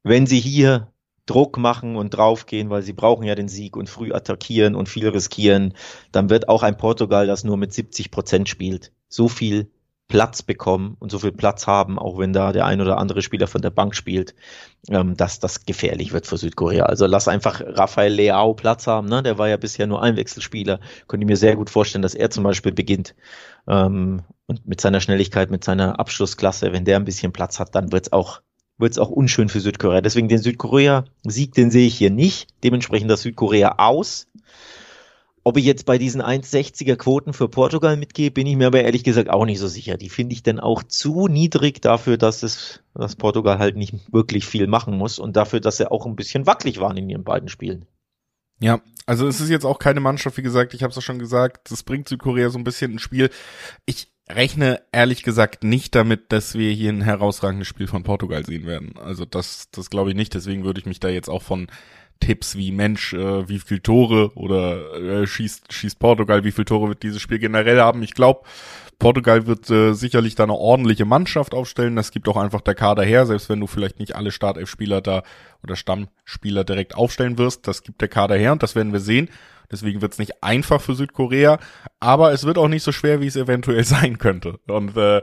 wenn 0.02 0.26
sie 0.26 0.40
hier 0.40 0.92
Druck 1.26 1.58
machen 1.58 1.96
und 1.96 2.10
draufgehen, 2.10 2.70
weil 2.70 2.82
sie 2.82 2.92
brauchen 2.92 3.24
ja 3.24 3.34
den 3.34 3.48
Sieg 3.48 3.76
und 3.76 3.88
früh 3.88 4.12
attackieren 4.12 4.74
und 4.74 4.88
viel 4.88 5.08
riskieren, 5.08 5.74
dann 6.10 6.28
wird 6.28 6.48
auch 6.48 6.62
ein 6.62 6.76
Portugal, 6.76 7.26
das 7.26 7.44
nur 7.44 7.56
mit 7.56 7.72
70 7.72 8.10
Prozent 8.10 8.48
spielt, 8.48 8.92
so 9.08 9.28
viel 9.28 9.70
Platz 10.10 10.42
bekommen 10.42 10.96
und 10.98 11.12
so 11.12 11.20
viel 11.20 11.30
Platz 11.30 11.68
haben, 11.68 11.96
auch 11.96 12.18
wenn 12.18 12.32
da 12.32 12.52
der 12.52 12.66
ein 12.66 12.80
oder 12.80 12.98
andere 12.98 13.22
Spieler 13.22 13.46
von 13.46 13.62
der 13.62 13.70
Bank 13.70 13.94
spielt, 13.94 14.34
ähm, 14.88 15.16
dass 15.16 15.38
das 15.38 15.64
gefährlich 15.64 16.12
wird 16.12 16.26
für 16.26 16.36
Südkorea. 16.36 16.84
Also 16.86 17.06
lass 17.06 17.28
einfach 17.28 17.62
Rafael 17.64 18.12
Leao 18.12 18.52
Platz 18.54 18.88
haben, 18.88 19.08
ne? 19.08 19.22
der 19.22 19.38
war 19.38 19.48
ja 19.48 19.56
bisher 19.56 19.86
nur 19.86 20.02
Einwechselspieler. 20.02 20.80
Könnte 21.06 21.26
mir 21.26 21.36
sehr 21.36 21.54
gut 21.54 21.70
vorstellen, 21.70 22.02
dass 22.02 22.16
er 22.16 22.28
zum 22.28 22.42
Beispiel 22.42 22.72
beginnt 22.72 23.14
ähm, 23.68 24.22
und 24.46 24.66
mit 24.66 24.80
seiner 24.80 25.00
Schnelligkeit, 25.00 25.52
mit 25.52 25.62
seiner 25.62 26.00
Abschlussklasse, 26.00 26.72
wenn 26.72 26.84
der 26.84 26.96
ein 26.96 27.04
bisschen 27.04 27.32
Platz 27.32 27.60
hat, 27.60 27.76
dann 27.76 27.92
wird's 27.92 28.12
auch 28.12 28.42
wird's 28.78 28.98
auch 28.98 29.10
unschön 29.10 29.48
für 29.48 29.60
Südkorea. 29.60 30.00
Deswegen 30.00 30.28
den 30.28 30.38
Südkorea-Sieg, 30.38 31.52
den 31.52 31.70
sehe 31.70 31.86
ich 31.86 31.96
hier 31.96 32.10
nicht. 32.10 32.48
Dementsprechend 32.64 33.10
das 33.10 33.22
Südkorea 33.22 33.74
aus. 33.76 34.26
Ob 35.42 35.56
ich 35.56 35.64
jetzt 35.64 35.86
bei 35.86 35.96
diesen 35.96 36.20
1,60er 36.20 36.96
Quoten 36.96 37.32
für 37.32 37.48
Portugal 37.48 37.96
mitgehe, 37.96 38.30
bin 38.30 38.46
ich 38.46 38.56
mir 38.56 38.66
aber 38.66 38.82
ehrlich 38.82 39.04
gesagt 39.04 39.30
auch 39.30 39.46
nicht 39.46 39.58
so 39.58 39.68
sicher. 39.68 39.96
Die 39.96 40.10
finde 40.10 40.34
ich 40.34 40.42
dann 40.42 40.60
auch 40.60 40.82
zu 40.82 41.28
niedrig 41.28 41.80
dafür, 41.80 42.18
dass 42.18 42.42
es, 42.42 42.82
dass 42.94 43.16
Portugal 43.16 43.58
halt 43.58 43.76
nicht 43.76 43.94
wirklich 44.12 44.44
viel 44.44 44.66
machen 44.66 44.98
muss 44.98 45.18
und 45.18 45.36
dafür, 45.36 45.60
dass 45.60 45.78
sie 45.78 45.90
auch 45.90 46.04
ein 46.04 46.16
bisschen 46.16 46.46
wackelig 46.46 46.78
waren 46.80 46.98
in 46.98 47.08
ihren 47.08 47.24
beiden 47.24 47.48
Spielen. 47.48 47.86
Ja, 48.60 48.82
also 49.06 49.26
es 49.26 49.40
ist 49.40 49.48
jetzt 49.48 49.64
auch 49.64 49.78
keine 49.78 50.00
Mannschaft, 50.00 50.36
wie 50.36 50.42
gesagt, 50.42 50.74
ich 50.74 50.82
habe 50.82 50.90
es 50.90 50.96
ja 50.96 51.02
schon 51.02 51.18
gesagt, 51.18 51.70
das 51.70 51.82
bringt 51.82 52.08
Südkorea 52.08 52.50
so 52.50 52.58
ein 52.58 52.64
bisschen 52.64 52.92
ins 52.92 53.02
Spiel. 53.02 53.30
Ich 53.86 54.12
rechne 54.28 54.82
ehrlich 54.92 55.22
gesagt 55.22 55.64
nicht 55.64 55.94
damit, 55.94 56.32
dass 56.32 56.54
wir 56.54 56.70
hier 56.70 56.92
ein 56.92 57.00
herausragendes 57.00 57.66
Spiel 57.66 57.86
von 57.86 58.02
Portugal 58.02 58.44
sehen 58.44 58.66
werden. 58.66 58.94
Also 58.98 59.24
das, 59.24 59.70
das 59.70 59.90
glaube 59.90 60.10
ich 60.10 60.16
nicht. 60.16 60.34
Deswegen 60.34 60.64
würde 60.64 60.80
ich 60.80 60.86
mich 60.86 61.00
da 61.00 61.08
jetzt 61.08 61.28
auch 61.28 61.42
von 61.42 61.68
Tipps 62.20 62.56
wie 62.56 62.70
Mensch, 62.70 63.12
äh, 63.12 63.48
wie 63.48 63.58
viel 63.58 63.80
Tore 63.80 64.32
oder 64.36 64.94
äh, 64.94 65.26
schießt, 65.26 65.72
schießt 65.72 65.98
Portugal, 65.98 66.44
wie 66.44 66.52
viel 66.52 66.64
Tore 66.64 66.88
wird 66.90 67.02
dieses 67.02 67.20
Spiel 67.20 67.38
generell 67.38 67.80
haben. 67.80 68.02
Ich 68.02 68.14
glaube, 68.14 68.42
Portugal 69.00 69.46
wird 69.46 69.68
äh, 69.70 69.94
sicherlich 69.94 70.34
da 70.34 70.44
eine 70.44 70.54
ordentliche 70.54 71.06
Mannschaft 71.06 71.54
aufstellen. 71.54 71.96
Das 71.96 72.12
gibt 72.12 72.28
auch 72.28 72.36
einfach 72.36 72.60
der 72.60 72.74
Kader 72.74 73.02
her, 73.02 73.26
selbst 73.26 73.48
wenn 73.48 73.58
du 73.58 73.66
vielleicht 73.66 73.98
nicht 73.98 74.14
alle 74.14 74.30
Startelf-Spieler 74.30 75.00
da 75.00 75.22
oder 75.64 75.74
Stammspieler 75.74 76.64
direkt 76.64 76.94
aufstellen 76.94 77.38
wirst. 77.38 77.66
Das 77.66 77.82
gibt 77.82 78.00
der 78.02 78.08
Kader 78.08 78.36
her 78.36 78.52
und 78.52 78.62
das 78.62 78.76
werden 78.76 78.92
wir 78.92 79.00
sehen. 79.00 79.30
Deswegen 79.72 80.02
wird 80.02 80.12
es 80.12 80.18
nicht 80.18 80.42
einfach 80.42 80.80
für 80.80 80.94
Südkorea, 80.94 81.58
aber 81.98 82.32
es 82.32 82.44
wird 82.44 82.58
auch 82.58 82.68
nicht 82.68 82.82
so 82.82 82.92
schwer, 82.92 83.20
wie 83.20 83.26
es 83.26 83.36
eventuell 83.36 83.84
sein 83.84 84.18
könnte. 84.18 84.60
Und 84.66 84.96
äh, 84.96 85.22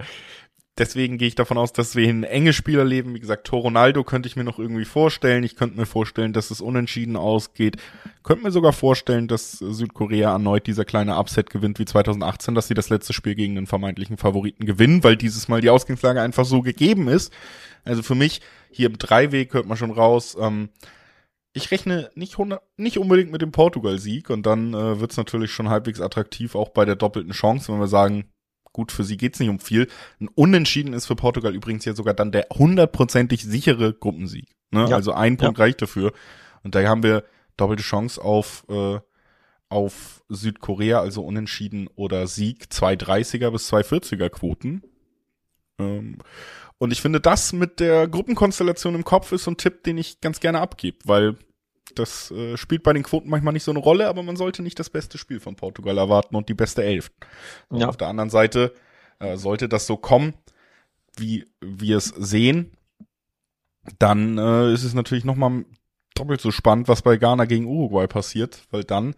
Deswegen 0.78 1.18
gehe 1.18 1.28
ich 1.28 1.36
davon 1.36 1.58
aus, 1.58 1.74
dass 1.74 1.96
wir 1.96 2.08
ein 2.08 2.24
enge 2.24 2.54
Spiel 2.54 2.78
erleben. 2.78 3.16
Wie 3.16 3.20
gesagt, 3.20 3.48
Tor 3.48 3.62
Ronaldo 3.62 4.04
könnte 4.04 4.28
ich 4.28 4.36
mir 4.36 4.44
noch 4.44 4.60
irgendwie 4.60 4.86
vorstellen. 4.86 5.44
Ich 5.44 5.56
könnte 5.56 5.76
mir 5.76 5.88
vorstellen, 5.88 6.34
dass 6.34 6.52
es 6.52 6.62
unentschieden 6.62 7.16
ausgeht. 7.16 7.78
Könnte 8.22 8.44
mir 8.44 8.52
sogar 8.52 8.74
vorstellen, 8.74 9.28
dass 9.28 9.54
Südkorea 9.54 10.32
erneut 10.32 10.68
dieser 10.68 10.86
kleine 10.86 11.18
Upset 11.18 11.50
gewinnt 11.50 11.80
wie 11.80 11.86
2018, 11.86 12.54
dass 12.54 12.68
sie 12.68 12.76
das 12.76 12.90
letzte 12.90 13.14
Spiel 13.14 13.34
gegen 13.34 13.56
den 13.56 13.66
vermeintlichen 13.66 14.18
Favoriten 14.18 14.66
gewinnen, 14.66 15.04
weil 15.04 15.18
dieses 15.18 15.48
Mal 15.48 15.62
die 15.62 15.72
Ausgangslage 15.72 16.22
einfach 16.22 16.46
so 16.46 16.62
gegeben 16.62 17.08
ist. 17.08 17.34
Also 17.84 18.04
für 18.04 18.16
mich 18.16 18.42
hier 18.70 18.88
im 18.88 19.00
Dreiweg 19.00 19.56
hört 19.56 19.66
man 19.66 19.78
schon 19.78 19.92
raus. 19.92 20.38
Ähm, 20.40 20.70
ich 21.54 21.72
rechne 21.72 22.12
nicht, 22.14 22.34
100, 22.34 22.62
nicht 22.78 23.00
unbedingt 23.00 23.32
mit 23.32 23.42
dem 23.42 23.52
Portugal-Sieg 23.52 24.30
und 24.30 24.46
dann 24.46 24.76
äh, 24.76 25.00
wird 25.00 25.10
es 25.10 25.18
natürlich 25.18 25.52
schon 25.52 25.70
halbwegs 25.70 26.02
attraktiv, 26.02 26.54
auch 26.54 26.70
bei 26.70 26.86
der 26.86 26.96
doppelten 26.96 27.32
Chance, 27.32 27.74
wenn 27.74 27.80
wir 27.80 27.88
sagen, 27.88 28.26
gut, 28.78 28.92
für 28.92 29.04
sie 29.04 29.18
geht's 29.18 29.40
nicht 29.40 29.50
um 29.50 29.60
viel. 29.60 29.88
Ein 30.22 30.30
Unentschieden 30.30 30.94
ist 30.94 31.08
für 31.08 31.16
Portugal 31.16 31.56
übrigens 31.56 31.84
ja 31.84 31.96
sogar 31.96 32.14
dann 32.14 32.32
der 32.32 32.46
hundertprozentig 32.54 33.44
sichere 33.44 33.92
Gruppensieg. 33.94 34.56
Ne? 34.70 34.88
Ja. 34.88 34.96
Also 34.96 35.14
ein 35.14 35.36
Punkt 35.38 35.58
ja. 35.58 35.64
reicht 35.64 35.82
dafür. 35.82 36.14
Und 36.64 36.76
da 36.76 36.88
haben 36.88 37.02
wir 37.02 37.24
doppelte 37.58 37.82
Chance 37.82 38.24
auf, 38.24 38.66
äh, 38.70 39.00
auf 39.70 40.24
Südkorea, 40.30 41.00
also 41.00 41.26
unentschieden 41.26 41.90
oder 41.96 42.28
Sieg, 42.28 42.72
zwei 42.72 42.94
30er 42.94 43.50
bis 43.50 43.66
zwei 43.66 43.82
40er 43.82 44.30
Quoten. 44.30 44.84
Ähm, 45.80 46.20
und 46.78 46.92
ich 46.92 47.02
finde, 47.02 47.20
das 47.20 47.54
mit 47.54 47.80
der 47.80 48.08
Gruppenkonstellation 48.08 48.94
im 48.94 49.04
Kopf 49.04 49.32
ist 49.32 49.46
so 49.46 49.52
ein 49.52 49.58
Tipp, 49.58 49.84
den 49.86 49.98
ich 49.98 50.22
ganz 50.22 50.40
gerne 50.40 50.60
abgebe, 50.60 51.00
weil 51.06 51.36
das 51.96 52.32
äh, 52.32 52.58
spielt 52.58 52.84
bei 52.84 52.94
den 52.94 53.04
Quoten 53.04 53.30
manchmal 53.30 53.54
nicht 53.54 53.64
so 53.64 53.72
eine 53.72 53.80
Rolle, 53.80 54.08
aber 54.08 54.24
man 54.24 54.36
sollte 54.36 54.62
nicht 54.62 54.80
das 54.80 54.90
beste 54.90 55.18
Spiel 55.18 55.40
von 55.40 55.56
Portugal 55.56 55.98
erwarten 55.98 56.36
und 56.36 56.50
die 56.50 56.54
beste 56.54 56.84
Elf. 56.84 57.12
Ja. 57.72 57.88
auf 57.88 57.98
der 57.98 58.08
anderen 58.08 58.30
Seite 58.30 58.74
äh, 59.20 59.38
sollte 59.38 59.70
das 59.70 59.88
so 59.88 59.98
kommen, 59.98 60.34
wie 61.16 61.46
wir 61.62 61.98
es 61.98 62.08
sehen, 62.08 62.72
dann 64.00 64.38
äh, 64.38 64.74
ist 64.74 64.84
es 64.84 64.94
natürlich 64.94 65.26
nochmal 65.26 65.66
doppelt 66.16 66.42
so 66.42 66.52
spannend, 66.52 66.88
was 66.88 67.02
bei 67.02 67.18
Ghana 67.18 67.46
gegen 67.46 67.66
Uruguay 67.66 68.08
passiert, 68.08 68.64
weil 68.72 68.84
dann 68.84 69.16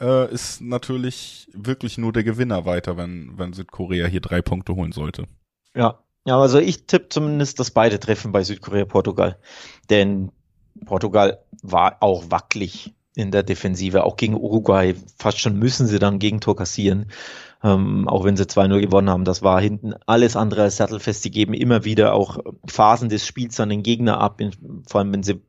äh, 0.00 0.32
ist 0.32 0.60
natürlich 0.60 1.48
wirklich 1.52 1.98
nur 1.98 2.12
der 2.12 2.24
Gewinner 2.24 2.64
weiter, 2.64 2.96
wenn, 2.96 3.38
wenn 3.38 3.52
Südkorea 3.52 4.06
hier 4.06 4.20
drei 4.20 4.40
Punkte 4.40 4.74
holen 4.74 4.92
sollte. 4.92 5.26
Ja, 5.74 5.98
ja, 6.24 6.38
also 6.38 6.58
ich 6.58 6.86
tippe 6.86 7.08
zumindest, 7.08 7.58
dass 7.58 7.70
beide 7.70 7.98
treffen 7.98 8.32
bei 8.32 8.44
Südkorea, 8.44 8.84
Portugal. 8.84 9.38
Denn 9.90 10.30
Portugal 10.84 11.42
war 11.62 11.98
auch 12.00 12.24
wackelig 12.30 12.94
in 13.14 13.30
der 13.30 13.42
Defensive, 13.42 14.04
auch 14.04 14.16
gegen 14.16 14.34
Uruguay. 14.34 14.94
Fast 15.16 15.40
schon 15.40 15.58
müssen 15.58 15.86
sie 15.86 15.98
dann 15.98 16.20
Gegentor 16.20 16.54
kassieren, 16.56 17.06
ähm, 17.64 18.08
auch 18.08 18.24
wenn 18.24 18.36
sie 18.36 18.44
2-0 18.44 18.80
gewonnen 18.80 19.10
haben. 19.10 19.24
Das 19.24 19.42
war 19.42 19.60
hinten 19.60 19.94
alles 20.06 20.36
andere 20.36 20.62
als 20.62 20.76
sattelfest. 20.76 21.22
Sie 21.22 21.30
geben 21.30 21.52
immer 21.54 21.84
wieder 21.84 22.14
auch 22.14 22.38
Phasen 22.66 23.08
des 23.08 23.26
Spiels 23.26 23.58
an 23.58 23.70
den 23.70 23.82
Gegner 23.82 24.20
ab, 24.20 24.40
vor 24.86 25.00
allem 25.00 25.12
wenn 25.12 25.22
sie 25.24 25.40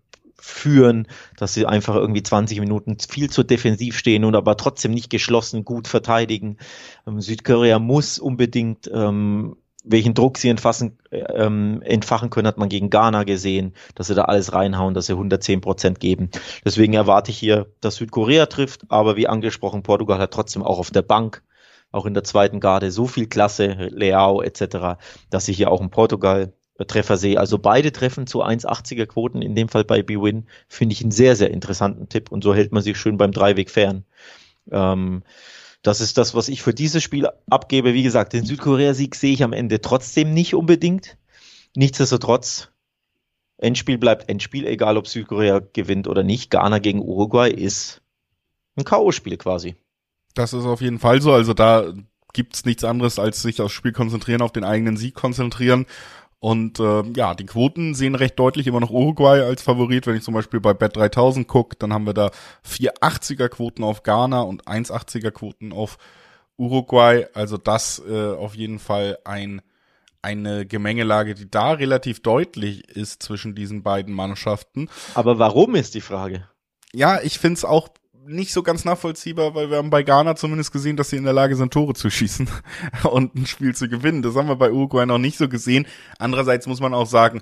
führen, 0.41 1.07
dass 1.37 1.53
sie 1.53 1.65
einfach 1.65 1.95
irgendwie 1.95 2.23
20 2.23 2.59
Minuten 2.59 2.97
viel 2.99 3.29
zu 3.29 3.43
defensiv 3.43 3.97
stehen 3.97 4.25
und 4.25 4.35
aber 4.35 4.57
trotzdem 4.57 4.91
nicht 4.91 5.09
geschlossen 5.09 5.65
gut 5.65 5.87
verteidigen. 5.87 6.57
Ähm, 7.05 7.21
Südkorea 7.21 7.77
muss 7.79 8.19
unbedingt 8.19 8.89
ähm, 8.91 9.57
welchen 9.89 10.13
Druck 10.13 10.38
sie 10.38 10.49
entfassen, 10.49 10.97
ähm, 11.12 11.82
entfachen 11.82 12.30
können, 12.30 12.47
hat 12.47 12.58
man 12.58 12.69
gegen 12.69 12.89
Ghana 12.89 13.23
gesehen, 13.23 13.73
dass 13.95 14.08
sie 14.08 14.15
da 14.15 14.23
alles 14.23 14.54
reinhauen, 14.54 14.93
dass 14.93 15.08
sie 15.08 15.13
110 15.13 15.62
Prozent 15.62 15.99
geben. 15.99 16.30
Deswegen 16.63 16.93
erwarte 16.93 17.32
ich 17.32 17.38
hier, 17.38 17.67
dass 17.82 17.95
Südkorea 17.95 18.45
trifft, 18.45 18.84
aber 18.89 19.15
wie 19.15 19.28
angesprochen, 19.28 19.84
Portugal 19.84 20.19
hat 20.19 20.32
trotzdem 20.32 20.63
auch 20.63 20.80
auf 20.80 20.91
der 20.91 21.02
Bank, 21.02 21.43
auch 21.91 22.06
in 22.06 22.13
der 22.13 22.23
zweiten 22.23 22.60
Garde 22.60 22.91
so 22.91 23.08
viel 23.08 23.28
Klasse, 23.28 23.89
Leao 23.91 24.41
etc., 24.41 24.99
dass 25.32 25.47
ich 25.47 25.58
hier 25.58 25.71
auch 25.71 25.82
in 25.82 25.89
Portugal 25.89 26.54
Treffer 26.86 27.17
sehe. 27.17 27.39
Also 27.39 27.58
beide 27.58 27.91
treffen 27.91 28.28
zu 28.28 28.43
1,80er 28.43 29.06
Quoten, 29.06 29.41
in 29.41 29.56
dem 29.56 29.69
Fall 29.69 29.84
bei 29.84 30.02
BWin, 30.02 30.47
finde 30.67 30.93
ich 30.93 31.02
einen 31.02 31.12
sehr, 31.12 31.36
sehr 31.36 31.52
interessanten 31.52 32.10
Tipp 32.10 32.32
und 32.32 32.43
so 32.43 32.54
hält 32.54 32.71
man 32.71 32.84
sich 32.84 32.97
schön 32.97 33.17
beim 33.17 33.32
Dreiweg 33.32 33.69
fern. 33.69 34.06
Ähm, 34.71 35.23
das 35.81 36.01
ist 36.01 36.17
das, 36.17 36.35
was 36.35 36.49
ich 36.49 36.61
für 36.61 36.73
dieses 36.73 37.03
Spiel 37.03 37.27
abgebe. 37.49 37.93
Wie 37.93 38.03
gesagt, 38.03 38.33
den 38.33 38.45
Südkorea-Sieg 38.45 39.15
sehe 39.15 39.33
ich 39.33 39.43
am 39.43 39.53
Ende 39.53 39.81
trotzdem 39.81 40.33
nicht 40.33 40.53
unbedingt. 40.53 41.17
Nichtsdestotrotz, 41.75 42.69
Endspiel 43.57 43.97
bleibt 43.97 44.29
Endspiel, 44.29 44.65
egal 44.65 44.97
ob 44.97 45.07
Südkorea 45.07 45.59
gewinnt 45.59 46.07
oder 46.07 46.23
nicht. 46.23 46.49
Ghana 46.49 46.79
gegen 46.79 47.01
Uruguay 47.01 47.49
ist 47.49 48.01
ein 48.75 48.83
K.O.-Spiel 48.83 49.37
quasi. 49.37 49.75
Das 50.33 50.53
ist 50.53 50.65
auf 50.65 50.81
jeden 50.81 50.99
Fall 50.99 51.21
so. 51.21 51.33
Also 51.33 51.53
da 51.53 51.93
gibt's 52.33 52.65
nichts 52.65 52.83
anderes, 52.83 53.19
als 53.19 53.41
sich 53.41 53.61
aufs 53.61 53.73
Spiel 53.73 53.91
konzentrieren, 53.91 54.41
auf 54.41 54.51
den 54.51 54.63
eigenen 54.63 54.97
Sieg 54.97 55.15
konzentrieren. 55.15 55.85
Und 56.39 56.80
äh, 56.80 57.04
ja, 57.15 57.36
die 57.36 57.45
Quoten 57.45 57.93
sehen 57.93 58.15
recht 58.15 58.39
deutlich 58.39 58.65
immer 58.67 58.80
noch 58.80 58.91
Uruguay 58.91 59.41
als 59.41 59.62
Favorit. 59.62 60.08
Wenn 60.08 60.15
ich 60.15 60.23
zum 60.23 60.34
Beispiel 60.34 60.62
bei 60.62 60.73
Bet 60.73 60.95
3000 60.95 61.47
gucke, 61.47 61.75
dann 61.78 61.91
haben 61.91 62.06
wir 62.06 62.13
da 62.13 62.32
480er 62.65 63.49
Quoten 63.49 63.84
auf 63.84 64.04
Ghana 64.04 64.41
und 64.41 64.63
180er 64.63 65.32
Quoten 65.32 65.73
auf 65.73 65.97
Uruguay. 66.58 67.28
Also 67.34 67.58
das 67.58 68.02
äh, 68.08 68.34
auf 68.34 68.56
jeden 68.56 68.80
Fall 68.80 69.19
ein 69.25 69.62
eine 70.21 70.65
Gemengelage, 70.65 71.34
die 71.34 71.49
da 71.49 71.71
relativ 71.71 72.21
deutlich 72.21 72.89
ist 72.89 73.23
zwischen 73.23 73.56
diesen 73.56 73.84
beiden 73.84 74.13
Mannschaften. 74.13 74.89
Aber 75.13 75.39
warum 75.39 75.75
ist 75.75 75.95
die 75.95 76.02
Frage? 76.02 76.47
Ja, 76.91 77.21
ich 77.21 77.39
find's 77.39 77.63
auch 77.63 77.88
nicht 78.25 78.53
so 78.53 78.63
ganz 78.63 78.86
nachvollziehbar, 78.86 79.55
weil 79.55 79.69
wir 79.69 79.77
haben 79.77 79.89
bei 79.89 80.03
Ghana 80.03 80.36
zumindest 80.36 80.71
gesehen, 80.71 80.97
dass 80.97 81.10
sie 81.10 81.17
in 81.17 81.23
der 81.23 81.34
Lage 81.34 81.55
sind, 81.55 81.73
Tore 81.73 81.93
zu 81.93 82.10
schießen 82.10 82.49
und 83.12 83.36
ein 83.36 83.45
Spiel 83.45 83.75
zu 83.75 83.89
gewinnen. 83.89 84.21
Das 84.21 84.36
haben 84.36 84.47
wir 84.47 84.55
bei 84.55 84.71
Uruguay 84.71 85.05
noch 85.05 85.17
nicht 85.17 85.38
so 85.38 85.49
gesehen. 85.49 85.86
Andererseits 86.17 86.67
muss 86.67 86.79
man 86.79 86.93
auch 86.93 87.08
sagen, 87.08 87.41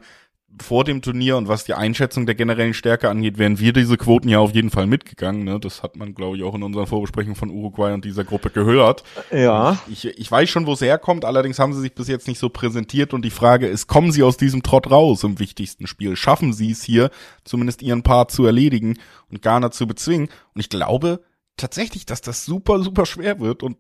vor 0.62 0.84
dem 0.84 1.02
Turnier 1.02 1.38
und 1.38 1.48
was 1.48 1.66
die 1.66 1.74
Einschätzung 1.74 2.26
der 2.26 2.36
generellen 2.36 2.74
Stärke 2.74 3.10
angeht, 3.10 3.38
wären 3.38 3.60
wir 3.60 3.74
diese 3.74 3.98
Quoten 3.98 4.30
ja 4.30 4.40
auf 4.40 4.54
jeden 4.54 4.70
Fall 4.70 4.88
mitgegangen. 4.88 5.44
Ne? 5.44 5.60
Das 5.60 5.84
hat 5.84 5.96
man, 5.98 6.16
glaube 6.16 6.38
ich, 6.38 6.44
auch 6.44 6.56
in 6.56 6.64
unserer 6.64 6.88
Vorbesprechung 6.88 7.36
von 7.36 7.50
Uruguay 7.50 7.94
und 7.94 8.06
dieser 8.06 8.24
Gruppe 8.24 8.50
gehört. 8.50 9.04
Ja. 9.32 9.78
Ich, 9.88 10.06
ich 10.06 10.32
weiß 10.32 10.50
schon, 10.50 10.66
wo 10.66 10.74
es 10.74 10.82
herkommt, 10.82 11.26
allerdings 11.26 11.60
haben 11.60 11.74
sie 11.74 11.82
sich 11.82 11.94
bis 11.94 12.08
jetzt 12.08 12.28
nicht 12.28 12.40
so 12.40 12.50
präsentiert 12.50 13.14
und 13.14 13.24
die 13.24 13.30
Frage 13.30 13.68
ist, 13.68 13.88
kommen 13.88 14.12
sie 14.12 14.24
aus 14.24 14.38
diesem 14.38 14.64
Trott 14.64 14.90
raus 14.90 15.24
im 15.24 15.40
wichtigsten 15.40 15.86
Spiel? 15.86 16.16
Schaffen 16.16 16.54
sie 16.54 16.72
es 16.72 16.82
hier, 16.82 17.12
zumindest 17.44 17.82
ihren 17.82 18.04
Part 18.04 18.32
zu 18.32 18.46
erledigen 18.46 18.98
und 19.30 19.42
Ghana 19.42 19.72
zu 19.72 19.86
bezwingen? 19.86 20.30
Und 20.54 20.62
ich 20.62 20.70
glaube 20.70 21.22
tatsächlich, 21.58 22.06
dass 22.06 22.22
das 22.22 22.46
super, 22.46 22.82
super 22.82 23.06
schwer 23.06 23.40
wird 23.40 23.64
und 23.64 23.78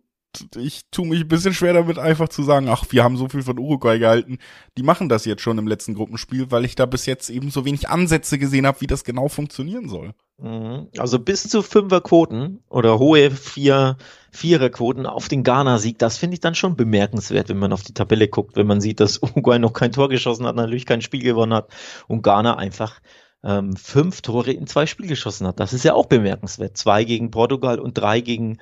ich 0.55 0.83
tue 0.91 1.07
mich 1.07 1.21
ein 1.21 1.27
bisschen 1.27 1.53
schwer 1.53 1.73
damit, 1.73 1.97
einfach 1.97 2.29
zu 2.29 2.43
sagen, 2.43 2.67
ach, 2.69 2.85
wir 2.89 3.03
haben 3.03 3.17
so 3.17 3.29
viel 3.29 3.41
von 3.41 3.57
Uruguay 3.57 3.97
gehalten. 3.99 4.37
Die 4.77 4.83
machen 4.83 5.09
das 5.09 5.25
jetzt 5.25 5.41
schon 5.41 5.57
im 5.57 5.67
letzten 5.67 5.93
Gruppenspiel, 5.93 6.51
weil 6.51 6.65
ich 6.65 6.75
da 6.75 6.85
bis 6.85 7.05
jetzt 7.05 7.29
eben 7.29 7.49
so 7.49 7.65
wenig 7.65 7.89
Ansätze 7.89 8.37
gesehen 8.37 8.67
habe, 8.67 8.81
wie 8.81 8.87
das 8.87 9.03
genau 9.03 9.27
funktionieren 9.29 9.89
soll. 9.89 10.13
Mhm. 10.39 10.89
Also 10.97 11.19
bis 11.19 11.49
zu 11.49 11.63
Fünferquoten 11.63 12.63
oder 12.69 12.99
hohe 12.99 13.31
Vier, 13.31 13.97
Viererquoten 14.31 15.05
auf 15.05 15.27
den 15.27 15.43
Ghana-Sieg, 15.43 15.97
das 15.97 16.17
finde 16.17 16.35
ich 16.35 16.41
dann 16.41 16.55
schon 16.55 16.75
bemerkenswert, 16.75 17.49
wenn 17.49 17.57
man 17.57 17.73
auf 17.73 17.83
die 17.83 17.93
Tabelle 17.93 18.27
guckt, 18.27 18.55
wenn 18.55 18.67
man 18.67 18.81
sieht, 18.81 18.99
dass 18.99 19.21
Uruguay 19.23 19.57
noch 19.59 19.73
kein 19.73 19.91
Tor 19.91 20.09
geschossen 20.09 20.45
hat, 20.45 20.55
natürlich 20.55 20.85
kein 20.85 21.01
Spiel 21.01 21.23
gewonnen 21.23 21.53
hat 21.53 21.69
und 22.07 22.21
Ghana 22.21 22.57
einfach 22.57 22.99
ähm, 23.43 23.75
fünf 23.75 24.21
Tore 24.21 24.51
in 24.51 24.67
zwei 24.67 24.85
Spiele 24.85 25.09
geschossen 25.09 25.47
hat. 25.47 25.59
Das 25.59 25.73
ist 25.73 25.83
ja 25.83 25.93
auch 25.93 26.07
bemerkenswert. 26.07 26.77
Zwei 26.77 27.03
gegen 27.03 27.31
Portugal 27.31 27.79
und 27.79 27.97
drei 27.97 28.21
gegen 28.21 28.59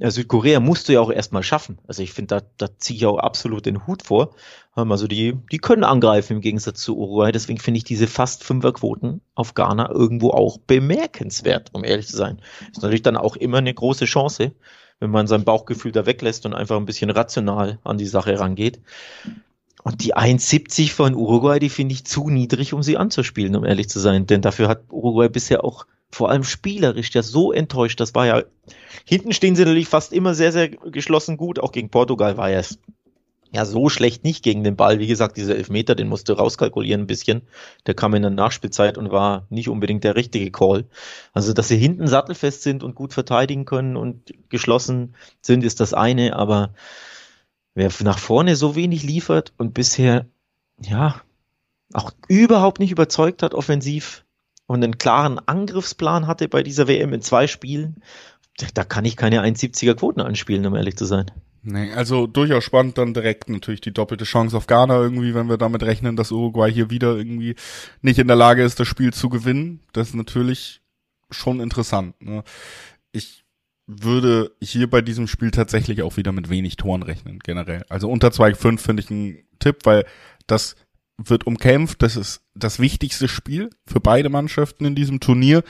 Südkorea 0.00 0.60
musst 0.60 0.88
du 0.88 0.92
ja 0.92 1.00
auch 1.00 1.10
erstmal 1.10 1.42
schaffen. 1.42 1.78
Also 1.88 2.02
ich 2.02 2.12
finde, 2.12 2.36
da, 2.36 2.46
da 2.56 2.78
ziehe 2.78 2.96
ich 2.96 3.06
auch 3.06 3.18
absolut 3.18 3.66
den 3.66 3.86
Hut 3.86 4.04
vor. 4.04 4.34
Also 4.74 5.08
die, 5.08 5.36
die 5.50 5.58
können 5.58 5.82
angreifen 5.82 6.34
im 6.34 6.40
Gegensatz 6.40 6.80
zu 6.80 6.96
Uruguay. 6.96 7.32
Deswegen 7.32 7.58
finde 7.58 7.78
ich 7.78 7.84
diese 7.84 8.06
fast 8.06 8.44
Fünferquoten 8.44 9.20
auf 9.34 9.54
Ghana 9.54 9.90
irgendwo 9.90 10.30
auch 10.30 10.58
bemerkenswert, 10.58 11.70
um 11.72 11.82
ehrlich 11.82 12.06
zu 12.06 12.16
sein. 12.16 12.40
Ist 12.70 12.82
natürlich 12.82 13.02
dann 13.02 13.16
auch 13.16 13.34
immer 13.34 13.58
eine 13.58 13.74
große 13.74 14.04
Chance, 14.04 14.52
wenn 15.00 15.10
man 15.10 15.26
sein 15.26 15.44
Bauchgefühl 15.44 15.90
da 15.90 16.06
weglässt 16.06 16.46
und 16.46 16.54
einfach 16.54 16.76
ein 16.76 16.86
bisschen 16.86 17.10
rational 17.10 17.80
an 17.82 17.98
die 17.98 18.06
Sache 18.06 18.38
rangeht. 18.38 18.80
Und 19.82 20.04
die 20.04 20.14
1,70 20.14 20.92
von 20.92 21.14
Uruguay, 21.14 21.58
die 21.58 21.70
finde 21.70 21.94
ich 21.94 22.04
zu 22.04 22.28
niedrig, 22.28 22.72
um 22.72 22.82
sie 22.82 22.96
anzuspielen, 22.96 23.56
um 23.56 23.64
ehrlich 23.64 23.88
zu 23.88 23.98
sein. 23.98 24.26
Denn 24.26 24.42
dafür 24.42 24.68
hat 24.68 24.82
Uruguay 24.90 25.28
bisher 25.28 25.64
auch 25.64 25.86
vor 26.10 26.30
allem 26.30 26.44
spielerisch 26.44 27.10
ja 27.14 27.22
so 27.22 27.52
enttäuscht. 27.52 28.00
Das 28.00 28.14
war 28.14 28.26
ja, 28.26 28.42
hinten 29.04 29.32
stehen 29.32 29.56
sie 29.56 29.64
natürlich 29.64 29.88
fast 29.88 30.12
immer 30.12 30.34
sehr, 30.34 30.52
sehr 30.52 30.68
geschlossen 30.68 31.36
gut. 31.36 31.58
Auch 31.58 31.72
gegen 31.72 31.90
Portugal 31.90 32.36
war 32.36 32.50
es 32.50 32.78
ja 33.50 33.64
so 33.64 33.88
schlecht 33.88 34.24
nicht 34.24 34.42
gegen 34.42 34.64
den 34.64 34.76
Ball. 34.76 34.98
Wie 34.98 35.06
gesagt, 35.06 35.36
dieser 35.36 35.56
Elfmeter, 35.56 35.94
den 35.94 36.08
musste 36.08 36.36
rauskalkulieren 36.36 37.02
ein 37.02 37.06
bisschen. 37.06 37.42
Der 37.86 37.94
kam 37.94 38.14
in 38.14 38.22
der 38.22 38.30
Nachspielzeit 38.30 38.98
und 38.98 39.10
war 39.10 39.46
nicht 39.50 39.68
unbedingt 39.68 40.04
der 40.04 40.16
richtige 40.16 40.50
Call. 40.50 40.84
Also, 41.32 41.52
dass 41.52 41.68
sie 41.68 41.78
hinten 41.78 42.06
sattelfest 42.08 42.62
sind 42.62 42.82
und 42.82 42.94
gut 42.94 43.14
verteidigen 43.14 43.64
können 43.64 43.96
und 43.96 44.32
geschlossen 44.48 45.14
sind, 45.40 45.64
ist 45.64 45.80
das 45.80 45.94
eine. 45.94 46.36
Aber 46.36 46.74
wer 47.74 47.90
nach 48.00 48.18
vorne 48.18 48.56
so 48.56 48.76
wenig 48.76 49.02
liefert 49.02 49.52
und 49.56 49.74
bisher, 49.74 50.26
ja, 50.80 51.20
auch 51.94 52.12
überhaupt 52.28 52.80
nicht 52.80 52.92
überzeugt 52.92 53.42
hat 53.42 53.54
offensiv, 53.54 54.24
und 54.68 54.84
einen 54.84 54.98
klaren 54.98 55.40
Angriffsplan 55.40 56.26
hatte 56.26 56.46
bei 56.46 56.62
dieser 56.62 56.86
WM 56.86 57.12
in 57.14 57.22
zwei 57.22 57.46
Spielen, 57.46 58.02
da 58.74 58.84
kann 58.84 59.04
ich 59.04 59.16
keine 59.16 59.42
1,70er 59.42 59.94
Quoten 59.94 60.20
anspielen, 60.20 60.66
um 60.66 60.76
ehrlich 60.76 60.96
zu 60.96 61.06
sein. 61.06 61.30
Nee, 61.62 61.92
also 61.92 62.26
durchaus 62.26 62.64
spannend 62.64 62.98
dann 62.98 63.14
direkt 63.14 63.48
natürlich 63.48 63.80
die 63.80 63.92
doppelte 63.92 64.24
Chance 64.24 64.56
auf 64.56 64.66
Ghana 64.66 64.94
irgendwie, 65.00 65.34
wenn 65.34 65.48
wir 65.48 65.56
damit 65.56 65.82
rechnen, 65.82 66.16
dass 66.16 66.30
Uruguay 66.30 66.70
hier 66.70 66.90
wieder 66.90 67.16
irgendwie 67.16 67.56
nicht 68.02 68.18
in 68.18 68.28
der 68.28 68.36
Lage 68.36 68.62
ist, 68.62 68.78
das 68.78 68.86
Spiel 68.86 69.12
zu 69.12 69.28
gewinnen. 69.28 69.80
Das 69.92 70.08
ist 70.08 70.14
natürlich 70.14 70.82
schon 71.30 71.60
interessant. 71.60 72.20
Ne? 72.22 72.44
Ich 73.10 73.44
würde 73.86 74.52
hier 74.62 74.88
bei 74.88 75.00
diesem 75.00 75.26
Spiel 75.26 75.50
tatsächlich 75.50 76.02
auch 76.02 76.16
wieder 76.16 76.32
mit 76.32 76.50
wenig 76.50 76.76
Toren 76.76 77.02
rechnen, 77.02 77.38
generell. 77.38 77.84
Also 77.88 78.08
unter 78.10 78.28
2,5 78.28 78.78
finde 78.78 79.02
ich 79.02 79.10
einen 79.10 79.38
Tipp, 79.58 79.78
weil 79.84 80.04
das 80.46 80.76
wird 81.16 81.46
umkämpft. 81.46 82.02
Das 82.02 82.16
ist 82.16 82.42
das 82.58 82.78
wichtigste 82.78 83.28
Spiel 83.28 83.70
für 83.86 84.00
beide 84.00 84.28
Mannschaften 84.28 84.84
in 84.84 84.94
diesem 84.94 85.20
Turnier. 85.20 85.62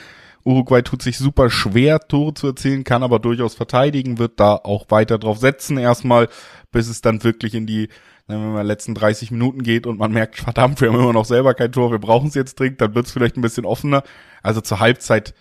Uruguay 0.45 0.83
tut 0.83 1.03
sich 1.03 1.19
super 1.19 1.51
schwer, 1.51 2.01
Tore 2.01 2.35
zu 2.35 2.47
erzielen, 2.49 2.85
kann 2.85 3.03
aber 3.03 3.19
durchaus 3.19 3.55
verteidigen, 3.55 4.19
wird 4.19 4.41
da 4.41 4.55
auch 4.55 4.87
weiter 4.91 5.19
drauf 5.19 5.39
setzen 5.39 5.77
erstmal, 5.77 6.29
bis 6.71 6.89
es 6.89 7.03
dann 7.03 7.23
wirklich 7.25 7.55
in 7.55 7.67
die 7.67 7.89
Wenn 8.27 8.39
man 8.39 8.51
in 8.51 8.57
den 8.57 8.67
letzten 8.67 8.95
30 8.95 9.31
Minuten 9.31 9.63
geht 9.63 9.87
und 9.87 9.99
man 9.99 10.13
merkt, 10.13 10.37
verdammt, 10.37 10.81
wir 10.81 10.89
haben 10.89 10.99
immer 10.99 11.13
noch 11.13 11.25
selber 11.25 11.55
kein 11.55 11.73
Tor, 11.73 11.91
wir 11.91 11.99
brauchen 11.99 12.29
es 12.29 12.35
jetzt 12.35 12.59
dringend, 12.59 12.81
dann 12.81 12.95
wird 12.95 13.07
es 13.07 13.13
vielleicht 13.13 13.37
ein 13.37 13.43
bisschen 13.43 13.65
offener. 13.65 14.03
Also 14.43 14.61
zur 14.61 14.81
Halbzeit 14.81 15.35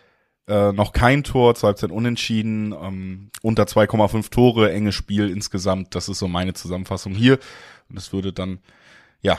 äh, 0.48 0.72
noch 0.72 0.93
kein 0.93 1.24
Tor, 1.24 1.56
zur 1.56 1.68
Halbzeit 1.68 1.91
unentschieden, 1.91 2.74
ähm, 2.74 3.30
unter 3.41 3.64
2,5 3.64 4.30
Tore, 4.30 4.72
enges 4.72 4.95
Spiel 4.95 5.30
insgesamt. 5.30 5.93
Das 5.93 6.08
ist 6.10 6.20
so 6.20 6.28
meine 6.28 6.54
Zusammenfassung 6.54 7.14
hier. 7.14 7.39
Und 7.89 7.98
es 7.98 8.14
würde 8.14 8.32
dann, 8.34 8.60
ja, 9.22 9.38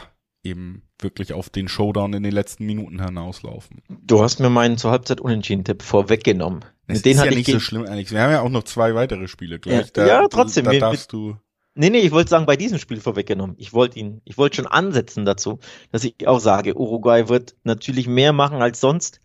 eben 0.49 0.83
wirklich 0.99 1.33
auf 1.33 1.51
den 1.51 1.69
Showdown 1.69 2.13
in 2.15 2.23
den 2.23 2.33
letzten 2.33 2.67
Minuten 2.67 3.05
hinauslaufen. 3.05 3.83
Du 3.89 4.23
hast 4.23 4.41
mir 4.41 4.51
meinen 4.51 4.79
zur 4.79 4.91
Halbzeit 4.91 5.21
Unentschieden-Tipp 5.21 5.83
vorweggenommen. 5.83 6.65
Es 6.87 7.03
ist 7.03 7.17
ja 7.19 7.31
nicht 7.31 7.51
so 7.51 7.61
schlimm, 7.61 7.85
Alex. 7.87 8.13
Wir 8.13 8.23
haben 8.23 8.33
ja 8.33 8.41
auch 8.41 8.49
noch 8.49 8.65
zwei 8.65 8.95
weitere 8.95 9.29
Spiele 9.29 9.59
gleich. 9.59 9.87
Ja, 9.87 9.93
da, 9.93 10.07
ja 10.07 10.29
trotzdem. 10.29 10.65
Da 10.65 10.73
darfst 10.73 11.13
du 11.13 11.37
Nee, 11.81 11.91
nee, 11.91 12.01
ich 12.01 12.11
wollte 12.11 12.31
sagen, 12.31 12.45
bei 12.45 12.57
diesem 12.57 12.79
Spiel 12.81 13.01
vorweggenommen. 13.01 13.55
Ich 13.57 13.73
wollte 13.73 14.01
ihn, 14.01 14.21
ich 14.25 14.37
wollte 14.37 14.57
schon 14.57 14.67
ansetzen 14.67 15.25
dazu, 15.25 15.61
dass 15.93 16.03
ich 16.03 16.27
auch 16.27 16.41
sage, 16.41 16.77
Uruguay 16.77 17.29
wird 17.29 17.55
natürlich 17.63 18.09
mehr 18.09 18.33
machen 18.33 18.61
als 18.61 18.81
sonst. 18.81 19.21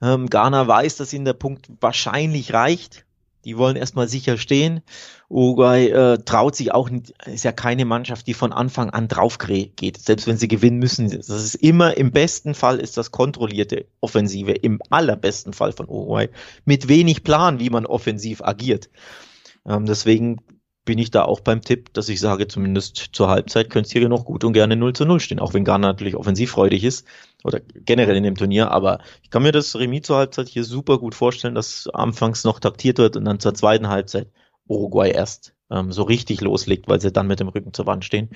Ähm, 0.00 0.30
Ghana 0.30 0.66
weiß, 0.66 0.96
dass 0.96 1.12
ihnen 1.12 1.26
der 1.26 1.34
Punkt 1.34 1.70
wahrscheinlich 1.78 2.54
reicht. 2.54 3.04
Die 3.44 3.56
wollen 3.56 3.76
erstmal 3.76 4.08
sicher 4.08 4.36
stehen. 4.36 4.80
Uruguay 5.28 5.88
äh, 5.88 6.18
traut 6.18 6.54
sich 6.54 6.72
auch 6.72 6.90
nicht, 6.90 7.14
ist 7.26 7.44
ja 7.44 7.52
keine 7.52 7.84
Mannschaft, 7.84 8.26
die 8.26 8.34
von 8.34 8.52
Anfang 8.52 8.90
an 8.90 9.08
drauf 9.08 9.38
geht, 9.38 9.98
selbst 9.98 10.26
wenn 10.26 10.36
sie 10.36 10.48
gewinnen 10.48 10.78
müssen. 10.78 11.08
Das 11.08 11.28
ist 11.28 11.54
immer, 11.54 11.96
im 11.96 12.12
besten 12.12 12.54
Fall 12.54 12.78
ist 12.78 12.96
das 12.96 13.10
kontrollierte 13.10 13.86
Offensive, 14.00 14.52
im 14.52 14.80
allerbesten 14.90 15.52
Fall 15.52 15.72
von 15.72 15.88
Uruguay, 15.88 16.28
mit 16.64 16.88
wenig 16.88 17.24
Plan, 17.24 17.60
wie 17.60 17.70
man 17.70 17.86
offensiv 17.86 18.42
agiert. 18.42 18.90
Ähm, 19.66 19.86
deswegen 19.86 20.38
bin 20.84 20.98
ich 20.98 21.10
da 21.10 21.24
auch 21.24 21.40
beim 21.40 21.62
Tipp, 21.62 21.92
dass 21.92 22.08
ich 22.08 22.20
sage, 22.20 22.48
zumindest 22.48 23.10
zur 23.12 23.28
Halbzeit 23.28 23.70
könnte 23.70 23.86
es 23.86 23.92
hier 23.92 24.08
noch 24.08 24.24
gut 24.24 24.44
und 24.44 24.52
gerne 24.52 24.76
0 24.76 24.92
zu 24.94 25.04
0 25.04 25.20
stehen, 25.20 25.38
auch 25.38 25.54
wenn 25.54 25.64
Ghana 25.64 25.88
natürlich 25.88 26.16
offensivfreudig 26.16 26.84
ist 26.84 27.06
oder 27.44 27.60
generell 27.60 28.16
in 28.16 28.22
dem 28.22 28.36
Turnier, 28.36 28.70
aber 28.70 29.00
ich 29.22 29.30
kann 29.30 29.42
mir 29.42 29.52
das 29.52 29.76
Remis 29.76 30.02
zur 30.02 30.16
Halbzeit 30.16 30.48
hier 30.48 30.64
super 30.64 30.98
gut 30.98 31.14
vorstellen, 31.14 31.54
dass 31.54 31.88
anfangs 31.88 32.44
noch 32.44 32.60
taktiert 32.60 32.98
wird 32.98 33.16
und 33.16 33.24
dann 33.24 33.40
zur 33.40 33.54
zweiten 33.54 33.88
Halbzeit 33.88 34.28
Uruguay 34.66 35.10
erst 35.10 35.54
ähm, 35.70 35.92
so 35.92 36.02
richtig 36.02 36.40
loslegt, 36.40 36.88
weil 36.88 37.00
sie 37.00 37.12
dann 37.12 37.26
mit 37.26 37.40
dem 37.40 37.48
Rücken 37.48 37.72
zur 37.72 37.86
Wand 37.86 38.04
stehen. 38.04 38.30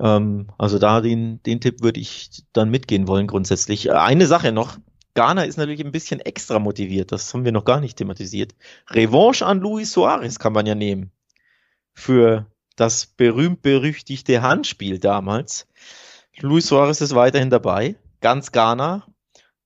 Ähm, 0.00 0.48
also 0.58 0.78
da 0.78 1.00
den, 1.00 1.42
den 1.42 1.60
Tipp 1.60 1.82
würde 1.82 2.00
ich 2.00 2.44
dann 2.52 2.70
mitgehen 2.70 3.08
wollen 3.08 3.26
grundsätzlich. 3.26 3.92
Eine 3.92 4.26
Sache 4.26 4.52
noch, 4.52 4.78
Ghana 5.14 5.42
ist 5.42 5.56
natürlich 5.56 5.84
ein 5.84 5.92
bisschen 5.92 6.20
extra 6.20 6.58
motiviert, 6.58 7.12
das 7.12 7.32
haben 7.34 7.44
wir 7.44 7.52
noch 7.52 7.64
gar 7.64 7.80
nicht 7.80 7.96
thematisiert. 7.96 8.54
Revanche 8.90 9.44
an 9.44 9.60
Luis 9.60 9.92
Suarez 9.92 10.38
kann 10.38 10.52
man 10.52 10.66
ja 10.66 10.74
nehmen 10.74 11.10
für 11.94 12.46
das 12.76 13.06
berühmt-berüchtigte 13.06 14.40
Handspiel 14.40 15.00
damals. 15.00 15.66
Luis 16.38 16.68
Suarez 16.68 17.00
ist 17.00 17.16
weiterhin 17.16 17.50
dabei. 17.50 17.96
Ganz 18.20 18.52
Ghana 18.52 19.06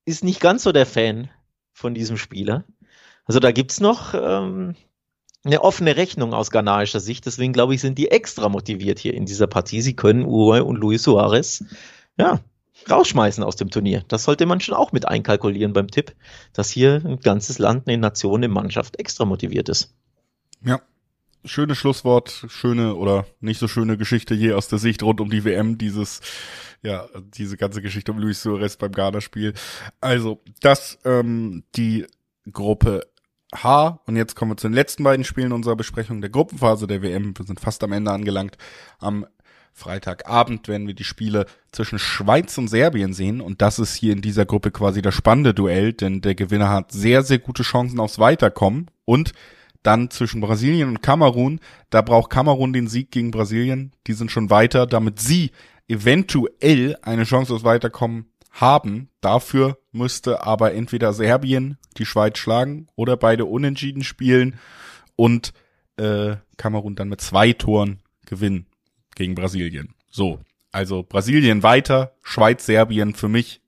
ist 0.05 0.25
nicht 0.25 0.41
ganz 0.41 0.63
so 0.63 0.73
der 0.73 0.87
Fan 0.87 1.31
von 1.73 1.95
diesem 1.95 2.17
Spieler. 2.17 2.65
Also 3.25 3.41
da 3.41 3.53
gibt's 3.53 3.81
noch 3.81 4.15
ähm, 4.15 4.75
eine 5.45 5.63
offene 5.63 5.97
Rechnung 5.97 6.35
aus 6.35 6.51
ghanaischer 6.51 7.01
Sicht. 7.01 7.27
Deswegen 7.27 7.53
glaube 7.53 7.75
ich, 7.75 7.81
sind 7.81 7.99
die 7.99 8.11
extra 8.11 8.49
motiviert 8.49 8.99
hier 8.99 9.15
in 9.15 9.27
dieser 9.27 9.47
Partie. 9.47 9.81
Sie 9.81 9.97
können 9.97 10.25
Uruguay 10.25 10.61
und 10.61 10.77
Luis 10.77 11.03
Suarez 11.03 11.65
ja, 12.19 12.41
rausschmeißen 12.91 13.43
aus 13.45 13.57
dem 13.57 13.71
Turnier. 13.71 14.05
Das 14.09 14.25
sollte 14.25 14.47
man 14.47 14.61
schon 14.61 14.75
auch 14.75 14.93
mit 14.93 15.07
einkalkulieren 15.07 15.73
beim 15.73 15.89
Tipp, 15.89 16.15
dass 16.53 16.71
hier 16.71 17.03
ein 17.05 17.21
ganzes 17.21 17.59
Land, 17.59 17.89
eine 17.89 17.99
Nation, 17.99 18.41
eine 18.41 18.49
Mannschaft 18.49 18.99
extra 18.99 19.25
motiviert 19.25 19.69
ist. 19.69 19.95
Ja, 20.65 20.81
schönes 21.45 21.79
Schlusswort, 21.79 22.47
schöne 22.49 22.95
oder 22.95 23.27
nicht 23.41 23.59
so 23.59 23.69
schöne 23.69 23.97
Geschichte 23.97 24.35
hier 24.35 24.57
aus 24.57 24.69
der 24.69 24.79
Sicht 24.79 25.03
rund 25.03 25.21
um 25.21 25.31
die 25.31 25.45
WM, 25.45 25.79
dieses, 25.79 26.21
ja, 26.83 27.09
diese 27.35 27.57
ganze 27.57 27.83
Geschichte 27.83 28.13
um 28.13 28.19
Luis 28.19 28.43
Suarez 28.43 28.77
beim 28.77 28.93
Ghana-Spiel. 28.93 29.55
Also, 30.01 30.43
das, 30.61 30.99
ähm, 31.05 31.65
die 31.77 32.07
Gruppe 32.51 33.07
H. 33.55 34.01
Und 34.07 34.17
jetzt 34.17 34.35
kommen 34.35 34.53
wir 34.53 34.57
zu 34.57 34.69
den 34.69 34.75
letzten 34.75 35.05
beiden 35.05 35.25
Spielen 35.25 35.53
unserer 35.53 35.77
Besprechung 35.77 36.21
der 36.21 36.31
Gruppenphase 36.31 36.87
der 36.87 37.03
WM. 37.03 37.35
Wir 37.37 37.47
sind 37.47 37.61
fast 37.61 37.85
am 37.85 37.93
Ende 37.93 38.11
angelangt. 38.11 38.57
Am 38.99 39.27
Freitagabend 39.75 40.69
werden 40.69 40.87
wir 40.87 40.95
die 40.95 41.05
Spiele 41.05 41.47
zwischen 41.71 41.99
Schweiz 41.99 42.57
und 42.59 42.69
Serbien 42.69 43.13
sehen. 43.15 43.41
Und 43.41 43.63
das 43.63 43.79
ist 43.79 43.95
hier 43.95 44.13
in 44.13 44.23
dieser 44.23 44.45
Gruppe 44.45 44.71
quasi 44.71 45.03
das 45.03 45.15
spannende 45.15 45.55
Duell, 45.55 45.93
denn 45.93 46.21
der 46.21 46.35
Gewinner 46.35 46.69
hat 46.69 46.93
sehr, 46.93 47.23
sehr 47.23 47.39
gute 47.39 47.63
Chancen 47.63 48.01
aufs 48.01 48.19
Weiterkommen. 48.19 48.91
Und 49.05 49.33
dann 49.83 50.11
zwischen 50.11 50.41
Brasilien 50.41 50.89
und 50.89 51.03
Kamerun. 51.03 51.61
Da 51.91 52.03
braucht 52.03 52.31
Kamerun 52.31 52.73
den 52.73 52.89
Sieg 52.89 53.11
gegen 53.11 53.31
Brasilien. 53.31 53.93
Die 54.07 54.13
sind 54.13 54.31
schon 54.31 54.51
weiter, 54.51 54.87
damit 54.87 55.21
sie 55.21 55.51
eventuell 55.89 56.97
eine 57.03 57.25
Chance 57.25 57.55
aufs 57.55 57.65
Weiterkommen 57.65 58.27
haben. 58.51 59.09
Dafür 59.21 59.79
müsste 59.91 60.45
aber 60.45 60.75
entweder 60.75 61.13
Serbien 61.13 61.79
die 61.99 62.07
Schweiz 62.07 62.39
schlagen 62.39 62.87
oder 62.95 63.17
beide 63.17 63.45
unentschieden 63.45 64.05
spielen 64.05 64.59
und 65.17 65.53
äh, 65.97 66.37
Kamerun 66.57 66.95
dann 66.95 67.09
mit 67.09 67.21
zwei 67.21 67.53
Toren 67.53 68.01
gewinnen 68.27 68.67
gegen 69.15 69.35
Brasilien. 69.35 69.95
So, 70.11 70.41
also 70.71 71.03
Brasilien 71.03 71.63
weiter, 71.63 72.15
Schweiz, 72.23 72.67
Serbien 72.67 73.15
für 73.15 73.29
mich 73.29 73.61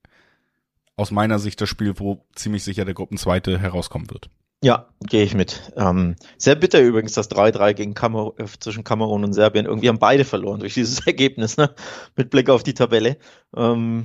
aus 0.96 1.10
meiner 1.10 1.38
Sicht 1.38 1.60
das 1.60 1.68
Spiel, 1.68 1.98
wo 1.98 2.24
ziemlich 2.34 2.62
sicher 2.62 2.84
der 2.84 2.94
Gruppenzweite 2.94 3.58
herauskommen 3.58 4.10
wird. 4.10 4.30
Ja, 4.64 4.86
gehe 5.06 5.24
ich 5.24 5.34
mit. 5.34 5.60
Ähm, 5.76 6.16
sehr 6.38 6.54
bitter 6.54 6.80
übrigens, 6.80 7.12
das 7.12 7.30
3-3 7.30 7.74
gegen 7.74 7.92
Kamer 7.92 8.32
äh, 8.38 8.46
zwischen 8.60 8.82
Kamerun 8.82 9.22
und 9.22 9.34
Serbien. 9.34 9.66
Irgendwie 9.66 9.90
haben 9.90 9.98
beide 9.98 10.24
verloren 10.24 10.60
durch 10.60 10.72
dieses 10.72 11.00
Ergebnis, 11.06 11.58
ne? 11.58 11.74
Mit 12.16 12.30
Blick 12.30 12.48
auf 12.48 12.62
die 12.62 12.72
Tabelle. 12.72 13.18
Ähm, 13.54 14.04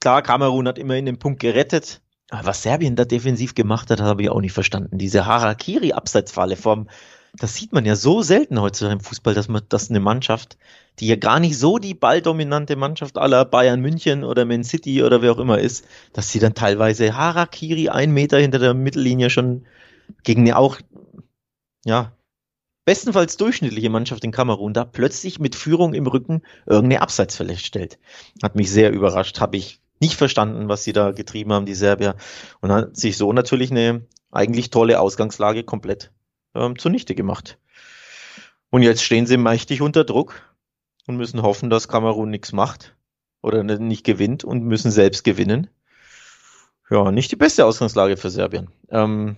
klar, 0.00 0.22
Kamerun 0.22 0.68
hat 0.68 0.78
immerhin 0.78 1.06
den 1.06 1.18
Punkt 1.18 1.40
gerettet. 1.40 2.00
Aber 2.30 2.46
was 2.46 2.62
Serbien 2.62 2.94
da 2.94 3.04
defensiv 3.04 3.56
gemacht 3.56 3.90
hat, 3.90 4.00
habe 4.00 4.22
ich 4.22 4.30
auch 4.30 4.40
nicht 4.40 4.52
verstanden. 4.52 4.98
Diese 4.98 5.26
Harakiri-Abseitsfalle 5.26 6.54
vom, 6.54 6.88
das 7.36 7.56
sieht 7.56 7.72
man 7.72 7.84
ja 7.84 7.96
so 7.96 8.22
selten 8.22 8.60
heutzutage 8.60 8.92
im 8.92 9.00
Fußball, 9.00 9.34
dass 9.34 9.48
man, 9.48 9.62
dass 9.68 9.90
eine 9.90 9.98
Mannschaft, 9.98 10.58
die 11.00 11.08
ja 11.08 11.16
gar 11.16 11.40
nicht 11.40 11.58
so 11.58 11.78
die 11.78 11.94
balldominante 11.94 12.76
Mannschaft 12.76 13.18
aller 13.18 13.44
Bayern 13.44 13.80
München 13.80 14.22
oder 14.22 14.44
Man 14.44 14.62
City 14.62 15.02
oder 15.02 15.22
wer 15.22 15.32
auch 15.32 15.38
immer 15.38 15.58
ist, 15.58 15.84
dass 16.12 16.30
sie 16.30 16.38
dann 16.38 16.54
teilweise 16.54 17.16
Harakiri 17.16 17.88
einen 17.88 18.14
Meter 18.14 18.38
hinter 18.38 18.60
der 18.60 18.74
Mittellinie 18.74 19.30
schon 19.30 19.64
gegen 20.22 20.42
eine 20.42 20.56
auch, 20.56 20.78
ja, 21.84 22.12
bestenfalls 22.84 23.36
durchschnittliche 23.36 23.90
Mannschaft 23.90 24.24
in 24.24 24.30
Kamerun 24.30 24.72
da 24.72 24.84
plötzlich 24.84 25.38
mit 25.38 25.54
Führung 25.54 25.92
im 25.92 26.06
Rücken 26.06 26.42
irgendeine 26.64 27.02
Abseitsfälle 27.02 27.56
stellt. 27.56 27.98
Hat 28.42 28.56
mich 28.56 28.70
sehr 28.70 28.92
überrascht, 28.92 29.40
habe 29.40 29.56
ich 29.58 29.80
nicht 30.00 30.14
verstanden, 30.14 30.68
was 30.68 30.84
sie 30.84 30.92
da 30.92 31.12
getrieben 31.12 31.52
haben, 31.52 31.66
die 31.66 31.74
Serbier. 31.74 32.16
Und 32.60 32.72
hat 32.72 32.96
sich 32.96 33.16
so 33.16 33.32
natürlich 33.32 33.70
eine 33.70 34.06
eigentlich 34.30 34.70
tolle 34.70 35.00
Ausgangslage 35.00 35.64
komplett 35.64 36.12
ähm, 36.54 36.78
zunichte 36.78 37.14
gemacht. 37.14 37.58
Und 38.70 38.82
jetzt 38.82 39.02
stehen 39.02 39.26
sie 39.26 39.36
mächtig 39.36 39.82
unter 39.82 40.04
Druck 40.04 40.42
und 41.06 41.16
müssen 41.16 41.42
hoffen, 41.42 41.70
dass 41.70 41.88
Kamerun 41.88 42.30
nichts 42.30 42.52
macht 42.52 42.96
oder 43.42 43.62
nicht 43.62 44.04
gewinnt 44.04 44.44
und 44.44 44.64
müssen 44.64 44.90
selbst 44.90 45.24
gewinnen. 45.24 45.68
Ja, 46.90 47.10
nicht 47.10 47.30
die 47.30 47.36
beste 47.36 47.66
Ausgangslage 47.66 48.16
für 48.16 48.30
Serbien. 48.30 48.70
Ähm, 48.90 49.36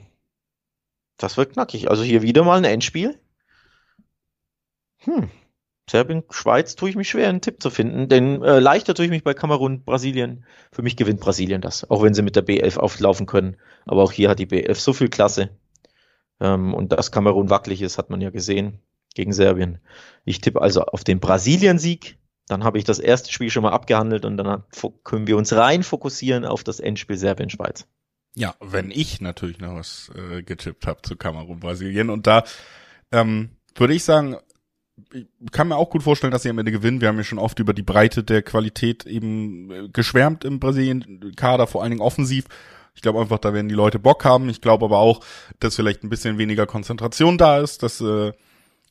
das 1.23 1.37
wird 1.37 1.53
knackig. 1.53 1.91
Also 1.91 2.03
hier 2.03 2.23
wieder 2.23 2.45
mal 2.45 2.59
ein 2.59 2.65
Endspiel. 2.65 3.19
Hm. 4.99 5.31
Serbien, 5.89 6.23
Schweiz 6.31 6.77
tue 6.77 6.89
ich 6.89 6.97
mich 6.97 7.11
schwer, 7.11 7.29
einen 7.29 7.41
Tipp 7.41 7.61
zu 7.61 7.69
finden, 7.69 8.09
denn 8.09 8.43
äh, 8.43 8.61
leichter 8.61 8.95
tue 8.95 9.07
ich 9.07 9.11
mich 9.11 9.25
bei 9.25 9.35
Kamerun, 9.35 9.83
Brasilien. 9.83 10.45
Für 10.71 10.83
mich 10.83 10.97
gewinnt 10.97 11.21
Brasilien 11.21 11.61
das, 11.61 11.89
auch 11.91 12.03
wenn 12.03 12.15
sie 12.15 12.23
mit 12.23 12.37
der 12.37 12.47
B11 12.47 12.79
auflaufen 12.79 13.27
können. 13.27 13.57
Aber 13.87 14.05
auch 14.05 14.13
hier 14.13 14.31
hat 14.31 14.39
die 14.39 14.47
B11 14.47 14.77
so 14.77 14.93
viel 14.93 15.09
Klasse. 15.09 15.51
Ähm, 16.41 16.75
und 16.75 16.93
dass 16.93 17.11
Kamerun 17.11 17.51
wackelig 17.51 17.83
ist, 17.83 17.99
hat 17.99 18.09
man 18.09 18.21
ja 18.21 18.31
gesehen 18.31 18.79
gegen 19.15 19.33
Serbien. 19.33 19.81
Ich 20.25 20.41
tippe 20.41 20.63
also 20.63 20.83
auf 20.83 21.03
den 21.03 21.19
Brasilien-Sieg. 21.19 22.19
Dann 22.47 22.63
habe 22.63 22.79
ich 22.79 22.85
das 22.85 23.01
erste 23.01 23.33
Spiel 23.33 23.51
schon 23.51 23.65
mal 23.65 23.73
abgehandelt 23.73 24.25
und 24.25 24.37
dann 24.37 24.65
können 25.03 25.27
wir 25.27 25.37
uns 25.37 25.53
rein 25.53 25.83
fokussieren 25.83 26.45
auf 26.45 26.63
das 26.63 26.79
Endspiel 26.81 27.17
Serbien-Schweiz. 27.17 27.87
Ja, 28.35 28.55
wenn 28.61 28.91
ich 28.91 29.21
natürlich 29.21 29.59
noch 29.59 29.75
was 29.75 30.11
äh, 30.15 30.43
getippt 30.43 30.87
habe 30.87 31.03
zu 31.03 31.17
Kamerun, 31.17 31.61
Brasilien. 31.61 32.11
Und 32.11 32.27
da 32.27 32.45
ähm, 33.11 33.51
würde 33.75 33.95
ich 33.95 34.05
sagen, 34.05 34.37
ich 35.13 35.27
kann 35.51 35.69
mir 35.69 35.77
auch 35.77 35.91
gut 35.91 36.03
vorstellen, 36.03 36.31
dass 36.31 36.43
sie 36.43 36.51
am 36.51 36.59
Ende 36.59 36.73
gewinnen. 36.73 37.01
Wir 37.01 37.09
haben 37.09 37.17
ja 37.17 37.25
schon 37.25 37.39
oft 37.39 37.59
über 37.59 37.73
die 37.73 37.83
Breite 37.83 38.23
der 38.23 38.43
Qualität 38.43 39.07
eben 39.07 39.71
äh, 39.71 39.89
geschwärmt 39.89 40.45
im 40.45 40.61
Brasilien-Kader, 40.61 41.67
vor 41.67 41.83
allen 41.83 41.91
Dingen 41.91 42.03
offensiv. 42.03 42.47
Ich 42.95 43.03
glaube 43.03 43.21
einfach, 43.21 43.39
da 43.39 43.55
werden 43.55 43.69
die 43.69 43.75
Leute 43.75 43.99
Bock 43.99 44.25
haben. 44.25 44.49
Ich 44.49 44.61
glaube 44.61 44.85
aber 44.85 44.99
auch, 44.99 45.21
dass 45.59 45.77
vielleicht 45.77 46.05
ein 46.05 46.11
bisschen 46.11 46.39
weniger 46.39 46.67
Konzentration 46.67 47.39
da 47.39 47.59
ist, 47.61 47.83
dass 47.83 48.01
äh, 48.01 48.33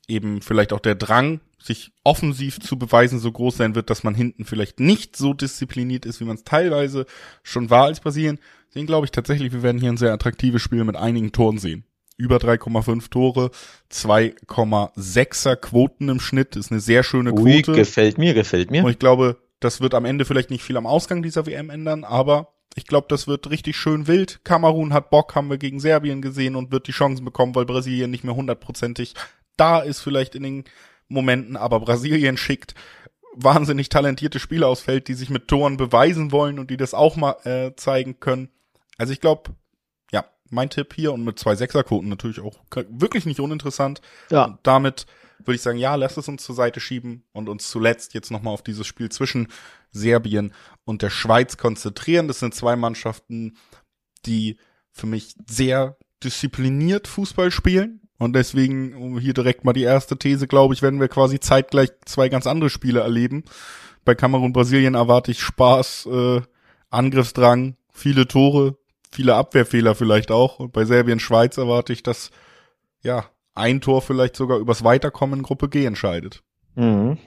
eben 0.09 0.41
vielleicht 0.41 0.73
auch 0.73 0.79
der 0.79 0.95
Drang, 0.95 1.39
sich 1.61 1.91
offensiv 2.03 2.59
zu 2.59 2.77
beweisen, 2.79 3.19
so 3.19 3.31
groß 3.31 3.57
sein 3.57 3.75
wird, 3.75 3.89
dass 3.89 4.03
man 4.03 4.15
hinten 4.15 4.45
vielleicht 4.45 4.79
nicht 4.79 5.15
so 5.15 5.33
diszipliniert 5.33 6.05
ist, 6.05 6.19
wie 6.19 6.25
man 6.25 6.37
es 6.37 6.43
teilweise 6.43 7.05
schon 7.43 7.69
war 7.69 7.85
als 7.85 7.99
Brasilien. 7.99 8.39
Deswegen 8.69 8.87
glaube 8.87 9.05
ich 9.05 9.11
tatsächlich, 9.11 9.51
wir 9.51 9.63
werden 9.63 9.79
hier 9.79 9.89
ein 9.89 9.97
sehr 9.97 10.13
attraktives 10.13 10.61
Spiel 10.61 10.83
mit 10.83 10.95
einigen 10.95 11.31
Toren 11.31 11.57
sehen. 11.57 11.83
über 12.17 12.37
3,5 12.37 13.09
Tore, 13.09 13.51
2,6er 13.91 15.55
Quoten 15.55 16.09
im 16.09 16.19
Schnitt, 16.19 16.55
ist 16.57 16.71
eine 16.71 16.81
sehr 16.81 17.03
schöne 17.03 17.31
Ui, 17.33 17.61
Quote. 17.61 17.77
gefällt 17.77 18.17
mir, 18.17 18.33
gefällt 18.33 18.71
mir. 18.71 18.83
Und 18.83 18.91
ich 18.91 18.99
glaube, 18.99 19.37
das 19.59 19.79
wird 19.81 19.93
am 19.93 20.05
Ende 20.05 20.25
vielleicht 20.25 20.49
nicht 20.49 20.63
viel 20.63 20.77
am 20.77 20.85
Ausgang 20.85 21.23
dieser 21.23 21.45
WM 21.45 21.69
ändern, 21.69 22.03
aber 22.03 22.53
ich 22.75 22.85
glaube, 22.85 23.07
das 23.09 23.27
wird 23.27 23.49
richtig 23.49 23.75
schön 23.75 24.07
wild. 24.07 24.41
Kamerun 24.43 24.93
hat 24.93 25.09
Bock, 25.09 25.35
haben 25.35 25.49
wir 25.49 25.57
gegen 25.57 25.79
Serbien 25.79 26.21
gesehen 26.21 26.55
und 26.55 26.71
wird 26.71 26.87
die 26.87 26.91
Chancen 26.91 27.25
bekommen, 27.25 27.55
weil 27.55 27.65
Brasilien 27.65 28.11
nicht 28.11 28.23
mehr 28.23 28.35
hundertprozentig 28.35 29.15
da 29.59 29.79
ist 29.79 29.99
vielleicht 29.99 30.35
in 30.35 30.43
den 30.43 30.63
Momenten, 31.07 31.57
aber 31.57 31.79
Brasilien 31.79 32.37
schickt 32.37 32.75
wahnsinnig 33.33 33.89
talentierte 33.89 34.39
Spieler 34.39 34.67
aus 34.67 34.81
Feld, 34.81 35.07
die 35.07 35.13
sich 35.13 35.29
mit 35.29 35.47
Toren 35.47 35.77
beweisen 35.77 36.31
wollen 36.31 36.59
und 36.59 36.69
die 36.69 36.77
das 36.77 36.93
auch 36.93 37.15
mal 37.15 37.35
äh, 37.45 37.75
zeigen 37.75 38.19
können. 38.19 38.49
Also 38.97 39.13
ich 39.13 39.21
glaube, 39.21 39.55
ja, 40.11 40.25
mein 40.49 40.69
Tipp 40.69 40.93
hier 40.93 41.13
und 41.13 41.23
mit 41.23 41.39
zwei 41.39 41.55
Sechserquoten 41.55 42.09
natürlich 42.09 42.39
auch 42.39 42.59
wirklich 42.89 43.25
nicht 43.25 43.39
uninteressant. 43.39 44.01
Ja. 44.29 44.45
Und 44.45 44.59
damit 44.63 45.05
würde 45.39 45.55
ich 45.55 45.61
sagen, 45.61 45.77
ja, 45.77 45.95
lass 45.95 46.17
es 46.17 46.27
uns 46.27 46.43
zur 46.43 46.55
Seite 46.55 46.79
schieben 46.79 47.23
und 47.31 47.49
uns 47.49 47.69
zuletzt 47.69 48.13
jetzt 48.13 48.29
nochmal 48.29 48.53
auf 48.53 48.63
dieses 48.63 48.85
Spiel 48.85 49.09
zwischen 49.09 49.47
Serbien 49.91 50.53
und 50.83 51.01
der 51.01 51.09
Schweiz 51.09 51.57
konzentrieren. 51.57 52.27
Das 52.27 52.39
sind 52.39 52.53
zwei 52.53 52.75
Mannschaften, 52.75 53.57
die 54.25 54.57
für 54.91 55.07
mich 55.07 55.35
sehr 55.47 55.97
diszipliniert 56.23 57.07
Fußball 57.07 57.51
spielen. 57.51 58.01
Und 58.19 58.35
deswegen, 58.35 58.93
um 58.95 59.17
hier 59.17 59.33
direkt 59.33 59.63
mal 59.63 59.73
die 59.73 59.83
erste 59.83 60.17
These, 60.17 60.47
glaube 60.47 60.73
ich, 60.73 60.81
werden 60.81 60.99
wir 60.99 61.07
quasi 61.07 61.39
zeitgleich 61.39 61.89
zwei 62.05 62.27
ganz 62.27 62.45
andere 62.45 62.69
Spiele 62.69 62.99
erleben. 62.99 63.45
Bei 64.03 64.13
Kamerun 64.13 64.53
Brasilien 64.53 64.93
erwarte 64.93 65.31
ich 65.31 65.41
Spaß, 65.41 66.07
äh, 66.11 66.41
Angriffsdrang, 66.89 67.77
viele 67.91 68.27
Tore, 68.27 68.77
viele 69.09 69.35
Abwehrfehler 69.35 69.95
vielleicht 69.95 70.31
auch. 70.31 70.59
Und 70.59 70.73
bei 70.73 70.83
Serbien 70.83 71.21
Schweiz 71.21 71.57
erwarte 71.57 71.93
ich, 71.93 72.03
dass 72.03 72.31
ja 73.01 73.25
ein 73.55 73.79
Tor 73.79 74.01
vielleicht 74.01 74.35
sogar 74.35 74.59
übers 74.59 74.83
Weiterkommen 74.83 75.39
in 75.39 75.43
Gruppe 75.43 75.69
G 75.69 75.85
entscheidet. 75.85 76.43
Mhm. 76.75 77.17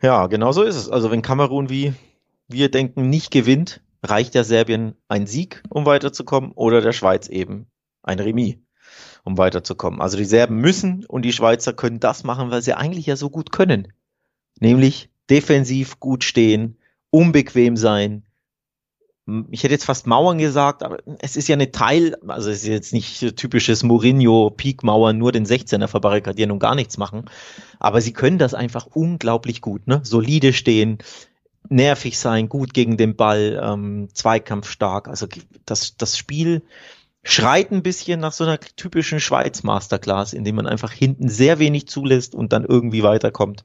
Ja, 0.00 0.28
genau 0.28 0.52
so 0.52 0.62
ist 0.62 0.76
es. 0.76 0.88
Also 0.88 1.10
wenn 1.10 1.22
Kamerun 1.22 1.70
wie 1.70 1.92
wir 2.46 2.70
denken 2.70 3.08
nicht 3.08 3.30
gewinnt, 3.30 3.80
reicht 4.02 4.34
der 4.34 4.44
Serbien 4.44 4.94
ein 5.08 5.26
Sieg, 5.26 5.62
um 5.70 5.86
weiterzukommen, 5.86 6.52
oder 6.52 6.80
der 6.80 6.92
Schweiz 6.92 7.28
eben 7.28 7.66
ein 8.02 8.20
Remis 8.20 8.56
um 9.24 9.38
weiterzukommen. 9.38 10.00
Also 10.00 10.16
die 10.16 10.24
Serben 10.24 10.56
müssen 10.56 11.04
und 11.06 11.22
die 11.22 11.32
Schweizer 11.32 11.72
können 11.72 11.98
das 11.98 12.24
machen, 12.24 12.50
weil 12.50 12.62
sie 12.62 12.76
eigentlich 12.76 13.06
ja 13.06 13.16
so 13.16 13.30
gut 13.30 13.50
können. 13.50 13.88
Nämlich 14.60 15.08
defensiv 15.30 15.98
gut 15.98 16.22
stehen, 16.22 16.76
unbequem 17.10 17.76
sein. 17.76 18.24
Ich 19.50 19.62
hätte 19.62 19.72
jetzt 19.72 19.86
fast 19.86 20.06
Mauern 20.06 20.36
gesagt, 20.36 20.82
aber 20.82 20.98
es 21.20 21.36
ist 21.36 21.48
ja 21.48 21.54
eine 21.54 21.72
Teil, 21.72 22.14
also 22.28 22.50
es 22.50 22.58
ist 22.58 22.68
jetzt 22.68 22.92
nicht 22.92 23.36
typisches 23.36 23.82
Mourinho 23.82 24.50
Peak-Mauern, 24.50 25.16
nur 25.16 25.32
den 25.32 25.46
16er 25.46 25.88
verbarrikadieren 25.88 26.50
und 26.50 26.58
gar 26.58 26.74
nichts 26.74 26.98
machen. 26.98 27.24
Aber 27.78 28.02
sie 28.02 28.12
können 28.12 28.36
das 28.36 28.52
einfach 28.52 28.86
unglaublich 28.92 29.62
gut, 29.62 29.86
ne? 29.86 30.00
Solide 30.04 30.52
stehen, 30.52 30.98
nervig 31.70 32.18
sein, 32.18 32.50
gut 32.50 32.74
gegen 32.74 32.98
den 32.98 33.16
Ball, 33.16 33.58
ähm, 33.62 34.08
Zweikampf 34.12 34.68
stark. 34.68 35.08
Also 35.08 35.26
das, 35.64 35.96
das 35.96 36.18
Spiel 36.18 36.60
schreit 37.24 37.72
ein 37.72 37.82
bisschen 37.82 38.20
nach 38.20 38.32
so 38.32 38.44
einer 38.44 38.60
typischen 38.60 39.18
Schweiz 39.18 39.62
Masterclass, 39.62 40.32
indem 40.32 40.56
man 40.56 40.66
einfach 40.66 40.92
hinten 40.92 41.28
sehr 41.28 41.58
wenig 41.58 41.88
zulässt 41.88 42.34
und 42.34 42.52
dann 42.52 42.64
irgendwie 42.64 43.02
weiterkommt. 43.02 43.64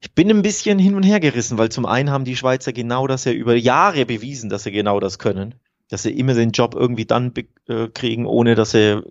Ich 0.00 0.12
bin 0.14 0.30
ein 0.30 0.42
bisschen 0.42 0.78
hin 0.78 0.94
und 0.94 1.02
her 1.02 1.20
gerissen, 1.20 1.58
weil 1.58 1.70
zum 1.70 1.84
einen 1.84 2.10
haben 2.10 2.24
die 2.24 2.36
Schweizer 2.36 2.72
genau 2.72 3.06
das 3.06 3.24
ja 3.24 3.32
über 3.32 3.54
Jahre 3.54 4.06
bewiesen, 4.06 4.48
dass 4.48 4.62
sie 4.62 4.72
genau 4.72 5.00
das 5.00 5.18
können. 5.18 5.54
Dass 5.90 6.02
sie 6.02 6.16
immer 6.16 6.34
den 6.34 6.50
Job 6.50 6.74
irgendwie 6.74 7.06
dann 7.06 7.32
äh, 7.66 7.88
kriegen, 7.88 8.26
ohne 8.26 8.54
dass 8.54 8.72
sie 8.72 9.02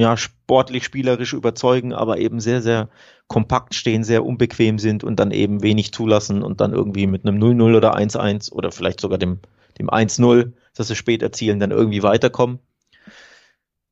ja, 0.00 0.16
sportlich, 0.16 0.84
spielerisch 0.84 1.34
überzeugen, 1.34 1.92
aber 1.92 2.18
eben 2.18 2.40
sehr, 2.40 2.62
sehr 2.62 2.88
kompakt 3.26 3.74
stehen, 3.74 4.02
sehr 4.02 4.24
unbequem 4.24 4.78
sind 4.78 5.04
und 5.04 5.20
dann 5.20 5.30
eben 5.30 5.62
wenig 5.62 5.92
zulassen 5.92 6.42
und 6.42 6.62
dann 6.62 6.72
irgendwie 6.72 7.06
mit 7.06 7.26
einem 7.26 7.38
0-0 7.38 7.76
oder 7.76 7.96
1-1 7.96 8.50
oder 8.50 8.72
vielleicht 8.72 9.00
sogar 9.00 9.18
dem, 9.18 9.40
dem 9.78 9.90
1-0 9.90 10.52
dass 10.80 10.88
sie 10.88 10.96
spät 10.96 11.22
erzielen, 11.22 11.60
dann 11.60 11.70
irgendwie 11.70 12.02
weiterkommen. 12.02 12.58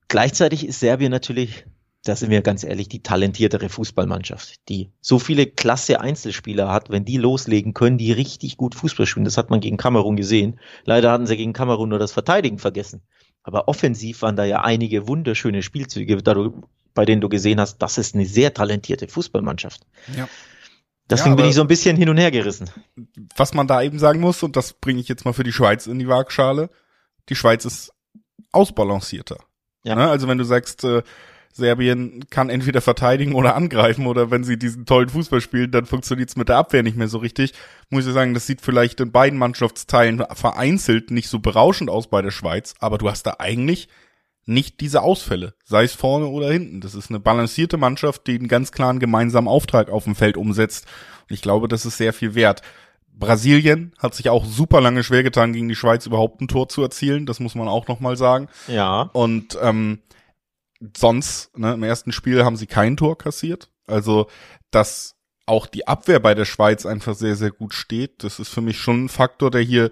Gleichzeitig 0.08 0.66
ist 0.66 0.80
Serbien 0.80 1.10
natürlich, 1.10 1.66
da 2.02 2.16
sind 2.16 2.30
wir 2.30 2.40
ganz 2.40 2.64
ehrlich, 2.64 2.88
die 2.88 3.02
talentiertere 3.02 3.68
Fußballmannschaft, 3.68 4.54
die 4.70 4.90
so 5.02 5.18
viele 5.18 5.46
klasse 5.46 6.00
Einzelspieler 6.00 6.72
hat, 6.72 6.88
wenn 6.90 7.04
die 7.04 7.18
loslegen, 7.18 7.74
können 7.74 7.98
die 7.98 8.12
richtig 8.12 8.56
gut 8.56 8.74
Fußball 8.74 9.06
spielen. 9.06 9.26
Das 9.26 9.36
hat 9.36 9.50
man 9.50 9.60
gegen 9.60 9.76
Kamerun 9.76 10.16
gesehen. 10.16 10.58
Leider 10.84 11.12
hatten 11.12 11.26
sie 11.26 11.36
gegen 11.36 11.52
Kamerun 11.52 11.90
nur 11.90 11.98
das 11.98 12.12
Verteidigen 12.12 12.58
vergessen. 12.58 13.02
Aber 13.42 13.68
offensiv 13.68 14.22
waren 14.22 14.36
da 14.36 14.44
ja 14.44 14.62
einige 14.62 15.06
wunderschöne 15.06 15.62
Spielzüge, 15.62 16.22
bei 16.94 17.04
denen 17.04 17.20
du 17.20 17.28
gesehen 17.28 17.60
hast, 17.60 17.78
das 17.78 17.98
ist 17.98 18.14
eine 18.14 18.26
sehr 18.26 18.54
talentierte 18.54 19.08
Fußballmannschaft. 19.08 19.82
Ja. 20.16 20.28
Deswegen 21.10 21.30
ja, 21.30 21.36
bin 21.36 21.46
ich 21.46 21.54
so 21.54 21.62
ein 21.62 21.68
bisschen 21.68 21.96
hin 21.96 22.08
und 22.08 22.18
her 22.18 22.30
gerissen. 22.30 22.70
Was 23.36 23.54
man 23.54 23.66
da 23.66 23.82
eben 23.82 23.98
sagen 23.98 24.20
muss, 24.20 24.42
und 24.42 24.56
das 24.56 24.74
bringe 24.74 25.00
ich 25.00 25.08
jetzt 25.08 25.24
mal 25.24 25.32
für 25.32 25.44
die 25.44 25.52
Schweiz 25.52 25.86
in 25.86 25.98
die 25.98 26.08
Waagschale, 26.08 26.70
die 27.28 27.34
Schweiz 27.34 27.64
ist 27.64 27.92
ausbalancierter. 28.52 29.38
Ja. 29.84 29.94
Ne? 29.94 30.08
Also 30.08 30.28
wenn 30.28 30.38
du 30.38 30.44
sagst, 30.44 30.84
äh, 30.84 31.02
Serbien 31.52 32.24
kann 32.30 32.50
entweder 32.50 32.80
verteidigen 32.80 33.34
oder 33.34 33.54
angreifen 33.54 34.06
oder 34.06 34.30
wenn 34.30 34.44
sie 34.44 34.58
diesen 34.58 34.86
tollen 34.86 35.08
Fußball 35.08 35.40
spielen, 35.40 35.70
dann 35.70 35.86
funktioniert 35.86 36.28
es 36.28 36.36
mit 36.36 36.48
der 36.48 36.56
Abwehr 36.56 36.82
nicht 36.82 36.96
mehr 36.96 37.08
so 37.08 37.18
richtig. 37.18 37.52
Muss 37.90 38.06
ich 38.06 38.12
sagen, 38.12 38.34
das 38.34 38.46
sieht 38.46 38.60
vielleicht 38.60 39.00
in 39.00 39.12
beiden 39.12 39.38
Mannschaftsteilen 39.38 40.24
vereinzelt 40.32 41.10
nicht 41.10 41.28
so 41.28 41.38
berauschend 41.38 41.90
aus 41.90 42.08
bei 42.08 42.22
der 42.22 42.30
Schweiz, 42.30 42.74
aber 42.78 42.98
du 42.98 43.10
hast 43.10 43.24
da 43.24 43.36
eigentlich 43.38 43.88
nicht 44.48 44.80
diese 44.80 45.02
Ausfälle, 45.02 45.54
sei 45.64 45.84
es 45.84 45.92
vorne 45.92 46.26
oder 46.26 46.50
hinten. 46.50 46.80
Das 46.80 46.94
ist 46.94 47.10
eine 47.10 47.20
balancierte 47.20 47.76
Mannschaft, 47.76 48.26
die 48.26 48.36
einen 48.36 48.48
ganz 48.48 48.72
klaren 48.72 48.98
gemeinsamen 48.98 49.46
Auftrag 49.46 49.90
auf 49.90 50.04
dem 50.04 50.14
Feld 50.14 50.38
umsetzt. 50.38 50.86
Und 51.28 51.34
ich 51.34 51.42
glaube, 51.42 51.68
das 51.68 51.84
ist 51.84 51.98
sehr 51.98 52.14
viel 52.14 52.34
wert. 52.34 52.62
Brasilien 53.12 53.92
hat 53.98 54.14
sich 54.14 54.30
auch 54.30 54.46
super 54.46 54.80
lange 54.80 55.04
schwer 55.04 55.22
getan, 55.22 55.52
gegen 55.52 55.68
die 55.68 55.74
Schweiz 55.74 56.06
überhaupt 56.06 56.40
ein 56.40 56.48
Tor 56.48 56.68
zu 56.68 56.80
erzielen. 56.82 57.26
Das 57.26 57.40
muss 57.40 57.54
man 57.54 57.68
auch 57.68 57.88
nochmal 57.88 58.16
sagen. 58.16 58.48
Ja. 58.68 59.10
Und 59.12 59.58
ähm, 59.60 60.00
sonst, 60.96 61.56
ne, 61.58 61.74
im 61.74 61.82
ersten 61.82 62.12
Spiel 62.12 62.44
haben 62.44 62.56
sie 62.56 62.66
kein 62.66 62.96
Tor 62.96 63.18
kassiert. 63.18 63.70
Also, 63.86 64.28
dass 64.70 65.16
auch 65.44 65.66
die 65.66 65.86
Abwehr 65.86 66.20
bei 66.20 66.34
der 66.34 66.44
Schweiz 66.46 66.86
einfach 66.86 67.14
sehr, 67.14 67.36
sehr 67.36 67.50
gut 67.50 67.74
steht, 67.74 68.22
das 68.22 68.38
ist 68.38 68.48
für 68.48 68.60
mich 68.60 68.78
schon 68.78 69.04
ein 69.04 69.08
Faktor, 69.08 69.50
der 69.50 69.62
hier 69.62 69.90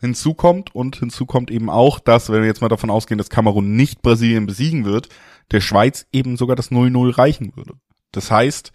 hinzukommt 0.00 0.74
und 0.74 0.96
hinzukommt 0.96 1.50
eben 1.50 1.70
auch, 1.70 1.98
dass, 1.98 2.30
wenn 2.30 2.40
wir 2.40 2.46
jetzt 2.46 2.60
mal 2.60 2.68
davon 2.68 2.90
ausgehen, 2.90 3.18
dass 3.18 3.30
Kamerun 3.30 3.76
nicht 3.76 4.02
Brasilien 4.02 4.46
besiegen 4.46 4.84
wird, 4.84 5.08
der 5.50 5.60
Schweiz 5.60 6.06
eben 6.12 6.36
sogar 6.36 6.56
das 6.56 6.70
0-0 6.70 7.16
reichen 7.16 7.56
würde. 7.56 7.74
Das 8.12 8.30
heißt, 8.30 8.72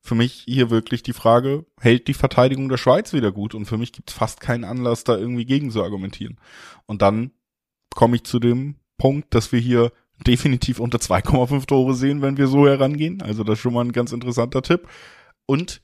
für 0.00 0.14
mich 0.14 0.42
hier 0.46 0.70
wirklich 0.70 1.02
die 1.02 1.12
Frage, 1.12 1.64
hält 1.80 2.08
die 2.08 2.14
Verteidigung 2.14 2.68
der 2.68 2.76
Schweiz 2.76 3.12
wieder 3.12 3.30
gut? 3.30 3.54
Und 3.54 3.66
für 3.66 3.78
mich 3.78 3.92
gibt 3.92 4.10
es 4.10 4.16
fast 4.16 4.40
keinen 4.40 4.64
Anlass, 4.64 5.04
da 5.04 5.16
irgendwie 5.16 5.44
gegen 5.44 5.70
zu 5.70 5.82
argumentieren. 5.82 6.38
Und 6.86 7.02
dann 7.02 7.30
komme 7.94 8.16
ich 8.16 8.24
zu 8.24 8.40
dem 8.40 8.76
Punkt, 8.98 9.32
dass 9.34 9.52
wir 9.52 9.60
hier 9.60 9.92
definitiv 10.26 10.80
unter 10.80 10.98
2,5 10.98 11.66
Tore 11.66 11.94
sehen, 11.94 12.22
wenn 12.22 12.36
wir 12.36 12.48
so 12.48 12.66
herangehen. 12.66 13.22
Also 13.22 13.44
das 13.44 13.58
ist 13.58 13.62
schon 13.62 13.74
mal 13.74 13.84
ein 13.84 13.92
ganz 13.92 14.12
interessanter 14.12 14.62
Tipp. 14.62 14.88
Und 15.46 15.82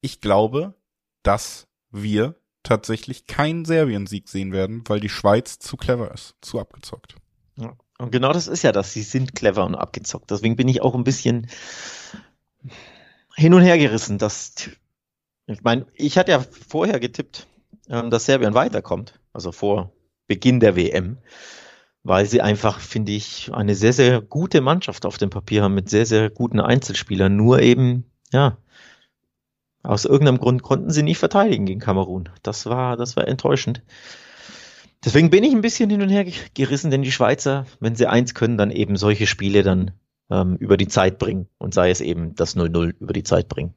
ich 0.00 0.20
glaube, 0.20 0.74
dass 1.22 1.68
wir 1.90 2.36
tatsächlich 2.64 3.26
keinen 3.26 3.64
Serbien-Sieg 3.64 4.28
sehen 4.28 4.52
werden, 4.52 4.82
weil 4.88 4.98
die 4.98 5.08
Schweiz 5.08 5.60
zu 5.60 5.76
clever 5.76 6.12
ist, 6.12 6.34
zu 6.40 6.58
abgezockt. 6.58 7.14
Ja. 7.56 7.76
Und 7.98 8.10
genau 8.10 8.32
das 8.32 8.48
ist 8.48 8.62
ja 8.62 8.72
das, 8.72 8.92
sie 8.92 9.02
sind 9.02 9.36
clever 9.36 9.64
und 9.64 9.76
abgezockt. 9.76 10.30
Deswegen 10.30 10.56
bin 10.56 10.66
ich 10.66 10.82
auch 10.82 10.96
ein 10.96 11.04
bisschen 11.04 11.46
hin 13.36 13.54
und 13.54 13.62
her 13.62 13.78
gerissen. 13.78 14.18
Dass, 14.18 14.70
ich 15.46 15.62
meine, 15.62 15.86
ich 15.94 16.18
hatte 16.18 16.32
ja 16.32 16.44
vorher 16.68 16.98
getippt, 16.98 17.46
ähm, 17.88 18.10
dass 18.10 18.26
Serbien 18.26 18.54
weiterkommt, 18.54 19.20
also 19.32 19.52
vor 19.52 19.92
Beginn 20.26 20.58
der 20.58 20.74
WM, 20.74 21.18
weil 22.02 22.26
sie 22.26 22.42
einfach, 22.42 22.80
finde 22.80 23.12
ich, 23.12 23.52
eine 23.54 23.74
sehr, 23.74 23.92
sehr 23.92 24.20
gute 24.20 24.60
Mannschaft 24.60 25.06
auf 25.06 25.18
dem 25.18 25.30
Papier 25.30 25.62
haben 25.62 25.74
mit 25.74 25.88
sehr, 25.88 26.06
sehr 26.06 26.30
guten 26.30 26.60
Einzelspielern. 26.60 27.36
Nur 27.36 27.60
eben, 27.60 28.10
ja, 28.32 28.58
aus 29.84 30.04
irgendeinem 30.06 30.38
Grund 30.38 30.62
konnten 30.62 30.90
sie 30.90 31.02
nicht 31.02 31.18
verteidigen 31.18 31.66
gegen 31.66 31.80
Kamerun. 31.80 32.30
Das 32.42 32.66
war, 32.66 32.96
das 32.96 33.16
war 33.16 33.28
enttäuschend. 33.28 33.82
Deswegen 35.04 35.28
bin 35.28 35.44
ich 35.44 35.52
ein 35.52 35.60
bisschen 35.60 35.90
hin 35.90 36.00
und 36.00 36.08
her 36.08 36.24
gerissen, 36.54 36.90
denn 36.90 37.02
die 37.02 37.12
Schweizer, 37.12 37.66
wenn 37.80 37.94
sie 37.94 38.06
eins 38.06 38.34
können, 38.34 38.56
dann 38.56 38.70
eben 38.70 38.96
solche 38.96 39.26
Spiele 39.26 39.62
dann 39.62 39.90
ähm, 40.30 40.56
über 40.56 40.78
die 40.78 40.88
Zeit 40.88 41.18
bringen 41.18 41.48
und 41.58 41.74
sei 41.74 41.90
es 41.90 42.00
eben 42.00 42.34
das 42.34 42.56
0-0 42.56 42.94
über 42.98 43.12
die 43.12 43.22
Zeit 43.22 43.48
bringen. 43.48 43.74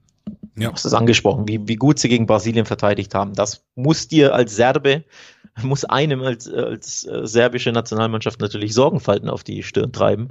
Ja. 0.57 0.69
Du 0.69 0.73
hast 0.73 0.85
es 0.85 0.93
angesprochen, 0.93 1.47
wie, 1.47 1.67
wie 1.67 1.75
gut 1.75 1.99
sie 1.99 2.07
gegen 2.07 2.25
Brasilien 2.25 2.65
verteidigt 2.65 3.13
haben. 3.13 3.33
Das 3.33 3.65
muss 3.75 4.07
dir 4.07 4.33
als 4.33 4.55
Serbe, 4.55 5.03
muss 5.61 5.83
einem 5.83 6.21
als, 6.21 6.49
als 6.49 7.05
äh, 7.05 7.27
serbische 7.27 7.73
Nationalmannschaft 7.73 8.39
natürlich 8.39 8.73
Sorgenfalten 8.73 9.29
auf 9.29 9.43
die 9.43 9.63
Stirn 9.63 9.91
treiben. 9.91 10.29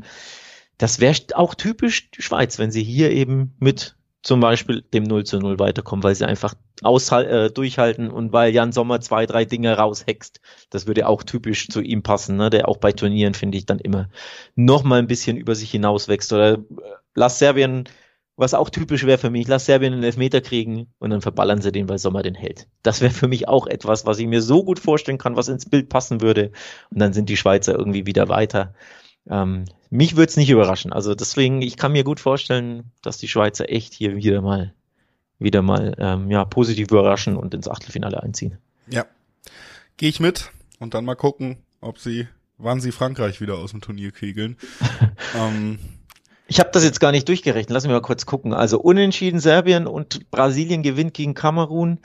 Das 0.79 1.01
wäre 1.01 1.17
auch 1.35 1.55
typisch 1.55 2.11
die 2.11 2.23
Schweiz, 2.23 2.59
wenn 2.59 2.71
sie 2.71 2.83
hier 2.83 3.11
eben 3.11 3.55
mit 3.59 3.97
zum 4.27 4.41
Beispiel 4.41 4.83
dem 4.83 5.05
0 5.05 5.23
zu 5.23 5.39
0 5.39 5.61
weiterkommen, 5.61 6.03
weil 6.03 6.17
sie 6.17 6.27
einfach 6.27 6.55
äh, 6.83 7.49
durchhalten 7.49 8.11
und 8.11 8.33
weil 8.33 8.53
Jan 8.53 8.73
Sommer 8.73 9.01
zwei, 9.01 9.25
drei 9.25 9.45
Dinge 9.45 9.77
raushext. 9.77 10.41
Das 10.69 10.89
würde 10.89 11.07
auch 11.07 11.23
typisch 11.23 11.69
zu 11.69 11.81
ihm 11.81 12.03
passen, 12.03 12.37
ne? 12.37 12.51
der 12.51 12.69
auch 12.69 12.79
bei 12.79 12.91
Turnieren, 12.91 13.35
finde 13.35 13.57
ich, 13.57 13.67
dann 13.67 13.79
immer 13.79 14.09
noch 14.57 14.83
mal 14.83 14.99
ein 14.99 15.07
bisschen 15.07 15.37
über 15.37 15.55
sich 15.55 15.71
hinauswächst. 15.71 16.33
Oder 16.33 16.55
äh, 16.55 16.59
lass 17.15 17.39
Serbien, 17.39 17.85
was 18.35 18.53
auch 18.53 18.69
typisch 18.69 19.07
wäre 19.07 19.19
für 19.19 19.31
mich, 19.31 19.47
lass 19.47 19.67
Serbien 19.67 19.93
einen 19.93 20.03
Elfmeter 20.03 20.41
kriegen 20.41 20.93
und 20.99 21.11
dann 21.11 21.21
verballern 21.21 21.63
sie 21.63 21.71
den, 21.71 21.89
weil 21.89 21.99
Sommer 21.99 22.25
den 22.25 22.35
hält. 22.35 22.67
Das 22.83 23.01
wäre 23.01 23.13
für 23.13 23.29
mich 23.29 23.47
auch 23.47 23.69
etwas, 23.69 24.07
was 24.07 24.19
ich 24.19 24.27
mir 24.27 24.43
so 24.43 24.65
gut 24.65 24.81
vorstellen 24.81 25.19
kann, 25.19 25.37
was 25.37 25.47
ins 25.47 25.71
Bild 25.71 25.89
passen 25.89 26.21
würde. 26.21 26.51
Und 26.91 26.99
dann 26.99 27.13
sind 27.13 27.29
die 27.29 27.37
Schweizer 27.37 27.79
irgendwie 27.79 28.07
wieder 28.07 28.29
weiter. 28.29 28.75
Ähm, 29.31 29.67
mich 29.91 30.17
würde 30.17 30.31
es 30.31 30.37
nicht 30.37 30.51
überraschen. 30.51 30.93
Also 30.93 31.15
deswegen, 31.15 31.63
ich 31.63 31.77
kann 31.77 31.93
mir 31.93 32.05
gut 32.05 32.21
vorstellen, 32.21 32.91
dass 33.03 33.19
die 33.19 33.29
Schweizer 33.29 33.71
echt 33.71 33.95
hier 33.95 34.17
wieder 34.17 34.43
mal, 34.43 34.75
wieder 35.39 35.63
mal 35.63 35.95
ähm, 35.99 36.31
ja, 36.31 36.45
positiv 36.45 36.91
überraschen 36.91 37.37
und 37.37 37.55
ins 37.55 37.69
Achtelfinale 37.69 38.23
einziehen. 38.23 38.59
Ja. 38.89 39.07
Gehe 39.97 40.09
ich 40.09 40.21
mit 40.21 40.51
und 40.79 40.95
dann 40.95 41.05
mal 41.05 41.15
gucken, 41.15 41.59
ob 41.81 41.99
sie, 41.99 42.29
wann 42.59 42.81
sie 42.81 42.93
Frankreich 42.93 43.41
wieder 43.41 43.55
aus 43.55 43.71
dem 43.71 43.81
Turnier 43.81 44.13
kegeln. 44.13 44.57
ähm, 45.37 45.79
ich 46.49 46.61
habe 46.61 46.71
das 46.73 46.85
jetzt 46.85 47.01
gar 47.01 47.13
nicht 47.13 47.29
durchgerechnet. 47.29 47.71
Lass 47.71 47.85
mich 47.85 47.93
mal 47.93 48.03
kurz 48.03 48.27
gucken. 48.27 48.55
Also 48.55 48.79
unentschieden 48.79 49.41
Serbien 49.41 49.87
und 49.87 50.31
Brasilien 50.31 50.83
gewinnt 50.83 51.15
gegen 51.15 51.35
Kamerun. 51.35 51.99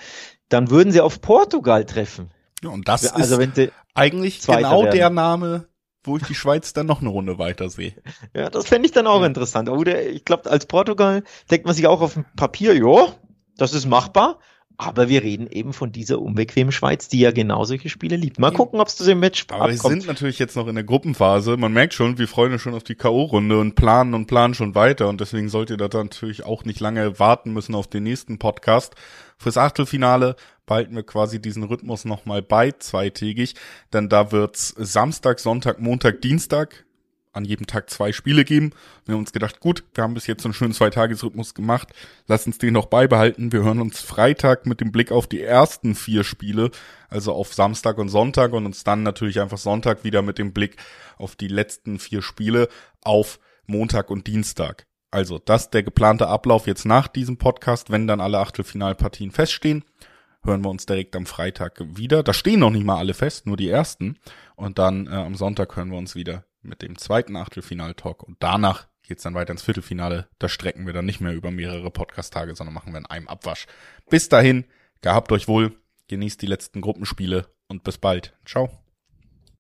Dann 0.50 0.70
würden 0.70 0.92
sie 0.92 1.02
auf 1.02 1.22
Portugal 1.22 1.86
treffen. 1.86 2.32
Ja, 2.64 2.70
und 2.70 2.88
das 2.88 3.08
also 3.08 3.40
ist 3.40 3.72
eigentlich 3.94 4.42
genau 4.42 4.84
werden. 4.84 4.96
der 4.96 5.10
Name, 5.10 5.68
wo 6.04 6.18
ich 6.18 6.24
die 6.24 6.36
Schweiz 6.36 6.74
dann 6.74 6.88
noch 6.88 7.02
eine 7.02 7.10
Runde 7.10 7.38
weiter 7.38 7.70
sehe. 7.70 7.94
Ja, 8.34 8.50
das 8.50 8.68
fände 8.68 8.86
ich 8.86 8.92
dann 8.92 9.08
auch 9.08 9.22
ja. 9.22 9.28
interessant. 9.28 9.70
Oder 9.70 10.08
ich 10.08 10.26
glaube, 10.26 10.50
als 10.50 10.66
Portugal 10.66 11.24
denkt 11.50 11.66
man 11.66 11.76
sich 11.76 11.88
auch 11.88 12.02
auf 12.02 12.14
dem 12.14 12.26
Papier, 12.36 12.76
ja, 12.76 13.14
das 13.58 13.74
ist 13.74 13.86
machbar. 13.86 14.40
Aber 14.78 15.10
wir 15.10 15.22
reden 15.22 15.46
eben 15.46 15.74
von 15.74 15.92
dieser 15.92 16.20
unbequemen 16.20 16.72
Schweiz, 16.72 17.08
die 17.08 17.20
ja 17.20 17.30
genau 17.30 17.66
solche 17.66 17.88
Spiele 17.88 18.16
liebt. 18.16 18.40
Mal 18.40 18.52
gucken, 18.52 18.80
ob 18.80 18.88
es 18.88 18.96
zu 18.96 19.04
dem 19.04 19.20
Match 19.20 19.46
Aber 19.50 19.66
abkommt. 19.66 19.84
wir 19.84 19.90
sind 19.92 20.08
natürlich 20.08 20.40
jetzt 20.40 20.56
noch 20.56 20.68
in 20.68 20.74
der 20.74 20.84
Gruppenphase. 20.84 21.56
Man 21.56 21.72
merkt 21.72 21.94
schon, 21.94 22.18
wir 22.18 22.28
freuen 22.28 22.54
uns 22.54 22.64
schon 22.64 22.74
auf 22.74 22.82
die 22.82 22.96
K.O.-Runde 22.96 23.60
und 23.60 23.76
planen 23.76 24.16
und 24.16 24.26
planen 24.26 24.56
schon 24.56 24.74
weiter. 24.74 25.08
Und 25.08 25.22
deswegen 25.22 25.50
sollt 25.50 25.70
ihr 25.70 25.78
da 25.78 25.88
natürlich 25.88 26.46
auch 26.46 26.66
nicht 26.66 26.80
lange 26.80 27.20
warten 27.20 27.54
müssen 27.54 27.76
auf 27.76 27.86
den 27.86 28.02
nächsten 28.02 28.40
Podcast. 28.40 28.96
Fürs 29.38 29.58
Achtelfinale 29.58 30.36
behalten 30.72 30.96
wir 30.96 31.04
quasi 31.04 31.42
diesen 31.42 31.64
Rhythmus 31.64 32.06
nochmal 32.06 32.42
bei, 32.42 32.72
zweitägig. 32.72 33.56
Denn 33.92 34.08
da 34.08 34.32
wird's 34.32 34.74
Samstag, 34.78 35.42
Sonntag, 35.42 35.82
Montag, 35.82 36.22
Dienstag 36.22 36.86
an 37.34 37.44
jedem 37.44 37.68
Tag 37.68 37.90
zwei 37.90 38.14
Spiele 38.14 38.46
geben. 38.46 38.72
Wir 39.04 39.16
haben 39.16 39.20
uns 39.20 39.34
gedacht, 39.34 39.60
gut, 39.60 39.84
wir 39.94 40.06
haben 40.06 40.14
bis 40.14 40.28
jetzt 40.28 40.46
einen 40.46 40.54
schönen 40.54 40.72
Zweitagesrhythmus 40.72 41.56
gemacht, 41.56 41.90
lass 42.28 42.48
uns 42.48 42.58
den 42.58 42.74
noch 42.74 42.86
beibehalten. 42.86 43.52
Wir 43.52 43.64
hören 43.64 43.82
uns 43.82 44.00
Freitag 44.00 44.66
mit 44.66 44.80
dem 44.80 44.94
Blick 44.94 45.12
auf 45.12 45.28
die 45.28 45.42
ersten 45.42 45.94
vier 45.94 46.24
Spiele, 46.24 46.72
also 47.10 47.34
auf 47.34 47.54
Samstag 47.54 47.98
und 47.98 48.08
Sonntag 48.08 48.54
und 48.54 48.66
uns 48.66 48.86
dann 48.86 49.04
natürlich 49.04 49.42
einfach 49.42 49.58
Sonntag 49.58 50.06
wieder 50.06 50.22
mit 50.22 50.38
dem 50.38 50.54
Blick 50.54 50.78
auf 51.18 51.36
die 51.36 51.50
letzten 51.50 52.00
vier 52.00 52.22
Spiele 52.22 52.70
auf 53.04 53.42
Montag 53.66 54.10
und 54.10 54.26
Dienstag. 54.26 54.86
Also 55.12 55.38
das 55.38 55.70
der 55.70 55.84
geplante 55.84 56.30
Ablauf 56.30 56.66
jetzt 56.66 56.86
nach 56.86 57.10
diesem 57.10 57.36
Podcast, 57.36 57.92
wenn 57.92 58.08
dann 58.08 58.22
alle 58.22 58.40
Achtelfinalpartien 58.40 59.32
feststehen 59.32 59.84
hören 60.44 60.64
wir 60.64 60.70
uns 60.70 60.86
direkt 60.86 61.16
am 61.16 61.26
Freitag 61.26 61.82
wieder. 61.98 62.24
Da 62.24 62.34
stehen 62.34 62.60
noch 62.60 62.72
nicht 62.72 62.86
mal 62.86 62.98
alle 62.98 63.14
fest, 63.14 63.48
nur 63.48 63.58
die 63.58 63.70
ersten. 63.70 64.18
Und 64.56 64.80
dann 64.80 65.08
äh, 65.08 65.12
am 65.12 65.36
Sonntag 65.36 65.76
hören 65.76 65.92
wir 65.92 65.98
uns 65.98 66.16
wieder 66.16 66.46
mit 66.62 66.82
dem 66.82 66.98
zweiten 66.98 67.36
Achtelfinal-Talk 67.36 68.24
und 68.24 68.38
danach 68.40 68.88
geht's 69.04 69.24
dann 69.24 69.34
weiter 69.34 69.52
ins 69.52 69.64
Viertelfinale. 69.64 70.28
Da 70.40 70.48
strecken 70.48 70.86
wir 70.86 70.94
dann 70.94 71.06
nicht 71.06 71.22
mehr 71.22 71.34
über 71.34 71.52
mehrere 71.52 71.92
Podcast-Tage, 71.92 72.56
sondern 72.56 72.74
machen 72.74 72.94
wir 72.94 73.00
in 73.00 73.06
einem 73.06 73.28
Abwasch. 73.28 73.66
Bis 74.10 74.30
dahin, 74.30 74.66
gehabt 75.02 75.32
euch 75.32 75.48
wohl, 75.48 75.76
genießt 76.08 76.42
die 76.42 76.48
letzten 76.48 76.82
Gruppenspiele 76.82 77.48
und 77.68 77.84
bis 77.84 77.98
bald. 77.98 78.34
Ciao. 78.46 78.81